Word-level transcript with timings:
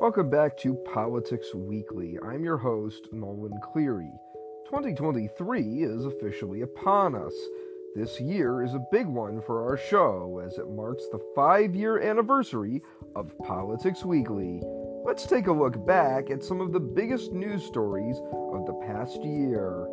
Welcome 0.00 0.30
back 0.30 0.56
to 0.60 0.72
Politics 0.94 1.54
Weekly. 1.54 2.16
I'm 2.26 2.42
your 2.42 2.56
host, 2.56 3.08
Nolan 3.12 3.52
Cleary. 3.62 4.10
2023 4.64 5.60
is 5.82 6.06
officially 6.06 6.62
upon 6.62 7.14
us. 7.14 7.34
This 7.94 8.18
year 8.18 8.62
is 8.62 8.72
a 8.72 8.86
big 8.90 9.06
one 9.06 9.42
for 9.42 9.62
our 9.68 9.76
show 9.76 10.40
as 10.42 10.56
it 10.56 10.70
marks 10.70 11.04
the 11.12 11.20
five 11.34 11.74
year 11.74 12.00
anniversary 12.00 12.80
of 13.14 13.36
Politics 13.40 14.02
Weekly. 14.02 14.62
Let's 15.04 15.26
take 15.26 15.48
a 15.48 15.52
look 15.52 15.86
back 15.86 16.30
at 16.30 16.42
some 16.42 16.62
of 16.62 16.72
the 16.72 16.80
biggest 16.80 17.32
news 17.32 17.62
stories 17.62 18.16
of 18.54 18.64
the 18.64 18.80
past 18.86 19.22
year. 19.22 19.86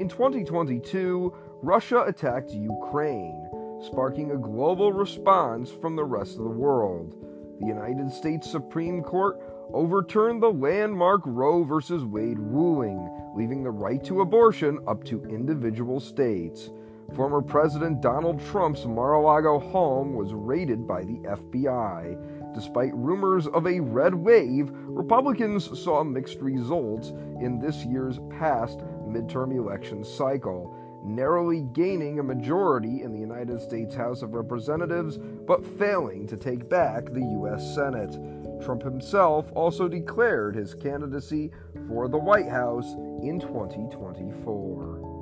In 0.00 0.08
2022, 0.08 1.34
Russia 1.60 2.04
attacked 2.06 2.50
Ukraine, 2.50 3.46
sparking 3.84 4.30
a 4.30 4.38
global 4.38 4.94
response 4.94 5.70
from 5.70 5.96
the 5.96 6.04
rest 6.04 6.38
of 6.38 6.44
the 6.44 6.48
world. 6.48 7.33
The 7.60 7.66
United 7.66 8.12
States 8.12 8.50
Supreme 8.50 9.02
Court 9.02 9.40
overturned 9.72 10.42
the 10.42 10.52
landmark 10.52 11.22
Roe 11.24 11.62
v. 11.64 11.94
Wade 12.04 12.38
ruling, 12.38 13.10
leaving 13.34 13.62
the 13.62 13.70
right 13.70 14.02
to 14.04 14.20
abortion 14.20 14.78
up 14.86 15.04
to 15.04 15.24
individual 15.24 16.00
states. 16.00 16.70
Former 17.14 17.40
President 17.42 18.00
Donald 18.00 18.44
Trump's 18.46 18.86
Mar 18.86 19.14
a 19.14 19.20
Lago 19.20 19.60
home 19.60 20.14
was 20.14 20.32
raided 20.32 20.86
by 20.86 21.04
the 21.04 21.18
FBI. 21.18 22.54
Despite 22.54 22.94
rumors 22.94 23.46
of 23.46 23.66
a 23.66 23.80
red 23.80 24.14
wave, 24.14 24.70
Republicans 24.72 25.78
saw 25.80 26.02
mixed 26.02 26.40
results 26.40 27.10
in 27.40 27.60
this 27.60 27.84
year's 27.84 28.18
past 28.30 28.78
midterm 29.06 29.56
election 29.56 30.02
cycle, 30.02 30.76
narrowly 31.04 31.62
gaining 31.72 32.18
a 32.18 32.22
majority 32.22 33.02
in 33.02 33.12
the 33.12 33.18
United 33.18 33.60
States 33.60 33.94
House 33.94 34.22
of 34.22 34.34
Representatives 34.34 35.18
but 35.18 35.64
failing 35.78 36.26
to 36.26 36.36
take 36.36 36.68
back 36.68 37.06
the 37.06 37.20
U.S. 37.20 37.74
Senate. 37.74 38.18
Trump 38.62 38.82
himself 38.82 39.50
also 39.54 39.88
declared 39.88 40.54
his 40.54 40.74
candidacy 40.74 41.50
for 41.88 42.08
the 42.08 42.18
White 42.18 42.48
House 42.48 42.94
in 43.22 43.38
2024. 43.40 45.14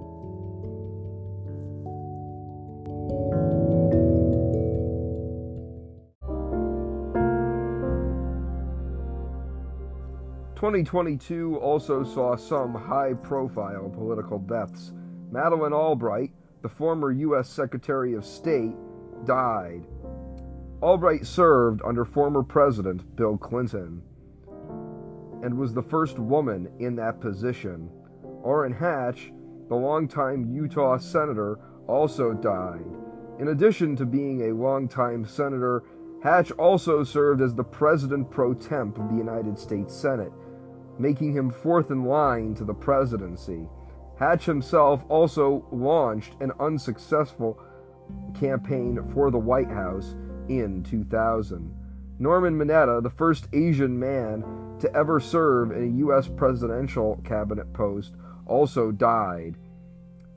2022 10.63 11.57
also 11.57 12.05
saw 12.05 12.37
some 12.37 12.73
high 12.73 13.13
profile 13.15 13.91
political 13.91 14.39
deaths. 14.39 14.93
Madeleine 15.33 15.73
Albright, 15.73 16.31
the 16.61 16.69
former 16.69 17.11
U.S. 17.11 17.49
Secretary 17.49 18.13
of 18.15 18.25
State, 18.25 18.77
died. 19.25 19.87
Albright 20.83 21.27
served 21.27 21.81
under 21.85 22.05
former 22.05 22.43
President 22.43 23.17
Bill 23.17 23.39
Clinton 23.39 24.03
and 25.43 25.59
was 25.59 25.73
the 25.73 25.83
first 25.83 26.19
woman 26.19 26.71
in 26.79 26.95
that 26.97 27.21
position. 27.21 27.91
Orrin 28.43 28.73
Hatch, 28.73 29.33
the 29.69 29.75
longtime 29.75 30.53
Utah 30.53 30.99
Senator, 30.99 31.59
also 31.89 32.33
died. 32.33 32.85
In 33.41 33.49
addition 33.49 33.97
to 33.97 34.07
being 34.07 34.43
a 34.43 34.55
longtime 34.55 35.25
senator, 35.25 35.83
Hatch 36.23 36.53
also 36.53 37.03
served 37.03 37.41
as 37.41 37.55
the 37.55 37.65
President 37.65 38.31
pro 38.31 38.55
tem 38.55 38.95
of 38.97 39.09
the 39.09 39.17
United 39.17 39.59
States 39.59 39.97
Senate 39.97 40.33
making 40.99 41.33
him 41.33 41.51
fourth 41.51 41.91
in 41.91 42.05
line 42.05 42.55
to 42.55 42.65
the 42.65 42.75
presidency. 42.75 43.69
Hatch 44.23 44.45
himself 44.45 45.05
also 45.09 45.67
launched 45.73 46.37
an 46.41 46.53
unsuccessful 46.61 47.59
campaign 48.39 49.03
for 49.13 49.33
the 49.33 49.39
White 49.39 49.69
House 49.69 50.15
in 50.49 50.85
2000. 50.85 51.75
Norman 52.21 52.57
Mineta, 52.57 53.03
the 53.03 53.11
first 53.11 53.49
Asian 53.53 53.99
man 53.99 54.45
to 54.79 54.95
ever 54.95 55.19
serve 55.19 55.73
in 55.73 55.83
a 55.83 55.97
U.S. 55.99 56.29
presidential 56.29 57.21
cabinet 57.25 57.73
post, 57.73 58.15
also 58.47 58.93
died. 58.93 59.57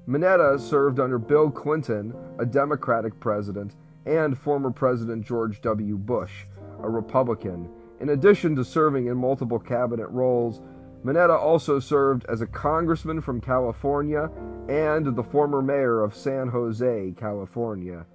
Mineta 0.07 0.59
served 0.59 0.99
under 0.99 1.19
Bill 1.19 1.51
Clinton, 1.51 2.11
a 2.39 2.45
Democratic 2.45 3.19
president, 3.19 3.75
and 4.07 4.35
former 4.35 4.71
President 4.71 5.23
George 5.23 5.61
W. 5.61 5.95
Bush, 5.95 6.45
a 6.81 6.89
Republican. 6.89 7.69
In 7.99 8.09
addition 8.09 8.55
to 8.55 8.65
serving 8.65 9.05
in 9.05 9.15
multiple 9.15 9.59
cabinet 9.59 10.07
roles, 10.07 10.59
Mineta 11.05 11.37
also 11.37 11.79
served 11.79 12.25
as 12.27 12.41
a 12.41 12.47
congressman 12.47 13.21
from 13.21 13.39
California 13.39 14.27
and 14.67 15.15
the 15.15 15.23
former 15.23 15.61
mayor 15.61 16.03
of 16.03 16.15
San 16.15 16.47
Jose, 16.47 17.13
California. 17.15 18.07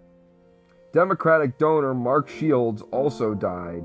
Democratic 0.93 1.57
donor 1.57 1.95
Mark 1.95 2.29
Shields 2.29 2.83
also 2.91 3.33
died, 3.33 3.85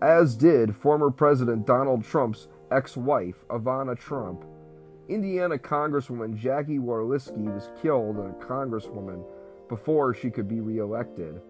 as 0.00 0.34
did 0.34 0.74
former 0.74 1.10
President 1.10 1.66
Donald 1.66 2.02
Trump's 2.02 2.48
ex 2.70 2.96
wife, 2.96 3.46
Ivana 3.48 3.94
Trump. 3.98 4.42
Indiana 5.10 5.58
Congresswoman 5.58 6.34
Jackie 6.34 6.78
Walorski 6.78 7.52
was 7.52 7.68
killed 7.82 8.18
as 8.18 8.30
a 8.30 8.44
congresswoman 8.44 9.22
before 9.68 10.14
she 10.14 10.30
could 10.30 10.48
be 10.48 10.60
reelected. 10.60 11.42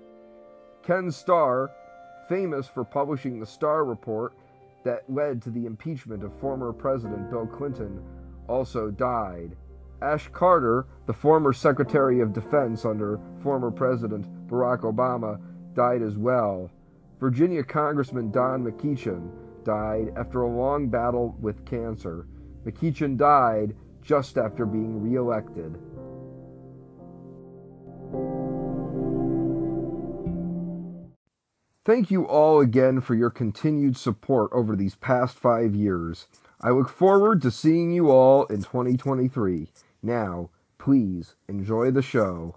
Ken 0.83 1.13
Starr, 1.13 1.71
famous 2.29 2.67
for 2.67 2.85
publishing 2.85 3.39
the 3.39 3.47
Starr 3.47 3.85
Report 3.85 4.33
that 4.87 5.03
led 5.13 5.43
to 5.43 5.51
the 5.51 5.67
impeachment 5.67 6.23
of 6.23 6.33
former 6.39 6.73
President 6.73 7.29
Bill 7.29 7.47
Clinton, 7.47 8.01
also 8.49 8.89
died. 8.89 9.57
Ash 10.01 10.29
Carter, 10.33 10.87
the 11.07 11.13
former 11.13 11.53
Secretary 11.53 12.21
of 12.21 12.33
Defense 12.33 12.85
under 12.85 13.19
former 13.41 13.73
President 13.73 14.27
Barack 14.47 14.83
Obama, 14.83 15.41
died 15.75 16.03
as 16.03 16.17
well. 16.17 16.71
Virginia 17.19 17.65
Congressman 17.65 18.31
Don 18.31 18.63
McEachin 18.65 19.29
died 19.65 20.13
after 20.17 20.43
a 20.43 20.49
long 20.49 20.89
battle 20.89 21.37
with 21.41 21.67
cancer. 21.67 22.29
McEachin 22.65 23.17
died 23.17 23.75
just 24.03 24.39
after 24.39 24.65
being 24.65 25.03
reelected. 25.03 25.77
Thank 31.87 32.11
you 32.11 32.27
all 32.27 32.59
again 32.59 33.01
for 33.01 33.15
your 33.15 33.31
continued 33.31 33.97
support 33.97 34.51
over 34.53 34.75
these 34.75 34.97
past 34.97 35.37
five 35.37 35.73
years. 35.73 36.27
I 36.61 36.71
look 36.71 36.89
forward 36.89 37.41
to 37.43 37.53
seeing 37.53 37.93
you 37.93 38.11
all 38.11 38.45
in 38.47 38.65
2023. 38.65 39.69
Now, 40.03 40.51
please 40.79 41.37
enjoy 41.47 41.93
the 41.93 42.03
show. 42.03 42.57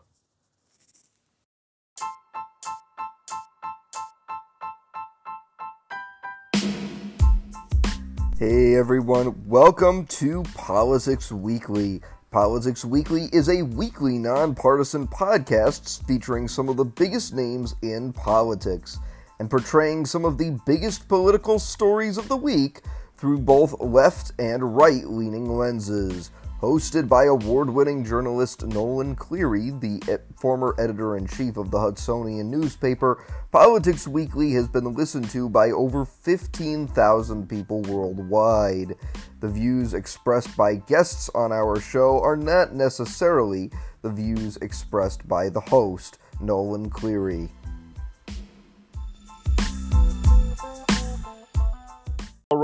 Hey 8.39 8.73
everyone, 8.73 9.47
welcome 9.47 10.07
to 10.07 10.41
Politics 10.56 11.31
Weekly. 11.31 12.01
Politics 12.31 12.84
Weekly 12.84 13.29
is 13.31 13.47
a 13.47 13.62
weekly 13.62 14.18
nonpartisan 14.18 15.07
podcast 15.07 16.03
featuring 16.07 16.47
some 16.47 16.68
of 16.68 16.78
the 16.78 16.85
biggest 16.85 17.35
names 17.35 17.75
in 17.84 18.12
politics 18.12 18.97
and 19.39 19.50
portraying 19.50 20.05
some 20.05 20.25
of 20.25 20.38
the 20.38 20.59
biggest 20.66 21.07
political 21.07 21.59
stories 21.59 22.17
of 22.17 22.27
the 22.27 22.38
week 22.38 22.81
through 23.17 23.39
both 23.39 23.79
left 23.79 24.31
and 24.39 24.75
right 24.75 25.05
leaning 25.05 25.50
lenses. 25.57 26.31
Hosted 26.61 27.07
by 27.07 27.23
award 27.23 27.69
winning 27.69 28.03
journalist 28.03 28.66
Nolan 28.67 29.16
Cleary, 29.16 29.69
the 29.69 30.19
former 30.35 30.75
editor 30.77 31.16
in 31.16 31.25
chief 31.25 31.55
of 31.55 31.72
the 31.72 31.79
Hudsonian 31.79 32.51
newspaper, 32.51 33.23
Politics 33.50 34.09
Weekly 34.09 34.51
has 34.51 34.67
been 34.67 34.94
listened 34.94 35.29
to 35.29 35.47
by 35.47 35.71
over 35.71 36.03
15,000 36.03 37.47
people 37.47 37.81
worldwide. 37.83 38.95
The 39.39 39.47
views 39.47 39.94
expressed 39.94 40.57
by 40.57 40.75
guests 40.75 41.29
on 41.33 41.53
our 41.53 41.79
show 41.79 42.21
are 42.21 42.35
not 42.35 42.73
necessarily 42.73 43.71
the 44.01 44.11
views 44.11 44.57
expressed 44.57 45.25
by 45.29 45.47
the 45.47 45.61
host, 45.61 46.19
Nolan 46.41 46.89
Cleary. 46.89 47.50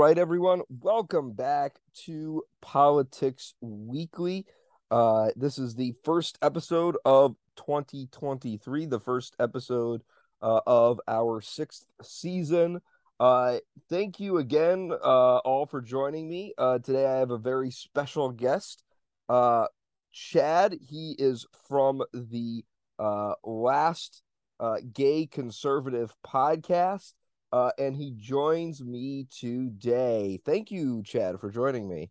Right, 0.06 0.18
everyone, 0.18 0.62
welcome 0.68 1.32
back 1.32 1.80
to 1.92 2.44
Politics 2.62 3.54
Weekly. 3.60 4.46
Uh, 4.88 5.30
this 5.34 5.58
is 5.58 5.74
the 5.74 5.94
first 6.04 6.38
episode 6.42 6.96
of 7.04 7.34
2023, 7.56 8.86
the 8.86 9.00
first 9.00 9.34
episode 9.40 10.02
uh, 10.42 10.60
of 10.64 11.00
our 11.08 11.40
sixth 11.40 11.88
season. 12.04 12.80
Uh, 13.18 13.56
thank 13.90 14.20
you 14.20 14.38
again, 14.38 14.92
uh, 14.92 15.38
all, 15.38 15.66
for 15.66 15.80
joining 15.80 16.28
me. 16.28 16.54
Uh, 16.56 16.78
today, 16.78 17.04
I 17.04 17.16
have 17.16 17.32
a 17.32 17.38
very 17.38 17.72
special 17.72 18.30
guest, 18.30 18.84
uh, 19.28 19.66
Chad. 20.12 20.78
He 20.88 21.16
is 21.18 21.46
from 21.66 22.04
the 22.14 22.64
uh, 23.00 23.32
last 23.42 24.22
uh, 24.60 24.76
gay 24.92 25.26
conservative 25.26 26.14
podcast 26.24 27.14
uh, 27.56 27.70
and 27.78 27.96
he 27.96 28.12
joins 28.14 28.84
me 28.84 29.26
today. 29.30 30.38
Thank 30.44 30.70
you, 30.70 31.02
Chad, 31.02 31.40
for 31.40 31.50
joining 31.50 31.88
me. 31.88 32.10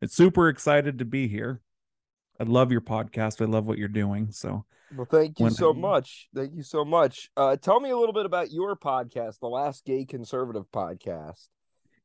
It's 0.00 0.14
super 0.14 0.48
excited 0.48 1.00
to 1.00 1.04
be 1.04 1.26
here. 1.26 1.60
I 2.38 2.44
love 2.44 2.70
your 2.70 2.80
podcast. 2.80 3.42
I 3.42 3.46
love 3.46 3.66
what 3.66 3.76
you're 3.76 3.88
doing. 3.88 4.30
So, 4.30 4.64
well, 4.96 5.08
thank 5.10 5.40
you 5.40 5.50
so 5.50 5.74
I... 5.74 5.76
much. 5.76 6.28
Thank 6.32 6.54
you 6.54 6.62
so 6.62 6.84
much. 6.84 7.28
Uh, 7.36 7.56
tell 7.56 7.80
me 7.80 7.90
a 7.90 7.96
little 7.96 8.12
bit 8.12 8.24
about 8.24 8.52
your 8.52 8.76
podcast, 8.76 9.40
the 9.40 9.48
Last 9.48 9.84
Gay 9.84 10.04
Conservative 10.04 10.70
Podcast. 10.72 11.48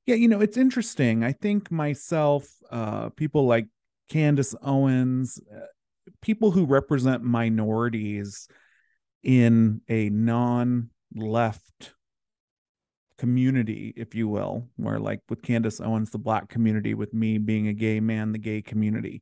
Yeah, 0.08 0.16
you 0.16 0.28
know, 0.28 0.42
it's 0.42 0.58
interesting. 0.58 1.24
I 1.24 1.32
think 1.32 1.72
myself, 1.72 2.48
uh, 2.72 3.10
people 3.10 3.46
like 3.46 3.68
Candace 4.10 4.56
Owens, 4.64 5.40
uh, 5.56 5.60
people 6.24 6.50
who 6.50 6.66
represent 6.66 7.22
minorities 7.22 8.48
in 9.22 9.82
a 9.88 10.10
non 10.10 10.90
left 11.14 11.94
community, 13.24 13.94
if 13.96 14.14
you 14.14 14.28
will, 14.28 14.68
where 14.76 15.00
like 15.00 15.22
with 15.30 15.42
Candace 15.42 15.80
Owens, 15.80 16.10
the 16.10 16.18
black 16.18 16.50
community, 16.50 16.94
with 16.94 17.14
me 17.14 17.38
being 17.38 17.70
a 17.70 17.74
gay 17.74 18.02
man, 18.02 18.34
the 18.34 18.38
gay 18.38 18.62
community. 18.62 19.22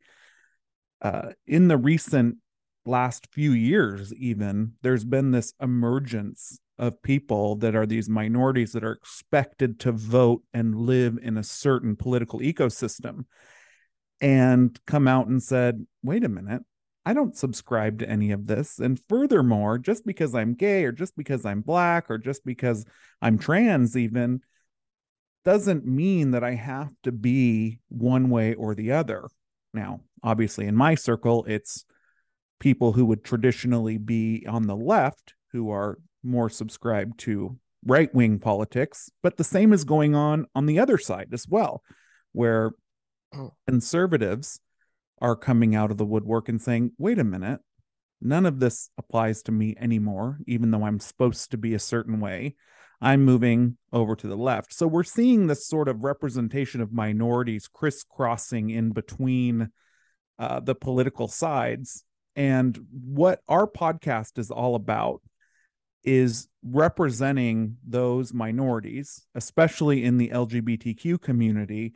Uh, 1.04 1.34
in 1.46 1.68
the 1.68 1.78
recent 1.78 2.38
last 2.84 3.28
few 3.32 3.52
years, 3.52 4.12
even, 4.16 4.74
there's 4.82 5.06
been 5.06 5.30
this 5.30 5.54
emergence 5.62 6.58
of 6.80 7.00
people 7.04 7.58
that 7.58 7.76
are 7.76 7.86
these 7.86 8.10
minorities 8.10 8.72
that 8.72 8.84
are 8.84 8.94
expected 8.94 9.80
to 9.82 9.92
vote 9.92 10.42
and 10.52 10.74
live 10.74 11.20
in 11.22 11.38
a 11.38 11.44
certain 11.44 11.96
political 11.96 12.40
ecosystem 12.40 13.26
and 14.20 14.80
come 14.88 15.08
out 15.08 15.28
and 15.28 15.44
said, 15.44 15.86
wait 16.02 16.24
a 16.24 16.30
minute, 16.30 16.64
I 17.06 17.14
don't 17.14 17.36
subscribe 17.36 18.00
to 18.00 18.10
any 18.10 18.32
of 18.32 18.48
this. 18.48 18.80
And 18.80 19.00
furthermore, 19.10 19.78
just 19.78 20.06
because 20.06 20.36
I'm 20.36 20.54
gay 20.54 20.84
or 20.84 20.92
just 20.92 21.16
because 21.18 21.46
I'm 21.46 21.62
black 21.62 22.12
or 22.12 22.18
just 22.18 22.46
because 22.46 22.86
I'm 23.22 23.40
trans, 23.40 23.98
even 23.98 24.42
doesn't 25.44 25.86
mean 25.86 26.32
that 26.32 26.44
I 26.44 26.54
have 26.54 26.92
to 27.04 27.12
be 27.12 27.80
one 27.90 28.30
way 28.30 28.54
or 28.54 28.76
the 28.76 28.92
other. 28.92 29.28
Now, 29.74 30.02
obviously, 30.24 30.68
in 30.68 30.76
my 30.76 30.96
circle, 30.96 31.46
it's 31.48 31.86
people 32.60 32.94
who 32.94 33.06
would 33.06 33.24
traditionally 33.24 33.98
be 33.98 34.46
on 34.48 34.68
the 34.68 34.76
left 34.76 35.34
who 35.52 35.72
are 35.72 35.98
more 36.24 36.50
subscribed 36.50 37.20
to 37.20 37.58
right 37.86 38.14
wing 38.14 38.38
politics, 38.38 39.10
but 39.24 39.38
the 39.38 39.44
same 39.44 39.74
is 39.74 39.84
going 39.84 40.14
on 40.14 40.46
on 40.54 40.68
the 40.68 40.80
other 40.80 41.00
side 41.00 41.30
as 41.34 41.48
well, 41.48 41.82
where 42.32 42.72
oh. 43.34 43.54
conservatives 43.68 44.60
are 45.22 45.36
coming 45.36 45.76
out 45.76 45.92
of 45.92 45.98
the 45.98 46.06
woodwork 46.06 46.50
and 46.50 46.62
saying, 46.62 46.92
wait 46.98 47.20
a 47.20 47.24
minute, 47.24 47.62
none 48.22 48.46
of 48.46 48.60
this 48.60 48.90
applies 48.98 49.44
to 49.44 49.52
me 49.52 49.76
anymore, 49.80 50.40
even 50.48 50.72
though 50.72 50.84
I'm 50.84 51.00
supposed 51.00 51.52
to 51.52 51.58
be 51.58 51.74
a 51.74 51.80
certain 51.80 52.20
way. 52.20 52.56
I'm 53.00 53.24
moving 53.24 53.78
over 53.92 54.16
to 54.16 54.28
the 54.28 54.36
left. 54.36 54.74
So 54.74 54.88
we're 54.88 55.04
seeing 55.04 55.48
this 55.48 55.66
sort 55.66 55.88
of 55.88 56.04
representation 56.04 56.82
of 56.82 56.94
minorities 56.94 57.68
crisscrossing 57.68 58.70
in 58.70 58.92
between 58.92 59.70
uh, 60.38 60.60
the 60.60 60.76
political 60.76 61.28
sides. 61.28 62.04
And 62.36 62.80
what 62.92 63.42
our 63.48 63.68
podcast 63.68 64.38
is 64.38 64.52
all 64.52 64.76
about 64.76 65.22
is 66.04 66.48
representing 66.64 67.78
those 67.88 68.34
minorities, 68.34 69.26
especially 69.36 70.04
in 70.04 70.18
the 70.18 70.30
LGBTQ 70.30 71.22
community, 71.22 71.94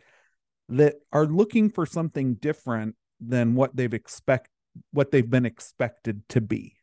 that 0.69 0.95
are 1.11 1.25
looking 1.25 1.69
for 1.69 1.85
something 1.85 2.35
different 2.35 2.95
than 3.19 3.55
what 3.55 3.75
they've 3.75 3.93
expect 3.93 4.49
what 4.91 5.11
they've 5.11 5.29
been 5.29 5.45
expected 5.45 6.27
to 6.29 6.41
be. 6.41 6.75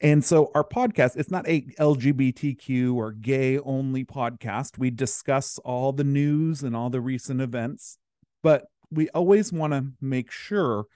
And 0.00 0.24
so 0.24 0.50
our 0.54 0.64
podcast, 0.64 1.16
it's 1.16 1.30
not 1.30 1.48
a 1.48 1.62
LGBTQ 1.78 2.94
or 2.94 3.12
gay 3.12 3.58
only 3.58 4.04
podcast. 4.04 4.76
We 4.76 4.90
discuss 4.90 5.58
all 5.58 5.92
the 5.92 6.04
news 6.04 6.62
and 6.62 6.74
all 6.76 6.90
the 6.90 7.00
recent 7.00 7.40
events, 7.40 7.98
but 8.42 8.66
we 8.90 9.08
always 9.10 9.52
want 9.52 9.72
to 9.72 9.86
make 10.00 10.30
sure 10.30 10.86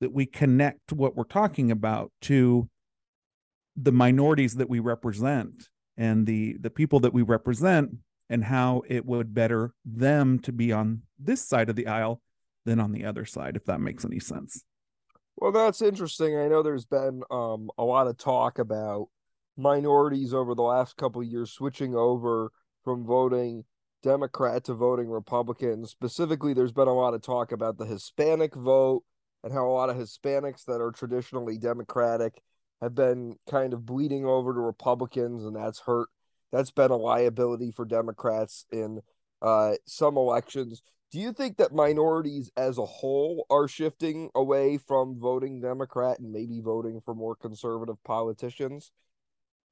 that 0.00 0.12
we 0.12 0.26
connect 0.26 0.92
what 0.92 1.16
we're 1.16 1.24
talking 1.24 1.70
about 1.70 2.12
to 2.22 2.68
the 3.76 3.92
minorities 3.92 4.54
that 4.56 4.68
we 4.68 4.78
represent 4.78 5.68
and 5.96 6.26
the 6.26 6.56
the 6.60 6.70
people 6.70 7.00
that 7.00 7.12
we 7.12 7.22
represent 7.22 7.90
and 8.28 8.44
how 8.44 8.82
it 8.88 9.04
would 9.04 9.34
better 9.34 9.72
them 9.84 10.38
to 10.38 10.52
be 10.52 10.72
on 10.72 11.02
this 11.18 11.46
side 11.46 11.68
of 11.68 11.76
the 11.76 11.86
aisle 11.86 12.20
than 12.64 12.80
on 12.80 12.92
the 12.92 13.04
other 13.04 13.24
side 13.24 13.56
if 13.56 13.64
that 13.64 13.80
makes 13.80 14.04
any 14.04 14.18
sense 14.18 14.64
well 15.36 15.52
that's 15.52 15.82
interesting 15.82 16.36
i 16.36 16.48
know 16.48 16.62
there's 16.62 16.86
been 16.86 17.22
um, 17.30 17.70
a 17.78 17.84
lot 17.84 18.06
of 18.06 18.16
talk 18.16 18.58
about 18.58 19.08
minorities 19.56 20.32
over 20.32 20.54
the 20.54 20.62
last 20.62 20.96
couple 20.96 21.22
years 21.22 21.50
switching 21.50 21.94
over 21.94 22.50
from 22.84 23.04
voting 23.04 23.64
democrat 24.02 24.64
to 24.64 24.74
voting 24.74 25.08
republican 25.08 25.84
specifically 25.84 26.54
there's 26.54 26.72
been 26.72 26.88
a 26.88 26.94
lot 26.94 27.14
of 27.14 27.20
talk 27.20 27.52
about 27.52 27.76
the 27.76 27.84
hispanic 27.84 28.54
vote 28.54 29.02
and 29.42 29.52
how 29.52 29.66
a 29.66 29.72
lot 29.72 29.90
of 29.90 29.96
hispanics 29.96 30.64
that 30.64 30.80
are 30.80 30.92
traditionally 30.92 31.58
democratic 31.58 32.40
have 32.80 32.94
been 32.94 33.36
kind 33.48 33.72
of 33.72 33.84
bleeding 33.84 34.24
over 34.24 34.54
to 34.54 34.60
Republicans, 34.60 35.44
and 35.44 35.54
that's 35.54 35.80
hurt. 35.80 36.08
That's 36.52 36.70
been 36.70 36.90
a 36.90 36.96
liability 36.96 37.70
for 37.70 37.84
Democrats 37.84 38.64
in 38.72 39.00
uh, 39.42 39.74
some 39.86 40.16
elections. 40.16 40.82
Do 41.12 41.18
you 41.18 41.32
think 41.32 41.56
that 41.56 41.74
minorities 41.74 42.52
as 42.56 42.78
a 42.78 42.84
whole 42.84 43.44
are 43.50 43.66
shifting 43.66 44.30
away 44.36 44.78
from 44.78 45.18
voting 45.18 45.60
Democrat 45.60 46.20
and 46.20 46.32
maybe 46.32 46.60
voting 46.60 47.00
for 47.04 47.16
more 47.16 47.34
conservative 47.34 47.96
politicians? 48.04 48.92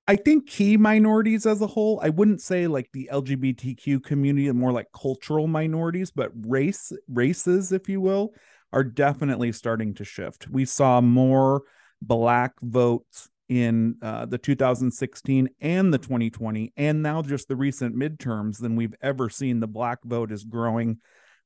I 0.09 0.17
think 0.17 0.49
key 0.49 0.77
minorities 0.77 1.47
as 1.47 1.61
a 1.61 1.67
whole, 1.69 2.01
I 2.03 2.09
wouldn't 2.09 2.41
say 2.41 2.67
like 2.67 2.91
the 2.93 3.09
LGBTQ 3.13 4.03
community 4.03 4.51
more 4.51 4.73
like 4.73 4.87
cultural 4.93 5.47
minorities, 5.47 6.11
but 6.11 6.33
race 6.35 6.91
races, 7.09 7.71
if 7.71 7.89
you 7.89 8.01
will, 8.01 8.33
are 8.73 8.83
definitely 8.83 9.53
starting 9.53 9.95
to 9.95 10.05
shift. 10.05 10.49
We 10.49 10.65
saw 10.65 11.01
more 11.01 11.63
black 12.03 12.55
votes 12.63 13.29
in 13.49 13.97
uh, 14.03 14.27
the 14.27 14.39
2016 14.39 15.49
and 15.61 15.95
the 15.95 15.99
2020, 15.99 16.73
and 16.77 17.03
now 17.03 17.23
just 17.23 17.47
the 17.47 17.57
recent 17.57 17.95
midterms 17.95 18.59
than 18.59 18.75
we've 18.75 18.95
ever 19.01 19.31
seen. 19.31 19.61
The 19.61 19.69
black 19.69 19.99
vote 20.05 20.33
is 20.33 20.43
growing 20.43 20.99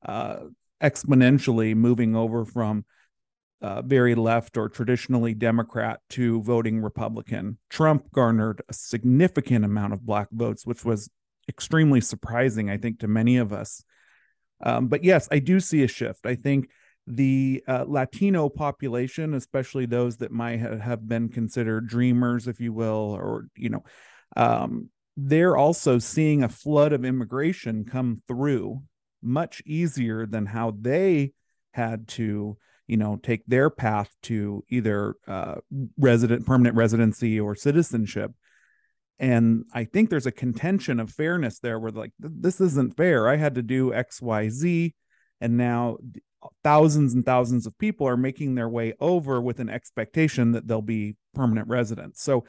uh, 0.05 0.37
exponentially, 0.83 1.75
moving 1.75 2.17
over 2.17 2.45
from 2.45 2.85
uh, 3.61 3.81
very 3.83 4.15
left 4.15 4.57
or 4.57 4.69
traditionally 4.69 5.35
Democrat 5.35 6.01
to 6.11 6.43
voting 6.43 6.81
Republican. 6.81 7.59
Trump 7.71 8.11
garnered 8.13 8.61
a 8.69 8.73
significant 8.75 9.65
amount 9.65 9.93
of 9.93 10.05
black 10.05 10.29
votes, 10.33 10.67
which 10.67 10.85
was 10.85 11.09
extremely 11.49 12.01
surprising, 12.01 12.69
I 12.69 12.77
think, 12.77 12.99
to 13.01 13.09
many 13.09 13.37
of 13.37 13.53
us. 13.53 13.85
Um, 14.61 14.89
but 14.89 15.05
yes, 15.05 15.29
I 15.31 15.39
do 15.39 15.61
see 15.61 15.85
a 15.85 15.89
shift. 15.89 16.27
I 16.27 16.35
think 16.35 16.71
the 17.07 17.63
uh, 17.67 17.85
Latino 17.87 18.49
population, 18.49 19.35
especially 19.35 19.87
those 19.87 20.19
that 20.19 20.31
might 20.33 20.61
have 20.61 21.09
been 21.09 21.29
considered 21.29 21.89
dreamers, 21.89 22.47
if 22.49 22.61
you 22.61 22.73
will, 22.73 23.17
or, 23.19 23.47
you 23.57 23.71
know, 23.71 23.85
um, 24.37 24.89
they're 25.17 25.57
also 25.57 25.99
seeing 25.99 26.43
a 26.43 26.49
flood 26.49 26.93
of 26.93 27.05
immigration 27.05 27.85
come 27.85 28.23
through 28.27 28.83
much 29.23 29.63
easier 29.65 30.27
than 30.27 30.47
how 30.47 30.75
they 30.79 31.33
had 31.73 32.09
to, 32.09 32.57
you 32.87 32.97
know, 32.97 33.17
take 33.23 33.47
their 33.47 33.71
path 33.71 34.15
to 34.23 34.65
either 34.69 35.15
uh, 35.27 35.57
resident, 35.99 36.47
permanent 36.47 36.77
residency 36.77 37.41
or 37.41 37.55
citizenship. 37.55 38.33
And 39.19 39.65
I 39.73 39.85
think 39.85 40.11
there's 40.11 40.27
a 40.27 40.33
contention 40.33 40.99
of 40.99 41.11
fairness 41.11 41.61
there 41.61 41.79
where, 41.79 41.93
like, 41.93 42.13
this 42.19 42.61
isn't 42.61 42.97
fair. 42.97 43.29
I 43.29 43.37
had 43.37 43.55
to 43.55 43.63
do 43.63 43.95
X, 43.95 44.21
Y, 44.21 44.49
Z 44.49 44.95
and 45.41 45.57
now 45.57 45.99
thousands 46.65 47.15
and 47.15 47.25
thousands 47.25 47.67
of 47.67 47.79
people 47.79 48.07
are 48.07 48.17
making 48.17 48.55
their 48.55 48.69
way 48.69 48.95
over 49.01 49.41
with 49.41 49.61
an 49.61 49.69
expectation 49.69 50.53
that 50.53 50.67
they'll 50.67 50.83
be 50.83 51.17
permanent 51.35 51.69
residents. 51.69 52.23
So 52.23 52.45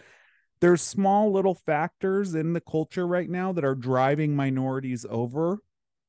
there's 0.62 0.82
small 0.82 1.32
little 1.32 1.56
factors 1.56 2.36
in 2.36 2.54
the 2.54 2.62
culture 2.62 3.06
right 3.06 3.30
now 3.30 3.52
that 3.52 3.66
are 3.66 3.76
driving 3.76 4.36
minorities 4.36 5.06
over. 5.10 5.60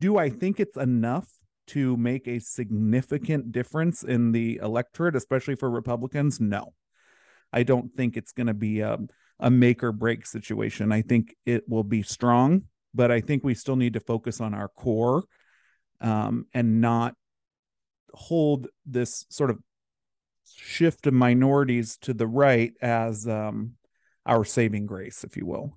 Do 0.00 0.18
I 0.18 0.28
think 0.28 0.60
it's 0.60 0.76
enough 0.76 1.28
to 1.68 1.96
make 1.96 2.28
a 2.28 2.38
significant 2.38 3.52
difference 3.52 4.02
in 4.02 4.32
the 4.32 4.60
electorate, 4.62 5.16
especially 5.16 5.54
for 5.54 5.70
Republicans? 5.70 6.40
No. 6.40 6.74
I 7.52 7.62
don't 7.62 7.94
think 7.94 8.16
it's 8.16 8.32
going 8.32 8.48
to 8.48 8.54
be 8.54 8.80
a, 8.80 8.98
a 9.38 9.50
make 9.50 9.82
or 9.82 9.92
break 9.92 10.26
situation. 10.26 10.92
I 10.92 11.02
think 11.02 11.34
it 11.46 11.68
will 11.68 11.84
be 11.84 12.02
strong, 12.02 12.64
but 12.92 13.10
I 13.10 13.20
think 13.20 13.44
we 13.44 13.54
still 13.54 13.76
need 13.76 13.94
to 13.94 14.00
focus 14.00 14.40
on 14.40 14.54
our 14.54 14.68
core 14.68 15.24
um, 16.00 16.46
and 16.52 16.80
not 16.80 17.14
hold 18.12 18.68
this 18.84 19.24
sort 19.30 19.50
of 19.50 19.58
shift 20.56 21.06
of 21.06 21.14
minorities 21.14 21.96
to 21.98 22.14
the 22.14 22.26
right 22.26 22.72
as 22.82 23.26
um, 23.26 23.72
our 24.26 24.44
saving 24.44 24.86
grace, 24.86 25.24
if 25.24 25.36
you 25.36 25.46
will. 25.46 25.74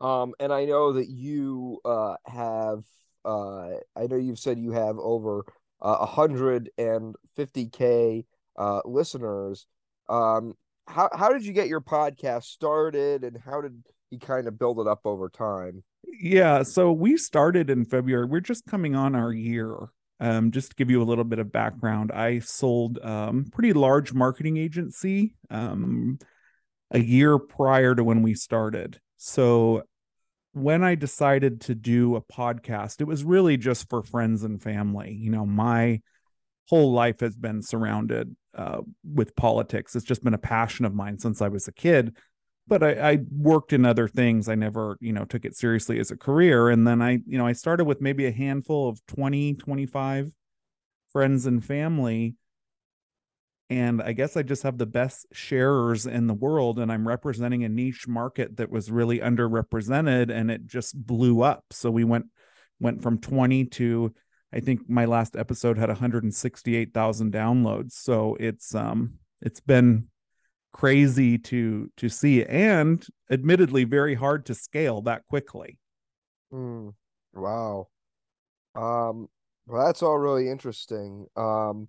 Um, 0.00 0.34
and 0.40 0.52
I 0.52 0.64
know 0.64 0.94
that 0.94 1.08
you 1.08 1.80
uh, 1.84 2.16
have, 2.26 2.82
uh, 3.24 3.68
I 3.96 4.06
know 4.08 4.16
you've 4.16 4.38
said 4.38 4.58
you 4.58 4.72
have 4.72 4.98
over 4.98 5.44
uh, 5.82 6.06
150K 6.06 8.24
uh, 8.56 8.80
listeners. 8.84 9.66
Um, 10.08 10.54
how, 10.86 11.08
how 11.12 11.32
did 11.32 11.44
you 11.44 11.52
get 11.52 11.68
your 11.68 11.80
podcast 11.80 12.44
started 12.44 13.24
and 13.24 13.36
how 13.36 13.60
did 13.60 13.84
you 14.10 14.18
kind 14.18 14.48
of 14.48 14.58
build 14.58 14.80
it 14.80 14.86
up 14.86 15.00
over 15.04 15.28
time? 15.28 15.84
Yeah, 16.04 16.62
so 16.62 16.92
we 16.92 17.16
started 17.16 17.70
in 17.70 17.84
February. 17.84 18.26
We're 18.26 18.40
just 18.40 18.66
coming 18.66 18.94
on 18.94 19.14
our 19.14 19.32
year. 19.32 19.76
Um, 20.22 20.50
just 20.50 20.70
to 20.70 20.76
give 20.76 20.90
you 20.90 21.02
a 21.02 21.04
little 21.04 21.24
bit 21.24 21.38
of 21.38 21.50
background, 21.50 22.12
I 22.12 22.40
sold 22.40 22.98
um, 23.02 23.46
pretty 23.52 23.72
large 23.72 24.12
marketing 24.12 24.58
agency 24.58 25.34
um, 25.48 26.18
a 26.90 26.98
year 26.98 27.38
prior 27.38 27.94
to 27.94 28.04
when 28.04 28.20
we 28.20 28.34
started. 28.34 29.00
So 29.16 29.84
when 30.52 30.82
I 30.82 30.94
decided 30.94 31.60
to 31.62 31.74
do 31.74 32.16
a 32.16 32.22
podcast, 32.22 33.00
it 33.00 33.04
was 33.04 33.24
really 33.24 33.56
just 33.56 33.88
for 33.88 34.02
friends 34.02 34.42
and 34.42 34.62
family. 34.62 35.12
You 35.12 35.30
know, 35.30 35.46
my 35.46 36.00
whole 36.68 36.92
life 36.92 37.20
has 37.20 37.36
been 37.36 37.62
surrounded 37.62 38.34
uh, 38.54 38.80
with 39.04 39.36
politics. 39.36 39.94
It's 39.94 40.04
just 40.04 40.24
been 40.24 40.34
a 40.34 40.38
passion 40.38 40.84
of 40.84 40.94
mine 40.94 41.18
since 41.18 41.40
I 41.40 41.48
was 41.48 41.68
a 41.68 41.72
kid. 41.72 42.16
But 42.66 42.82
I, 42.82 43.12
I, 43.12 43.18
worked 43.32 43.72
in 43.72 43.84
other 43.84 44.06
things. 44.06 44.48
I 44.48 44.54
never, 44.54 44.96
you 45.00 45.12
know, 45.12 45.24
took 45.24 45.44
it 45.44 45.56
seriously 45.56 45.98
as 45.98 46.12
a 46.12 46.16
career. 46.16 46.68
And 46.68 46.86
then 46.86 47.02
I, 47.02 47.18
you 47.26 47.36
know, 47.36 47.46
I 47.46 47.52
started 47.52 47.84
with 47.84 48.00
maybe 48.00 48.26
a 48.26 48.32
handful 48.32 48.88
of 48.88 49.04
20, 49.06 49.54
25 49.54 50.30
friends 51.12 51.46
and 51.46 51.64
family 51.64 52.36
and 53.70 54.02
i 54.02 54.12
guess 54.12 54.36
i 54.36 54.42
just 54.42 54.64
have 54.64 54.76
the 54.76 54.84
best 54.84 55.26
sharers 55.32 56.04
in 56.04 56.26
the 56.26 56.34
world 56.34 56.78
and 56.78 56.92
i'm 56.92 57.06
representing 57.06 57.64
a 57.64 57.68
niche 57.68 58.06
market 58.06 58.56
that 58.56 58.70
was 58.70 58.90
really 58.90 59.20
underrepresented 59.20 60.30
and 60.30 60.50
it 60.50 60.66
just 60.66 60.94
blew 61.06 61.42
up. 61.42 61.64
So 61.70 61.90
we 61.90 62.04
went 62.04 62.26
went 62.80 63.02
from 63.02 63.18
20 63.18 63.66
to 63.66 64.12
i 64.52 64.60
think 64.60 64.88
my 64.88 65.04
last 65.04 65.36
episode 65.36 65.78
had 65.78 65.88
168,000 65.88 67.32
downloads. 67.32 67.92
So 67.92 68.36
it's 68.40 68.74
um 68.74 69.14
it's 69.40 69.60
been 69.60 70.08
crazy 70.72 71.38
to 71.38 71.90
to 71.96 72.08
see 72.08 72.44
and 72.44 73.04
admittedly 73.30 73.84
very 73.84 74.14
hard 74.14 74.46
to 74.46 74.54
scale 74.54 75.02
that 75.02 75.26
quickly. 75.26 75.78
Mm, 76.52 76.94
wow. 77.34 77.88
Um 78.74 79.28
well 79.66 79.86
that's 79.86 80.02
all 80.02 80.18
really 80.18 80.48
interesting. 80.48 81.26
Um 81.36 81.88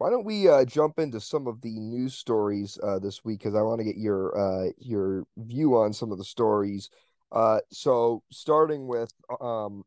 why 0.00 0.08
don't 0.08 0.24
we 0.24 0.48
uh, 0.48 0.64
jump 0.64 0.98
into 0.98 1.20
some 1.20 1.46
of 1.46 1.60
the 1.60 1.78
news 1.78 2.14
stories 2.14 2.78
uh, 2.82 2.98
this 2.98 3.22
week? 3.22 3.40
Because 3.40 3.54
I 3.54 3.60
want 3.60 3.80
to 3.80 3.84
get 3.84 3.98
your 3.98 4.34
uh, 4.34 4.70
your 4.78 5.24
view 5.36 5.76
on 5.76 5.92
some 5.92 6.10
of 6.10 6.16
the 6.16 6.24
stories. 6.24 6.88
Uh, 7.30 7.58
so 7.70 8.22
starting 8.32 8.88
with 8.88 9.12
um, 9.42 9.84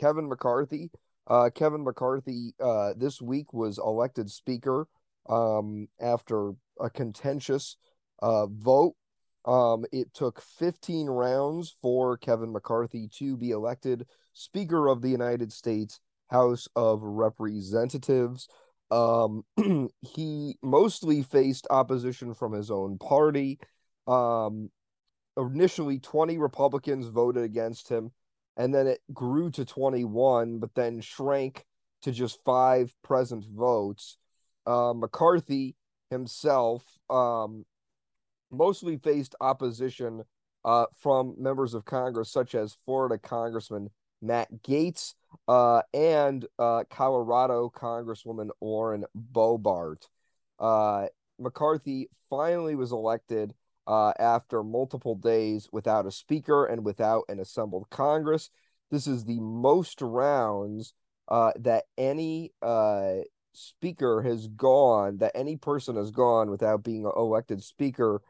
Kevin 0.00 0.28
McCarthy. 0.28 0.90
Uh, 1.28 1.50
Kevin 1.54 1.84
McCarthy 1.84 2.52
uh, 2.58 2.94
this 2.96 3.22
week 3.22 3.52
was 3.52 3.78
elected 3.78 4.28
Speaker 4.28 4.88
um, 5.28 5.86
after 6.00 6.50
a 6.80 6.90
contentious 6.90 7.76
vote. 8.20 8.96
Um, 9.44 9.84
it 9.92 10.12
took 10.14 10.42
15 10.58 11.06
rounds 11.06 11.76
for 11.80 12.16
Kevin 12.16 12.52
McCarthy 12.52 13.08
to 13.18 13.36
be 13.36 13.50
elected 13.50 14.04
Speaker 14.32 14.88
of 14.88 15.00
the 15.00 15.10
United 15.10 15.52
States 15.52 16.00
House 16.28 16.66
of 16.74 17.02
Representatives. 17.02 18.48
Um, 18.90 19.44
he 20.02 20.58
mostly 20.62 21.22
faced 21.22 21.66
opposition 21.70 22.34
from 22.34 22.52
his 22.52 22.70
own 22.70 22.98
party. 22.98 23.58
Um, 24.06 24.70
initially, 25.36 25.98
20 25.98 26.38
Republicans 26.38 27.06
voted 27.06 27.44
against 27.44 27.88
him, 27.88 28.12
and 28.56 28.74
then 28.74 28.86
it 28.86 29.00
grew 29.12 29.50
to 29.52 29.64
21, 29.64 30.58
but 30.58 30.74
then 30.74 31.00
shrank 31.00 31.64
to 32.02 32.12
just 32.12 32.44
five 32.44 32.94
present 33.02 33.44
votes. 33.44 34.18
Uh, 34.66 34.92
McCarthy 34.94 35.74
himself 36.10 36.84
um, 37.10 37.64
mostly 38.50 38.98
faced 38.98 39.34
opposition 39.40 40.22
uh, 40.64 40.86
from 40.98 41.34
members 41.38 41.74
of 41.74 41.84
Congress, 41.84 42.30
such 42.30 42.54
as 42.54 42.76
Florida 42.84 43.18
Congressman 43.18 43.90
Matt 44.22 44.62
Gaetz, 44.62 45.14
uh, 45.48 45.82
and 45.92 46.46
uh, 46.58 46.84
Colorado 46.90 47.70
Congresswoman 47.74 48.50
Lauren 48.60 49.04
Boebert. 49.16 50.08
Uh, 50.58 51.06
McCarthy 51.38 52.08
finally 52.30 52.74
was 52.74 52.92
elected 52.92 53.54
uh, 53.86 54.12
after 54.18 54.62
multiple 54.62 55.14
days 55.14 55.68
without 55.72 56.06
a 56.06 56.10
speaker 56.10 56.66
and 56.66 56.84
without 56.84 57.24
an 57.28 57.38
assembled 57.38 57.88
Congress. 57.90 58.50
This 58.90 59.06
is 59.06 59.24
the 59.24 59.40
most 59.40 60.00
rounds 60.00 60.94
uh, 61.28 61.52
that 61.58 61.84
any 61.98 62.52
uh, 62.62 63.16
speaker 63.52 64.22
has 64.22 64.48
gone, 64.48 65.18
that 65.18 65.32
any 65.34 65.56
person 65.56 65.96
has 65.96 66.10
gone 66.10 66.50
without 66.50 66.82
being 66.82 67.04
elected 67.16 67.62
speaker 67.62 68.22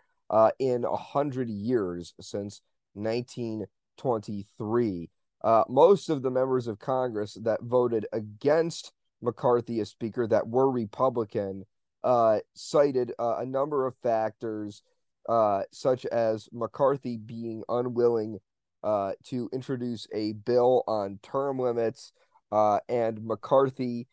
in 0.59 0.85
a 0.85 0.97
hundred 0.97 1.49
years 1.49 2.14
since 2.21 2.61
1923. 2.95 5.11
Uh, 5.44 5.62
most 5.68 6.08
of 6.08 6.22
the 6.22 6.30
members 6.30 6.66
of 6.66 6.78
Congress 6.78 7.34
that 7.42 7.60
voted 7.62 8.06
against 8.14 8.92
McCarthy 9.20 9.78
as 9.80 9.90
Speaker 9.90 10.26
that 10.26 10.48
were 10.48 10.70
Republican 10.70 11.66
uh, 12.02 12.38
cited 12.54 13.12
uh, 13.18 13.36
a 13.38 13.46
number 13.46 13.86
of 13.86 13.94
factors, 14.02 14.82
uh, 15.28 15.62
such 15.70 16.06
as 16.06 16.48
McCarthy 16.50 17.18
being 17.18 17.62
unwilling 17.68 18.38
uh, 18.82 19.12
to 19.24 19.50
introduce 19.52 20.06
a 20.14 20.32
bill 20.32 20.82
on 20.86 21.18
term 21.22 21.58
limits 21.58 22.12
uh, 22.50 22.78
and 22.88 23.22
McCarthy 23.24 24.08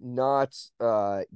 not 0.00 0.54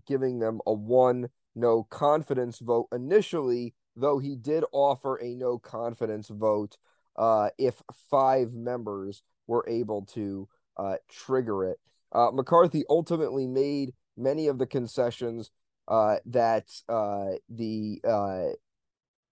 giving 0.06 0.38
them 0.38 0.60
a 0.66 0.72
one 0.72 1.28
no 1.54 1.82
confidence 1.84 2.58
vote 2.60 2.88
initially, 2.92 3.74
though 3.96 4.18
he 4.18 4.36
did 4.36 4.64
offer 4.72 5.16
a 5.16 5.34
no 5.34 5.58
confidence 5.58 6.28
vote 6.28 6.76
uh, 7.16 7.50
if 7.58 7.82
five 8.10 8.52
members 8.52 9.22
were 9.46 9.64
able 9.68 10.02
to 10.06 10.48
uh, 10.76 10.96
trigger 11.10 11.64
it. 11.64 11.78
Uh, 12.12 12.30
McCarthy 12.32 12.84
ultimately 12.88 13.46
made 13.46 13.92
many 14.16 14.48
of 14.48 14.58
the 14.58 14.66
concessions 14.66 15.50
uh, 15.88 16.16
that 16.26 16.68
uh, 16.88 17.32
the 17.48 18.00
uh, 18.06 18.48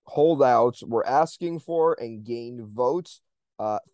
holdouts 0.04 0.82
were 0.82 1.06
asking 1.06 1.58
for 1.60 1.96
and 2.00 2.24
gained 2.24 2.60
votes. 2.60 3.20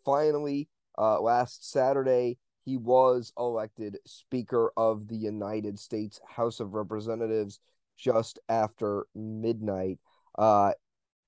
finally, 0.05 0.69
last 0.97 1.71
Saturday, 1.71 2.38
he 2.64 2.76
was 2.76 3.33
elected 3.38 3.99
Speaker 4.07 4.73
of 4.76 5.07
the 5.09 5.16
United 5.16 5.78
States 5.78 6.21
House 6.26 6.59
of 6.59 6.75
Representatives 6.75 7.61
just 7.97 8.38
after 8.49 9.07
midnight. 9.14 9.99
Uh, 10.37 10.73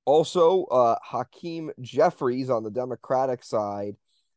also, 0.08 0.64
uh, 0.64 0.96
Hakeem 1.04 1.70
Jeffries 1.82 2.48
on 2.48 2.62
the 2.62 2.70
Democratic 2.70 3.44
side 3.44 3.96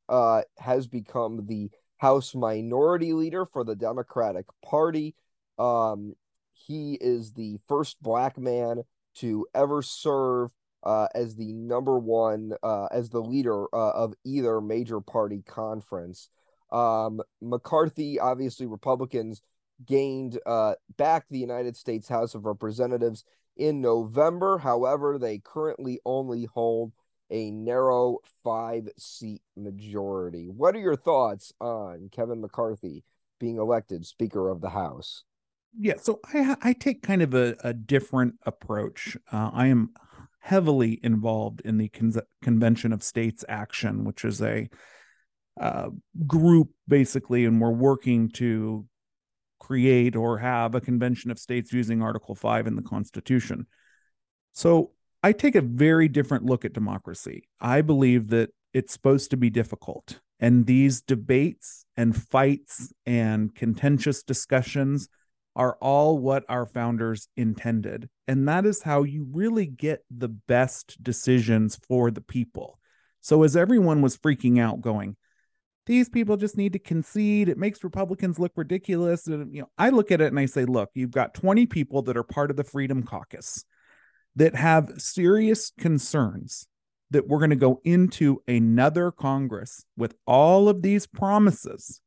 uh, 0.09 0.41
has 0.57 0.85
become 0.85 1.45
the 1.47 1.69
House 1.95 2.35
Minority 2.35 3.13
Leader 3.13 3.45
for 3.45 3.63
the 3.63 3.77
Democratic 3.77 4.47
Party. 4.65 5.15
Um, 5.57 6.15
he 6.51 6.95
is 6.99 7.31
the 7.31 7.57
first 7.69 8.01
black 8.01 8.37
man 8.37 8.81
to 9.19 9.47
ever 9.55 9.81
serve 9.81 10.49
uh, 10.83 11.07
as 11.15 11.35
the 11.35 11.53
number 11.53 11.97
one, 11.97 12.51
uh, 12.61 12.87
as 12.91 13.09
the 13.09 13.21
leader 13.21 13.63
uh, 13.73 13.91
of 13.91 14.13
either 14.25 14.59
major 14.59 14.99
party 14.99 15.41
conference. 15.47 16.29
Um, 16.73 17.21
McCarthy, 17.41 18.19
obviously, 18.19 18.65
Republicans 18.65 19.41
gained 19.85 20.37
uh, 20.45 20.73
back 20.97 21.27
the 21.29 21.39
United 21.39 21.77
States 21.77 22.09
House 22.09 22.35
of 22.35 22.43
Representatives 22.43 23.23
in 23.57 23.81
November. 23.81 24.57
However, 24.57 25.17
they 25.17 25.39
currently 25.39 25.99
only 26.05 26.45
hold 26.45 26.93
a 27.29 27.49
narrow 27.51 28.19
five 28.43 28.89
seat 28.97 29.41
majority. 29.55 30.49
What 30.49 30.75
are 30.75 30.79
your 30.79 30.97
thoughts 30.97 31.53
on 31.61 32.09
Kevin 32.11 32.41
McCarthy 32.41 33.03
being 33.39 33.57
elected 33.57 34.05
Speaker 34.05 34.49
of 34.49 34.61
the 34.61 34.69
House? 34.69 35.23
Yeah, 35.79 35.93
so 35.97 36.19
I, 36.33 36.57
I 36.61 36.73
take 36.73 37.01
kind 37.01 37.21
of 37.21 37.33
a, 37.33 37.55
a 37.63 37.73
different 37.73 38.35
approach. 38.45 39.15
Uh, 39.31 39.51
I 39.53 39.67
am 39.67 39.91
heavily 40.39 40.99
involved 41.01 41.61
in 41.61 41.77
the 41.77 41.87
Con- 41.87 42.21
Convention 42.41 42.91
of 42.91 43.03
States 43.03 43.45
Action, 43.47 44.03
which 44.03 44.25
is 44.25 44.41
a 44.41 44.69
uh, 45.59 45.89
group 46.27 46.69
basically, 46.87 47.45
and 47.45 47.61
we're 47.61 47.71
working 47.71 48.29
to 48.31 48.85
create 49.61 50.15
or 50.15 50.39
have 50.39 50.73
a 50.73 50.81
convention 50.81 51.29
of 51.29 51.39
states 51.39 51.71
using 51.71 52.01
Article 52.01 52.33
5 52.33 52.65
in 52.65 52.75
the 52.75 52.81
Constitution. 52.81 53.67
So 54.53 54.91
I 55.21 55.33
take 55.33 55.55
a 55.55 55.61
very 55.61 56.07
different 56.07 56.45
look 56.45 56.65
at 56.65 56.73
democracy. 56.73 57.43
I 57.59 57.81
believe 57.81 58.29
that 58.29 58.49
it's 58.73 58.91
supposed 58.91 59.29
to 59.29 59.37
be 59.37 59.51
difficult. 59.51 60.19
And 60.39 60.65
these 60.65 61.01
debates 61.01 61.85
and 61.95 62.19
fights 62.19 62.91
and 63.05 63.53
contentious 63.53 64.23
discussions 64.23 65.07
are 65.55 65.77
all 65.79 66.17
what 66.17 66.43
our 66.49 66.65
founders 66.65 67.27
intended. 67.37 68.09
And 68.27 68.47
that 68.47 68.65
is 68.65 68.81
how 68.81 69.03
you 69.03 69.27
really 69.31 69.67
get 69.67 70.03
the 70.09 70.29
best 70.29 71.03
decisions 71.03 71.79
for 71.87 72.09
the 72.09 72.21
people. 72.21 72.79
So, 73.19 73.43
as 73.43 73.55
everyone 73.55 74.01
was 74.01 74.17
freaking 74.17 74.59
out, 74.59 74.81
going, 74.81 75.17
these 75.91 76.07
people 76.07 76.37
just 76.37 76.55
need 76.55 76.71
to 76.71 76.79
concede. 76.79 77.49
It 77.49 77.57
makes 77.57 77.83
Republicans 77.83 78.39
look 78.39 78.53
ridiculous. 78.55 79.27
And, 79.27 79.53
you 79.53 79.63
know, 79.63 79.69
I 79.77 79.89
look 79.89 80.09
at 80.09 80.21
it 80.21 80.27
and 80.27 80.39
I 80.39 80.45
say, 80.45 80.63
look, 80.63 80.89
you've 80.93 81.11
got 81.11 81.33
20 81.33 81.65
people 81.65 82.01
that 82.03 82.15
are 82.15 82.23
part 82.23 82.49
of 82.49 82.55
the 82.55 82.63
Freedom 82.63 83.03
Caucus 83.03 83.65
that 84.37 84.55
have 84.55 84.93
serious 85.01 85.73
concerns 85.77 86.65
that 87.09 87.27
we're 87.27 87.39
going 87.39 87.49
to 87.49 87.57
go 87.57 87.81
into 87.83 88.41
another 88.47 89.11
Congress 89.11 89.83
with 89.97 90.15
all 90.25 90.69
of 90.69 90.81
these 90.81 91.07
promises. 91.07 91.99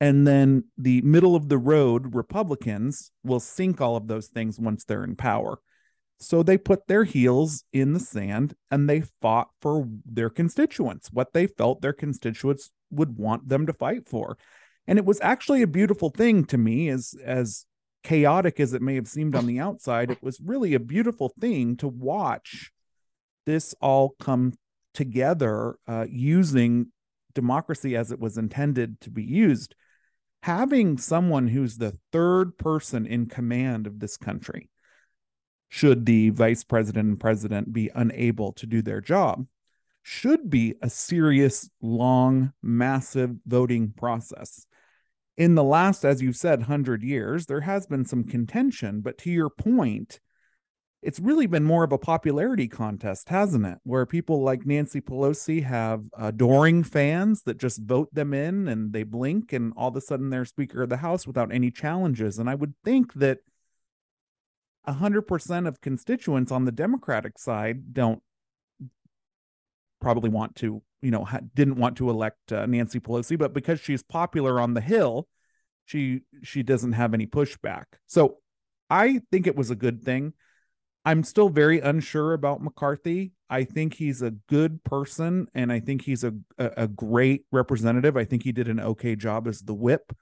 And 0.00 0.26
then 0.26 0.64
the 0.76 1.02
middle 1.02 1.36
of 1.36 1.48
the 1.48 1.58
road 1.58 2.16
Republicans 2.16 3.12
will 3.22 3.38
sink 3.38 3.80
all 3.80 3.94
of 3.94 4.08
those 4.08 4.26
things 4.26 4.58
once 4.58 4.82
they're 4.82 5.04
in 5.04 5.14
power. 5.14 5.60
So 6.18 6.42
they 6.42 6.58
put 6.58 6.86
their 6.86 7.04
heels 7.04 7.64
in 7.72 7.94
the 7.94 8.00
sand 8.00 8.54
and 8.70 8.88
they 8.88 9.02
fought 9.20 9.48
for 9.60 9.88
their 10.04 10.30
constituents, 10.30 11.10
what 11.12 11.32
they 11.32 11.46
felt 11.46 11.80
their 11.80 11.92
constituents 11.92 12.70
would 12.90 13.18
want 13.18 13.48
them 13.48 13.66
to 13.66 13.72
fight 13.72 14.08
for. 14.08 14.38
And 14.86 14.98
it 14.98 15.04
was 15.04 15.20
actually 15.20 15.62
a 15.62 15.66
beautiful 15.66 16.10
thing 16.10 16.44
to 16.46 16.58
me 16.58 16.88
as 16.88 17.14
as 17.24 17.66
chaotic 18.02 18.58
as 18.60 18.72
it 18.72 18.82
may 18.82 18.94
have 18.96 19.08
seemed 19.08 19.34
on 19.34 19.46
the 19.46 19.60
outside, 19.60 20.10
it 20.10 20.22
was 20.22 20.40
really 20.40 20.74
a 20.74 20.80
beautiful 20.80 21.32
thing 21.40 21.76
to 21.76 21.88
watch 21.88 22.72
this 23.46 23.74
all 23.80 24.14
come 24.20 24.54
together 24.94 25.76
uh, 25.86 26.06
using 26.10 26.88
democracy 27.34 27.96
as 27.96 28.12
it 28.12 28.20
was 28.20 28.36
intended 28.36 29.00
to 29.00 29.10
be 29.10 29.22
used. 29.22 29.74
Having 30.42 30.98
someone 30.98 31.48
who's 31.48 31.78
the 31.78 31.96
third 32.10 32.58
person 32.58 33.06
in 33.06 33.26
command 33.26 33.86
of 33.86 34.00
this 34.00 34.16
country, 34.16 34.68
should 35.72 36.04
the 36.04 36.30
vice 36.30 36.64
president 36.64 37.08
and 37.08 37.18
president 37.20 37.72
be 37.72 37.90
unable 37.94 38.52
to 38.52 38.66
do 38.66 38.82
their 38.82 39.00
job, 39.00 39.46
should 40.02 40.50
be 40.50 40.74
a 40.82 40.90
serious, 40.90 41.70
long, 41.80 42.52
massive 42.62 43.36
voting 43.46 43.92
process 43.96 44.66
in 45.36 45.54
the 45.54 45.64
last, 45.64 46.04
as 46.04 46.20
you've 46.20 46.36
said, 46.36 46.60
100 46.60 47.02
years, 47.02 47.46
there 47.46 47.62
has 47.62 47.86
been 47.86 48.04
some 48.04 48.24
contention. 48.24 49.00
But 49.00 49.18
to 49.18 49.30
your 49.30 49.48
point, 49.48 50.20
it's 51.02 51.18
really 51.18 51.46
been 51.46 51.64
more 51.64 51.84
of 51.84 51.92
a 51.92 51.98
popularity 51.98 52.68
contest, 52.68 53.28
hasn't 53.28 53.66
it? 53.66 53.78
Where 53.82 54.06
people 54.06 54.42
like 54.42 54.66
Nancy 54.66 55.00
Pelosi 55.00 55.64
have 55.64 56.04
adoring 56.16 56.84
fans 56.84 57.42
that 57.42 57.58
just 57.58 57.82
vote 57.82 58.14
them 58.14 58.34
in 58.34 58.68
and 58.68 58.92
they 58.92 59.02
blink, 59.02 59.52
and 59.52 59.72
all 59.76 59.88
of 59.88 59.96
a 59.96 60.00
sudden 60.00 60.30
they're 60.30 60.44
Speaker 60.44 60.82
of 60.82 60.90
the 60.90 60.98
House 60.98 61.26
without 61.26 61.52
any 61.52 61.70
challenges. 61.70 62.38
And 62.38 62.48
I 62.48 62.54
would 62.54 62.74
think 62.84 63.14
that 63.14 63.38
100% 64.88 65.68
of 65.68 65.80
constituents 65.80 66.52
on 66.52 66.64
the 66.64 66.72
Democratic 66.72 67.38
side 67.38 67.94
don't 67.94 68.22
probably 70.00 70.30
want 70.30 70.56
to 70.56 70.82
you 71.00 71.10
know 71.10 71.24
ha- 71.24 71.40
didn't 71.54 71.76
want 71.76 71.96
to 71.96 72.08
elect 72.08 72.52
uh, 72.52 72.66
Nancy 72.66 73.00
Pelosi, 73.00 73.38
but 73.38 73.52
because 73.52 73.80
she's 73.80 74.02
popular 74.02 74.60
on 74.60 74.74
the 74.74 74.80
Hill, 74.80 75.28
she 75.84 76.22
she 76.42 76.62
doesn't 76.62 76.92
have 76.92 77.12
any 77.14 77.26
pushback. 77.26 77.84
So 78.06 78.38
I 78.88 79.20
think 79.30 79.46
it 79.46 79.56
was 79.56 79.70
a 79.70 79.76
good 79.76 80.02
thing. 80.02 80.32
I'm 81.04 81.24
still 81.24 81.48
very 81.48 81.80
unsure 81.80 82.32
about 82.32 82.62
McCarthy. 82.62 83.32
I 83.50 83.64
think 83.64 83.94
he's 83.94 84.22
a 84.22 84.30
good 84.30 84.84
person, 84.84 85.48
and 85.52 85.72
I 85.72 85.80
think 85.80 86.02
he's 86.02 86.22
a, 86.22 86.32
a, 86.58 86.70
a 86.76 86.88
great 86.88 87.44
representative. 87.50 88.16
I 88.16 88.24
think 88.24 88.44
he 88.44 88.52
did 88.52 88.68
an 88.68 88.78
okay 88.78 89.16
job 89.16 89.48
as 89.48 89.60
the 89.60 89.74
whip. 89.74 90.16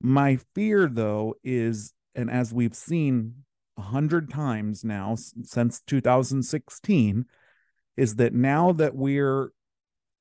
My 0.00 0.38
fear, 0.54 0.88
though, 0.88 1.36
is, 1.44 1.92
and 2.14 2.28
as 2.28 2.52
we've 2.52 2.74
seen 2.74 3.44
a 3.76 3.82
hundred 3.82 4.30
times 4.30 4.84
now 4.84 5.16
since 5.16 5.80
2016, 5.80 7.26
is 7.96 8.16
that 8.16 8.32
now 8.32 8.72
that 8.72 8.94
we're 8.94 9.52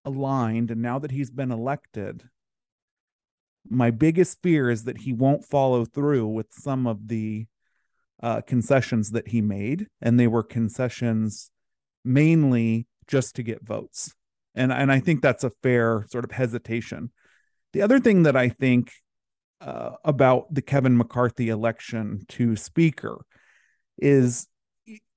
aligned 0.05 0.71
and 0.71 0.81
now 0.81 0.99
that 0.99 1.11
he's 1.11 1.31
been 1.31 1.51
elected 1.51 2.29
my 3.69 3.91
biggest 3.91 4.41
fear 4.41 4.69
is 4.69 4.83
that 4.83 4.99
he 4.99 5.13
won't 5.13 5.45
follow 5.45 5.85
through 5.85 6.27
with 6.27 6.47
some 6.51 6.85
of 6.87 7.07
the 7.07 7.45
uh, 8.21 8.41
concessions 8.41 9.11
that 9.11 9.29
he 9.29 9.41
made 9.41 9.87
and 10.01 10.19
they 10.19 10.27
were 10.27 10.43
concessions 10.43 11.51
mainly 12.05 12.87
just 13.07 13.35
to 13.35 13.43
get 13.43 13.65
votes. 13.65 14.13
And 14.55 14.71
and 14.71 14.91
i 14.91 14.99
think 14.99 15.21
that's 15.21 15.43
a 15.43 15.51
fair 15.63 16.05
sort 16.09 16.25
of 16.25 16.31
hesitation. 16.31 17.11
The 17.73 17.81
other 17.81 17.99
thing 17.99 18.23
that 18.23 18.35
i 18.35 18.49
think 18.49 18.91
uh, 19.61 19.91
about 20.03 20.53
the 20.53 20.61
kevin 20.61 20.97
mccarthy 20.97 21.49
election 21.49 22.25
to 22.27 22.55
speaker 22.55 23.25
is 23.97 24.47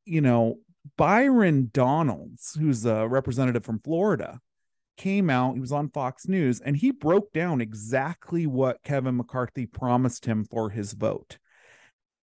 you 0.05 0.21
know 0.21 0.57
byron 0.97 1.71
donalds 1.73 2.57
who's 2.59 2.85
a 2.85 3.09
representative 3.09 3.65
from 3.65 3.81
florida 3.81 4.41
came 4.97 5.31
out, 5.31 5.55
he 5.55 5.61
was 5.61 5.73
on 5.73 5.91
Fox 5.91 6.27
News, 6.27 6.61
and 6.61 6.77
he 6.77 6.91
broke 6.91 7.33
down 7.33 7.61
exactly 7.61 8.47
what 8.47 8.83
Kevin 8.83 9.17
McCarthy 9.17 9.67
promised 9.67 10.27
him 10.27 10.45
for 10.45 10.71
his 10.71 10.93
vote. 10.93 11.39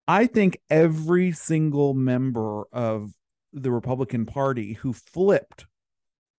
I 0.07 0.27
think 0.27 0.59
every 0.69 1.31
single 1.31 1.93
member 1.93 2.65
of 2.71 3.11
the 3.53 3.71
Republican 3.71 4.25
Party 4.25 4.73
who 4.73 4.93
flipped 4.93 5.65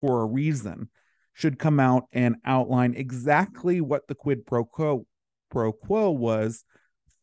for 0.00 0.22
a 0.22 0.26
reason 0.26 0.88
should 1.32 1.58
come 1.58 1.78
out 1.78 2.04
and 2.12 2.36
outline 2.44 2.94
exactly 2.94 3.80
what 3.80 4.06
the 4.08 4.14
quid 4.14 4.46
pro 4.46 4.64
quo 4.64 5.06
pro 5.50 5.72
quo 5.72 6.10
was 6.10 6.64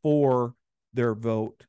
for 0.02 0.54
their 0.94 1.14
vote 1.14 1.67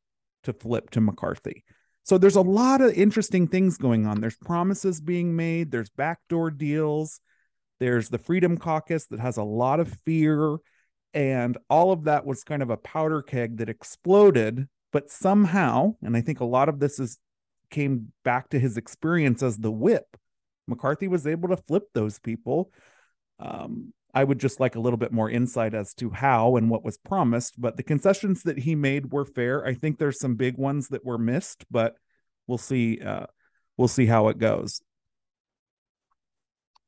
to 0.49 0.53
flip 0.53 0.91
to 0.91 1.01
McCarthy. 1.01 1.65
So 2.05 2.19
there's 2.19 2.37
a 2.37 2.43
lot 2.43 2.81
of 2.81 2.95
interesting 2.95 3.47
things 3.47 3.77
going 3.77 4.07
on. 4.07 4.21
There's 4.21 4.37
promises 4.37 5.01
being 5.01 5.37
made, 5.37 5.71
there's 5.71 5.91
backdoor 5.91 6.51
deals, 6.51 7.21
there's 7.81 8.09
the 8.09 8.19
Freedom 8.19 8.57
Caucus 8.57 9.07
that 9.07 9.21
has 9.21 9.37
a 9.37 9.43
lot 9.43 9.79
of 9.79 9.95
fear. 10.05 10.57
And 11.15 11.57
all 11.71 11.93
of 11.93 12.05
that 12.05 12.27
was 12.27 12.45
kind 12.45 12.63
of 12.63 12.71
a 12.71 12.77
powder 12.77 13.23
keg 13.23 13.59
that 13.59 13.69
exploded. 13.69 14.69
But 14.93 15.11
somehow, 15.11 15.95
and 16.03 16.17
I 16.17 16.21
think 16.21 16.41
a 16.41 16.45
lot 16.45 16.69
of 16.69 16.81
this 16.81 16.99
is 16.99 17.19
came 17.71 18.13
back 18.25 18.49
to 18.51 18.59
his 18.59 18.77
experience 18.77 19.43
as 19.43 19.59
the 19.59 19.71
whip, 19.71 20.17
McCarthy 20.67 21.09
was 21.09 21.27
able 21.27 21.49
to 21.51 21.57
flip 21.57 21.85
those 21.95 22.19
people. 22.19 22.71
Um, 23.39 23.93
I 24.14 24.25
would 24.25 24.38
just 24.38 24.59
like 24.59 24.75
a 24.75 24.81
little 24.81 24.97
bit 24.97 25.12
more 25.12 25.31
insight 25.31 25.75
as 25.75 25.92
to 25.94 26.11
how 26.11 26.57
and 26.57 26.71
what 26.71 26.85
was 26.85 26.97
promised, 26.97 27.61
but 27.61 27.77
the 27.77 27.83
concessions 27.83 28.42
that 28.44 28.59
he 28.59 28.75
made 28.75 29.12
were 29.12 29.25
fair. 29.25 29.64
I 29.64 29.75
think 29.75 29.99
there's 29.99 30.18
some 30.18 30.35
big 30.35 30.57
ones 30.57 30.88
that 30.88 31.05
were 31.05 31.18
missed, 31.18 31.64
but 31.71 31.97
we'll 32.47 32.59
see. 32.59 33.01
Uh, 33.01 33.27
we'll 33.77 33.88
see 33.88 34.07
how 34.07 34.29
it 34.29 34.38
goes. 34.38 34.81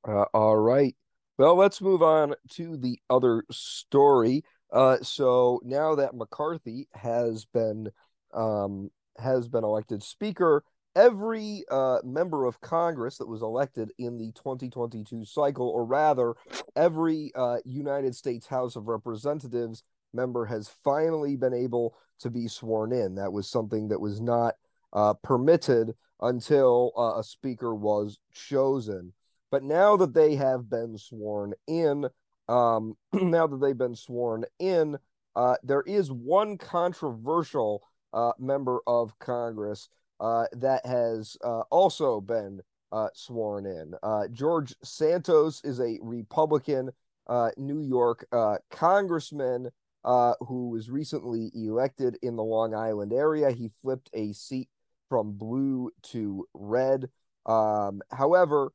Uh, 0.07 0.25
all 0.33 0.57
right. 0.57 0.97
Well, 1.37 1.57
let's 1.57 1.81
move 1.81 2.03
on 2.03 2.35
to 2.53 2.77
the 2.77 2.99
other 3.09 3.45
story. 3.51 4.43
Uh, 4.73 4.99
so 5.03 5.61
now 5.65 5.95
that 5.97 6.15
McCarthy 6.15 6.89
has 6.93 7.45
been 7.45 7.91
um, 8.33 8.91
has 9.19 9.49
been 9.49 9.65
elected 9.65 10.03
Speaker, 10.03 10.63
every 10.97 11.65
uh, 11.71 11.99
member 12.05 12.47
of 12.47 12.61
Congress 12.61 13.19
that 13.19 13.29
was 13.29 13.43
elected 13.43 13.93
in 13.99 14.19
the 14.19 14.33
2022 14.33 15.25
cycle, 15.25 15.69
or 15.69 15.85
rather, 15.85 16.35
every 16.77 17.33
uh, 17.35 17.59
United 17.65 18.15
States 18.15 18.47
House 18.47 18.77
of 18.77 18.89
Representatives 18.89 19.83
member 20.13 20.45
has 20.45 20.69
finally 20.83 21.37
been 21.37 21.55
able 21.55 21.97
to 22.21 22.31
be 22.31 22.49
sworn 22.49 22.93
in. 22.93 23.15
That 23.15 23.33
was 23.33 23.49
something 23.49 23.89
that 23.89 24.01
was 24.01 24.21
not 24.21 24.55
uh, 24.93 25.15
permitted 25.23 25.95
until 26.21 26.93
uh, 26.97 27.19
a 27.19 27.25
speaker 27.25 27.75
was 27.75 28.19
chosen. 28.33 29.13
But 29.51 29.65
now 29.65 29.97
that 29.97 30.15
they 30.15 30.37
have 30.37 30.69
been 30.69 30.97
sworn 30.99 31.55
in, 31.67 32.09
um, 32.49 32.97
now 33.13 33.47
that 33.47 33.61
they've 33.61 33.77
been 33.77 33.97
sworn 33.97 34.45
in, 34.59 34.99
uh, 35.37 35.57
there 35.63 35.83
is 35.83 36.11
one 36.11 36.59
controversial 36.59 37.83
uh, 38.13 38.33
member 38.39 38.81
of 38.87 39.17
Congress 39.19 39.89
uh, 40.21 40.45
that 40.53 40.85
has 40.85 41.37
uh, 41.43 41.63
also 41.71 42.21
been 42.21 42.61
uh, 42.93 43.09
sworn 43.15 43.67
in. 43.67 43.95
Uh, 44.03 44.29
George 44.29 44.75
Santos 44.83 45.63
is 45.65 45.81
a 45.81 45.99
Republican 46.03 46.91
New 47.57 47.81
York 47.81 48.27
congressman 48.71 49.71
who 50.05 50.71
was 50.71 50.91
recently 50.91 51.51
elected 51.55 52.19
in 52.23 52.37
the 52.37 52.43
Long 52.43 52.75
Island 52.75 53.13
area. 53.13 53.51
He 53.51 53.71
flipped 53.81 54.11
a 54.13 54.33
seat 54.33 54.69
from 55.09 55.33
blue 55.33 55.91
to 56.11 56.47
red. 56.55 57.09
Um, 57.47 58.03
however, 58.11 58.73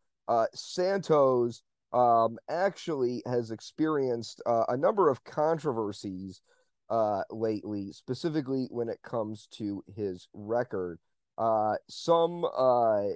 Santos 0.54 1.64
um, 1.92 2.38
actually 2.50 3.24
has 3.26 3.52
experienced 3.52 4.42
a 4.46 4.78
number 4.78 5.10
of 5.10 5.24
controversies 5.26 6.42
uh, 6.90 7.24
lately, 7.30 7.92
specifically 7.92 8.68
when 8.70 8.90
it 8.90 9.02
comes 9.02 9.48
to 9.52 9.84
his 9.96 10.28
record. 10.34 11.00
Uh, 11.38 11.76
some 11.90 12.46
uh, 12.58 13.08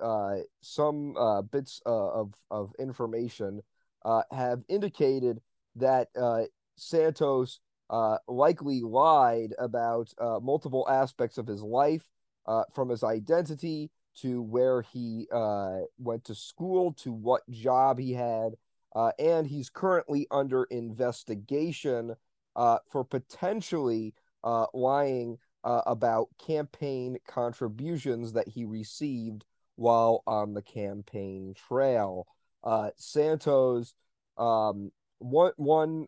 uh, 0.00 0.36
some 0.62 1.16
uh, 1.16 1.42
bits 1.42 1.80
uh, 1.86 2.10
of 2.10 2.34
of 2.50 2.72
information 2.78 3.62
uh, 4.04 4.22
have 4.30 4.62
indicated 4.68 5.40
that 5.76 6.08
uh, 6.18 6.42
Santos 6.76 7.60
uh, 7.90 8.18
likely 8.28 8.80
lied 8.82 9.54
about 9.58 10.12
uh, 10.18 10.38
multiple 10.40 10.86
aspects 10.88 11.38
of 11.38 11.46
his 11.46 11.62
life, 11.62 12.04
uh, 12.46 12.64
from 12.72 12.88
his 12.88 13.02
identity 13.04 13.90
to 14.16 14.42
where 14.42 14.82
he 14.82 15.26
uh, 15.32 15.80
went 15.98 16.24
to 16.24 16.34
school, 16.34 16.92
to 16.94 17.12
what 17.12 17.48
job 17.50 17.98
he 17.98 18.12
had, 18.12 18.52
uh, 18.94 19.12
and 19.18 19.46
he's 19.46 19.70
currently 19.70 20.26
under 20.30 20.64
investigation 20.64 22.14
uh, 22.56 22.78
for 22.90 23.04
potentially 23.04 24.14
uh, 24.44 24.66
lying 24.74 25.38
uh, 25.64 25.82
about 25.86 26.28
campaign 26.44 27.18
contributions 27.26 28.32
that 28.32 28.48
he 28.48 28.64
received 28.64 29.44
while 29.76 30.22
on 30.26 30.54
the 30.54 30.62
campaign 30.62 31.54
trail. 31.54 32.26
Uh, 32.62 32.90
Santos, 32.96 33.94
um, 34.36 34.90
one 35.18 35.52
one 35.56 36.06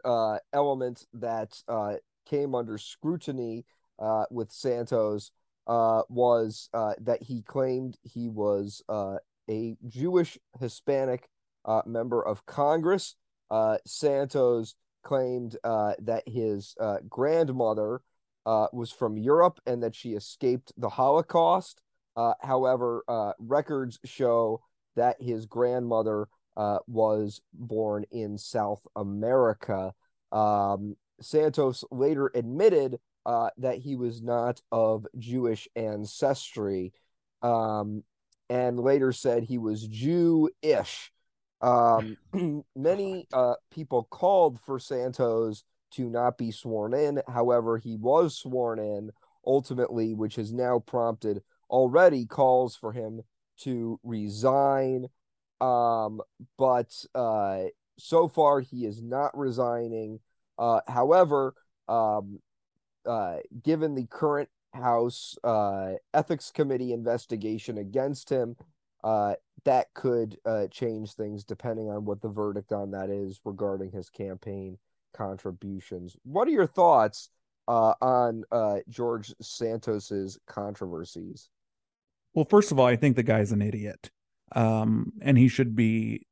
element 0.53 1.07
that 1.15 1.61
came 2.27 2.55
under 2.55 2.79
scrutiny 2.79 3.65
with 4.31 4.51
Santos 4.51 5.33
uh, 5.67 6.03
was 6.09 6.69
uh, 6.75 6.95
that 7.01 7.23
he 7.23 7.43
claimed 7.43 7.97
he 8.03 8.29
was 8.29 8.83
uh, 8.89 9.17
a 9.49 9.77
Jewish 9.87 10.39
Hispanic 10.59 11.29
uh, 11.65 11.83
member 11.87 12.25
of 12.25 12.45
Congress. 12.47 13.15
Uh, 13.51 13.79
Santos 13.87 14.75
claimed 15.03 15.57
uh, 15.65 15.95
that 16.01 16.27
his 16.27 16.75
grandmother 17.09 18.01
was 18.45 18.91
from 18.91 19.17
Europe 19.17 19.61
and 19.67 19.83
that 19.83 19.95
she 19.95 20.13
escaped 20.13 20.73
the 20.77 20.89
Holocaust. 20.89 21.81
however, 22.41 23.05
records 23.39 23.99
show 24.05 24.61
that 24.97 25.21
his 25.21 25.47
grandmother 25.47 26.29
was 26.87 27.41
born 27.53 28.05
in 28.11 28.39
South 28.39 28.87
America. 28.97 29.95
Um, 30.31 30.97
Santos 31.21 31.85
later 31.91 32.31
admitted 32.35 32.99
uh, 33.25 33.51
that 33.59 33.79
he 33.79 33.97
was 33.97 34.23
not 34.23 34.61
of 34.71 35.07
Jewish 35.19 35.69
ancestry, 35.77 36.93
um, 37.43 38.03
and 38.51 38.79
later 38.79 39.13
said 39.13 39.45
he 39.45 39.59
was 39.59 39.87
Jew-ish. 39.87 41.13
Um, 41.61 42.17
many 42.77 43.29
uh, 43.33 43.55
people 43.71 44.05
called 44.11 44.59
for 44.61 44.79
Santos 44.79 45.65
to 45.95 46.09
not 46.09 46.39
be 46.39 46.51
sworn 46.51 46.95
in. 46.95 47.23
However, 47.29 47.79
he 47.79 47.97
was 47.97 48.37
sworn 48.37 48.79
in 48.79 49.11
ultimately, 49.47 50.15
which 50.15 50.37
has 50.37 50.53
now 50.53 50.79
prompted 50.79 51.43
already 51.71 52.27
calls 52.27 52.77
for 52.77 52.93
him 52.93 53.23
to 53.59 53.99
resign. 54.03 55.09
Um, 55.61 56.21
but 56.59 56.93
uh, 57.15 57.65
so 57.99 58.29
far, 58.29 58.61
he 58.61 58.85
is 58.85 59.03
not 59.03 59.37
resigning. 59.37 60.21
Uh, 60.59 60.81
however, 60.87 61.55
um, 61.89 62.41
uh, 63.07 63.39
given 63.63 63.95
the 63.95 64.07
current 64.07 64.49
House 64.75 65.37
uh, 65.45 65.93
Ethics 66.15 66.51
Committee 66.51 66.93
investigation 66.93 67.79
against 67.79 68.31
him, 68.31 68.57
uh, 69.05 69.35
that 69.65 69.93
could 69.95 70.37
uh, 70.45 70.67
change 70.69 71.13
things 71.13 71.45
depending 71.45 71.91
on 71.91 72.05
what 72.05 72.21
the 72.21 72.29
verdict 72.29 72.73
on 72.73 72.93
that 72.93 73.11
is 73.11 73.41
regarding 73.45 73.91
his 73.91 74.09
campaign 74.09 74.79
contributions. 75.13 76.17
What 76.25 76.49
are 76.49 76.53
your 76.53 76.67
thoughts 76.67 77.29
uh, 77.69 77.95
on 78.01 78.45
uh, 78.51 78.79
George 78.89 79.33
Santos's 79.41 80.39
controversies? 80.47 81.49
Well, 82.35 82.47
first 82.49 82.73
of 82.73 82.79
all, 82.79 82.87
I 82.87 82.97
think 82.97 83.17
the 83.17 83.23
guy's 83.23 83.53
an 83.53 83.63
idiot, 83.63 84.11
um, 84.55 85.13
and 85.21 85.37
he 85.37 85.49
should 85.49 85.75
be. 85.77 86.27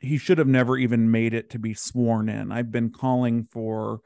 He 0.00 0.16
should 0.16 0.38
have 0.38 0.46
never 0.46 0.76
even 0.76 1.10
made 1.10 1.34
it 1.34 1.50
to 1.50 1.58
be 1.58 1.74
sworn 1.74 2.28
in. 2.28 2.52
I've 2.52 2.70
been 2.70 2.90
calling 2.90 3.48
for 3.50 4.00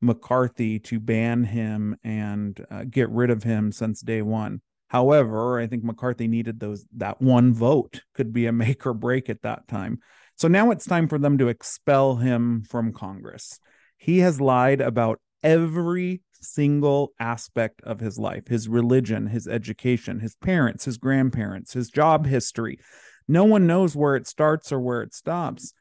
McCarthy 0.00 0.80
to 0.80 0.98
ban 0.98 1.44
him 1.44 1.96
and 2.02 2.64
uh, 2.70 2.84
get 2.90 3.08
rid 3.10 3.30
of 3.30 3.44
him 3.44 3.70
since 3.70 4.00
day 4.00 4.22
one. 4.22 4.62
However, 4.88 5.60
I 5.60 5.66
think 5.66 5.84
McCarthy 5.84 6.28
needed 6.28 6.58
those 6.58 6.86
that 6.96 7.20
one 7.20 7.52
vote 7.52 8.02
could 8.14 8.32
be 8.32 8.46
a 8.46 8.52
make 8.52 8.86
or 8.86 8.94
break 8.94 9.28
at 9.28 9.42
that 9.42 9.68
time. 9.68 10.00
So 10.38 10.46
now 10.46 10.70
it's 10.70 10.86
time 10.86 11.08
for 11.08 11.18
them 11.18 11.36
to 11.38 11.48
expel 11.48 12.16
him 12.16 12.62
from 12.62 12.92
Congress. 12.92 13.58
He 13.96 14.20
has 14.20 14.40
lied 14.40 14.80
about 14.80 15.20
every 15.42 16.22
single 16.40 17.12
aspect 17.18 17.82
of 17.82 17.98
his 17.98 18.16
life 18.16 18.46
his 18.46 18.68
religion, 18.68 19.26
his 19.26 19.48
education, 19.48 20.20
his 20.20 20.36
parents, 20.36 20.84
his 20.84 20.96
grandparents, 20.96 21.72
his 21.72 21.90
job 21.90 22.26
history. 22.26 22.78
No 23.26 23.44
one 23.44 23.66
knows 23.66 23.96
where 23.96 24.14
it 24.14 24.28
starts 24.28 24.70
or 24.70 24.78
where 24.78 25.02
it 25.02 25.12
stops. 25.12 25.74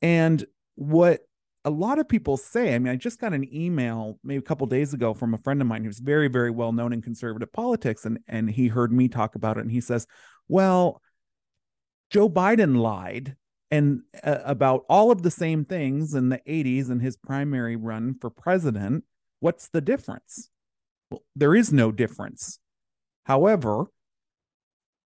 And 0.00 0.44
what 0.74 1.20
a 1.64 1.70
lot 1.70 1.98
of 1.98 2.08
people 2.08 2.38
say, 2.38 2.74
I 2.74 2.78
mean, 2.78 2.90
I 2.92 2.96
just 2.96 3.20
got 3.20 3.34
an 3.34 3.46
email 3.54 4.18
maybe 4.24 4.38
a 4.38 4.42
couple 4.42 4.66
days 4.66 4.94
ago 4.94 5.12
from 5.12 5.34
a 5.34 5.38
friend 5.38 5.60
of 5.60 5.68
mine 5.68 5.84
who's 5.84 6.00
very, 6.00 6.28
very 6.28 6.50
well 6.50 6.72
known 6.72 6.94
in 6.94 7.02
conservative 7.02 7.52
politics, 7.52 8.06
and 8.06 8.18
and 8.26 8.50
he 8.50 8.68
heard 8.68 8.92
me 8.92 9.08
talk 9.08 9.34
about 9.34 9.58
it, 9.58 9.60
and 9.60 9.70
he 9.70 9.82
says, 9.82 10.06
"Well, 10.48 11.02
Joe 12.10 12.30
Biden 12.30 12.78
lied 12.78 13.36
and 13.72 14.02
uh, 14.22 14.38
about 14.44 14.84
all 14.88 15.10
of 15.10 15.22
the 15.22 15.30
same 15.30 15.64
things 15.64 16.14
in 16.14 16.28
the 16.28 16.40
80s 16.46 16.90
in 16.90 17.00
his 17.00 17.16
primary 17.16 17.74
run 17.74 18.14
for 18.20 18.30
president. 18.30 19.04
What's 19.40 19.68
the 19.68 19.80
difference?" 19.80 20.50
Well, 21.10 21.24
there 21.34 21.54
is 21.54 21.72
no 21.72 21.90
difference. 21.90 22.60
However, 23.24 23.86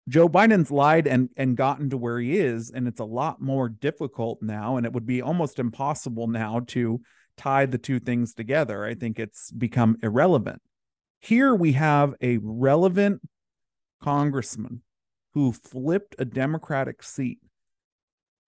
Joe 0.09 0.29
Biden's 0.29 0.71
lied 0.71 1.07
and 1.07 1.31
and 1.37 1.57
gotten 1.57 1.91
to 1.91 1.97
where 1.97 2.19
he 2.19 2.39
is, 2.39 2.71
and 2.71 2.89
it's 2.89 3.01
a 3.01 3.05
lot 3.05 3.41
more 3.41 3.69
difficult 3.69 4.43
now, 4.43 4.77
and 4.77 4.85
it 4.85 4.93
would 4.93 5.07
be 5.07 5.23
almost 5.23 5.59
impossible 5.59 6.27
now 6.27 6.61
to 6.69 7.01
tie 7.37 7.67
the 7.67 7.79
two 7.79 7.99
things 8.01 8.35
together. 8.35 8.85
I 8.85 8.95
think 8.95 9.19
it's 9.19 9.51
become 9.51 9.97
irrelevant. 10.03 10.61
Here 11.21 11.55
we 11.55 11.73
have 11.73 12.15
a 12.21 12.39
relevant 12.43 13.23
congressman 14.03 14.83
who 15.33 15.53
flipped 15.53 16.15
a 16.19 16.25
Democratic 16.25 17.03
seat 17.03 17.39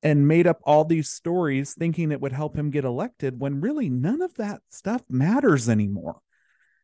and 0.02 0.28
made 0.28 0.46
up 0.46 0.60
all 0.64 0.84
these 0.84 1.08
stories 1.08 1.74
thinking 1.74 2.12
it 2.12 2.20
would 2.20 2.32
help 2.32 2.56
him 2.56 2.70
get 2.70 2.84
elected 2.84 3.40
when 3.40 3.60
really 3.60 3.88
none 3.88 4.22
of 4.22 4.34
that 4.34 4.60
stuff 4.70 5.02
matters 5.08 5.68
anymore. 5.68 6.20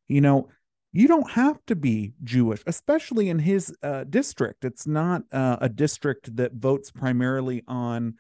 You 0.09 0.20
know, 0.20 0.48
you 0.92 1.09
don't 1.09 1.31
have 1.31 1.59
to 1.66 1.77
be 1.77 2.12
Jewish, 2.22 2.62
especially 2.66 3.29
in 3.31 3.38
his 3.38 3.75
uh, 3.83 4.05
district. 4.05 4.64
It's 4.64 4.87
not 4.87 5.22
uh, 5.33 5.57
a 5.61 5.68
district 5.68 6.37
that 6.37 6.55
votes 6.55 6.90
primarily 6.90 7.62
on 7.66 8.14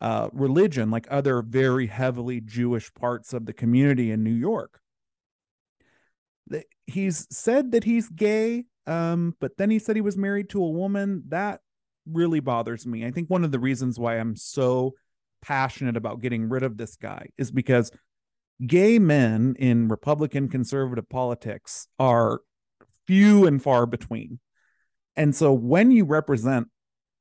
uh, 0.00 0.28
religion 0.32 0.90
like 0.90 1.06
other 1.10 1.42
very 1.42 1.86
heavily 1.86 2.40
Jewish 2.40 2.92
parts 2.94 3.32
of 3.32 3.46
the 3.46 3.52
community 3.52 4.10
in 4.10 4.22
New 4.22 4.34
York. 4.34 4.80
He's 6.86 7.26
said 7.30 7.72
that 7.72 7.84
he's 7.84 8.08
gay, 8.08 8.64
um, 8.86 9.34
but 9.40 9.58
then 9.58 9.70
he 9.70 9.78
said 9.78 9.96
he 9.96 10.02
was 10.02 10.16
married 10.16 10.48
to 10.50 10.62
a 10.62 10.70
woman. 10.70 11.24
That 11.28 11.60
really 12.12 12.40
bothers 12.40 12.86
me. 12.86 13.06
I 13.06 13.10
think 13.10 13.28
one 13.28 13.44
of 13.44 13.52
the 13.52 13.58
reasons 13.58 13.98
why 13.98 14.18
I'm 14.18 14.36
so 14.36 14.94
passionate 15.42 15.96
about 15.96 16.20
getting 16.20 16.48
rid 16.48 16.62
of 16.62 16.76
this 16.76 16.96
guy 16.96 17.28
is 17.38 17.50
because 17.50 17.90
gay 18.66 18.98
men 18.98 19.54
in 19.58 19.88
Republican 19.88 20.48
conservative 20.48 21.08
politics 21.08 21.86
are 21.98 22.40
few 23.06 23.46
and 23.46 23.62
far 23.62 23.86
between. 23.86 24.40
And 25.16 25.34
so 25.34 25.52
when 25.52 25.90
you 25.90 26.04
represent 26.04 26.68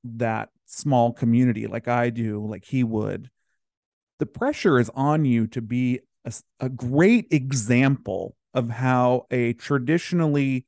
that 0.04 0.50
small 0.66 1.14
community 1.14 1.68
like 1.68 1.88
I 1.88 2.10
do, 2.10 2.46
like 2.46 2.66
he 2.66 2.84
would, 2.84 3.30
the 4.20 4.26
pressure 4.26 4.80
is 4.80 4.92
on 4.96 5.26
you 5.26 5.48
to 5.48 5.62
be 5.62 6.02
a, 6.26 6.34
a 6.60 6.70
great 6.70 7.28
example 7.32 8.36
of 8.54 8.70
how 8.70 9.26
a 9.32 9.54
traditionally 9.54 10.66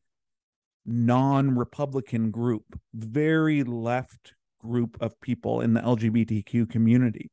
non 0.89 1.55
Republican 1.55 2.31
group, 2.31 2.63
very 2.93 3.63
left 3.63 4.33
group 4.59 4.97
of 5.01 5.19
people 5.21 5.61
in 5.61 5.73
the 5.73 5.81
LGBTQ 5.81 6.69
community, 6.69 7.31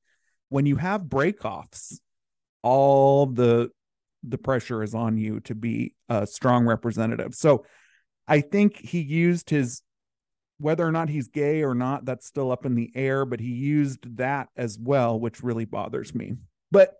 when 0.49 0.66
you 0.66 0.77
have 0.77 1.03
breakoffs 1.03 1.99
all 2.62 3.27
the 3.27 3.71
the 4.23 4.38
pressure 4.38 4.83
is 4.83 4.95
on 4.95 5.16
you 5.16 5.38
to 5.40 5.55
be 5.55 5.95
a 6.09 6.27
strong 6.27 6.66
representative. 6.66 7.35
So 7.35 7.64
I 8.27 8.40
think 8.40 8.77
he 8.77 9.01
used 9.01 9.51
his 9.51 9.83
whether 10.59 10.87
or 10.87 10.90
not 10.90 11.09
he's 11.09 11.29
gay 11.29 11.62
or 11.62 11.75
not, 11.75 12.07
that's 12.07 12.27
still 12.27 12.51
up 12.51 12.64
in 12.64 12.75
the 12.75 12.90
air, 12.95 13.25
but 13.25 13.40
he 13.40 13.53
used 13.53 14.16
that 14.16 14.49
as 14.57 14.79
well, 14.81 15.21
which 15.21 15.42
really 15.42 15.66
bothers 15.66 16.14
me. 16.14 16.35
But 16.71 16.95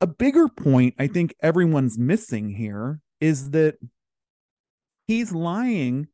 a 0.00 0.06
bigger 0.06 0.48
point 0.48 0.94
I 0.98 1.06
think 1.06 1.34
everyone's 1.42 1.98
missing 1.98 2.50
here 2.50 3.00
is 3.20 3.50
that 3.50 3.76
he's 5.10 5.32
lying 5.32 6.06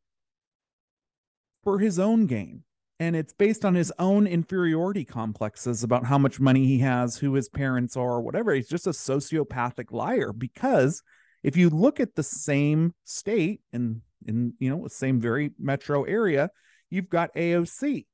for 1.62 1.78
his 1.78 1.98
own 1.98 2.24
gain 2.24 2.62
and 2.98 3.14
it's 3.14 3.34
based 3.34 3.62
on 3.62 3.74
his 3.74 3.92
own 3.98 4.26
inferiority 4.26 5.04
complexes 5.04 5.82
about 5.82 6.06
how 6.06 6.16
much 6.16 6.40
money 6.40 6.64
he 6.64 6.78
has, 6.78 7.18
who 7.18 7.34
his 7.34 7.46
parents 7.46 7.94
are, 7.94 8.22
whatever. 8.22 8.54
He's 8.54 8.70
just 8.70 8.86
a 8.86 8.90
sociopathic 8.90 9.92
liar 9.92 10.32
because 10.32 11.02
if 11.42 11.58
you 11.58 11.68
look 11.68 12.00
at 12.00 12.14
the 12.14 12.22
same 12.22 12.94
state 13.04 13.60
and 13.70 14.00
in 14.26 14.54
you 14.58 14.70
know 14.70 14.84
the 14.84 14.88
same 14.88 15.20
very 15.20 15.50
metro 15.58 16.04
area, 16.04 16.48
you've 16.88 17.10
got 17.10 17.34
AOC, 17.34 18.06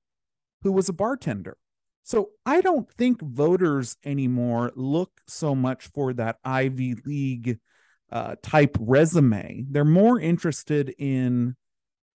who 0.63 0.73
was 0.73 0.89
a 0.89 0.93
bartender. 0.93 1.57
So 2.03 2.31
I 2.45 2.61
don't 2.61 2.91
think 2.91 3.23
voters 3.23 3.97
anymore 4.05 4.73
look 4.75 5.13
so 5.29 5.55
much 5.55 5.87
for 5.95 6.13
that 6.15 6.39
Ivy 6.45 6.97
League 7.07 7.61
uh, 8.13 8.37
type 8.43 8.77
resume. 8.79 9.65
They're 9.71 9.85
more 9.85 10.21
interested 10.21 10.95
in 10.99 11.57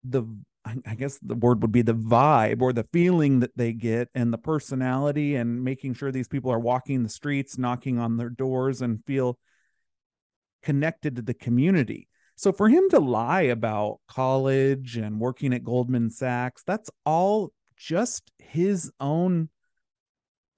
the 0.03 0.23
I 0.65 0.95
guess 0.95 1.19
the 1.21 1.35
word 1.35 1.61
would 1.61 1.73
be 1.73 1.81
the 1.81 1.93
vibe 1.93 2.61
or 2.61 2.71
the 2.71 2.87
feeling 2.93 3.41
that 3.41 3.55
they 3.57 3.73
get 3.73 4.07
and 4.15 4.31
the 4.31 4.37
personality 4.37 5.35
and 5.35 5.61
making 5.61 5.93
sure 5.93 6.09
these 6.09 6.29
people 6.29 6.51
are 6.51 6.59
walking 6.59 7.03
the 7.03 7.09
streets, 7.09 7.57
knocking 7.57 7.99
on 7.99 8.15
their 8.15 8.29
doors 8.29 8.81
and 8.81 9.03
feel 9.05 9.37
connected 10.61 11.17
to 11.17 11.21
the 11.21 11.33
community. 11.33 12.07
So 12.37 12.53
for 12.53 12.69
him 12.69 12.89
to 12.91 12.99
lie 12.99 13.41
about 13.41 13.99
college 14.07 14.95
and 14.95 15.19
working 15.19 15.53
at 15.53 15.65
Goldman 15.65 16.09
Sachs, 16.09 16.63
that's 16.65 16.89
all 17.05 17.51
just 17.75 18.31
his 18.39 18.89
own 19.01 19.49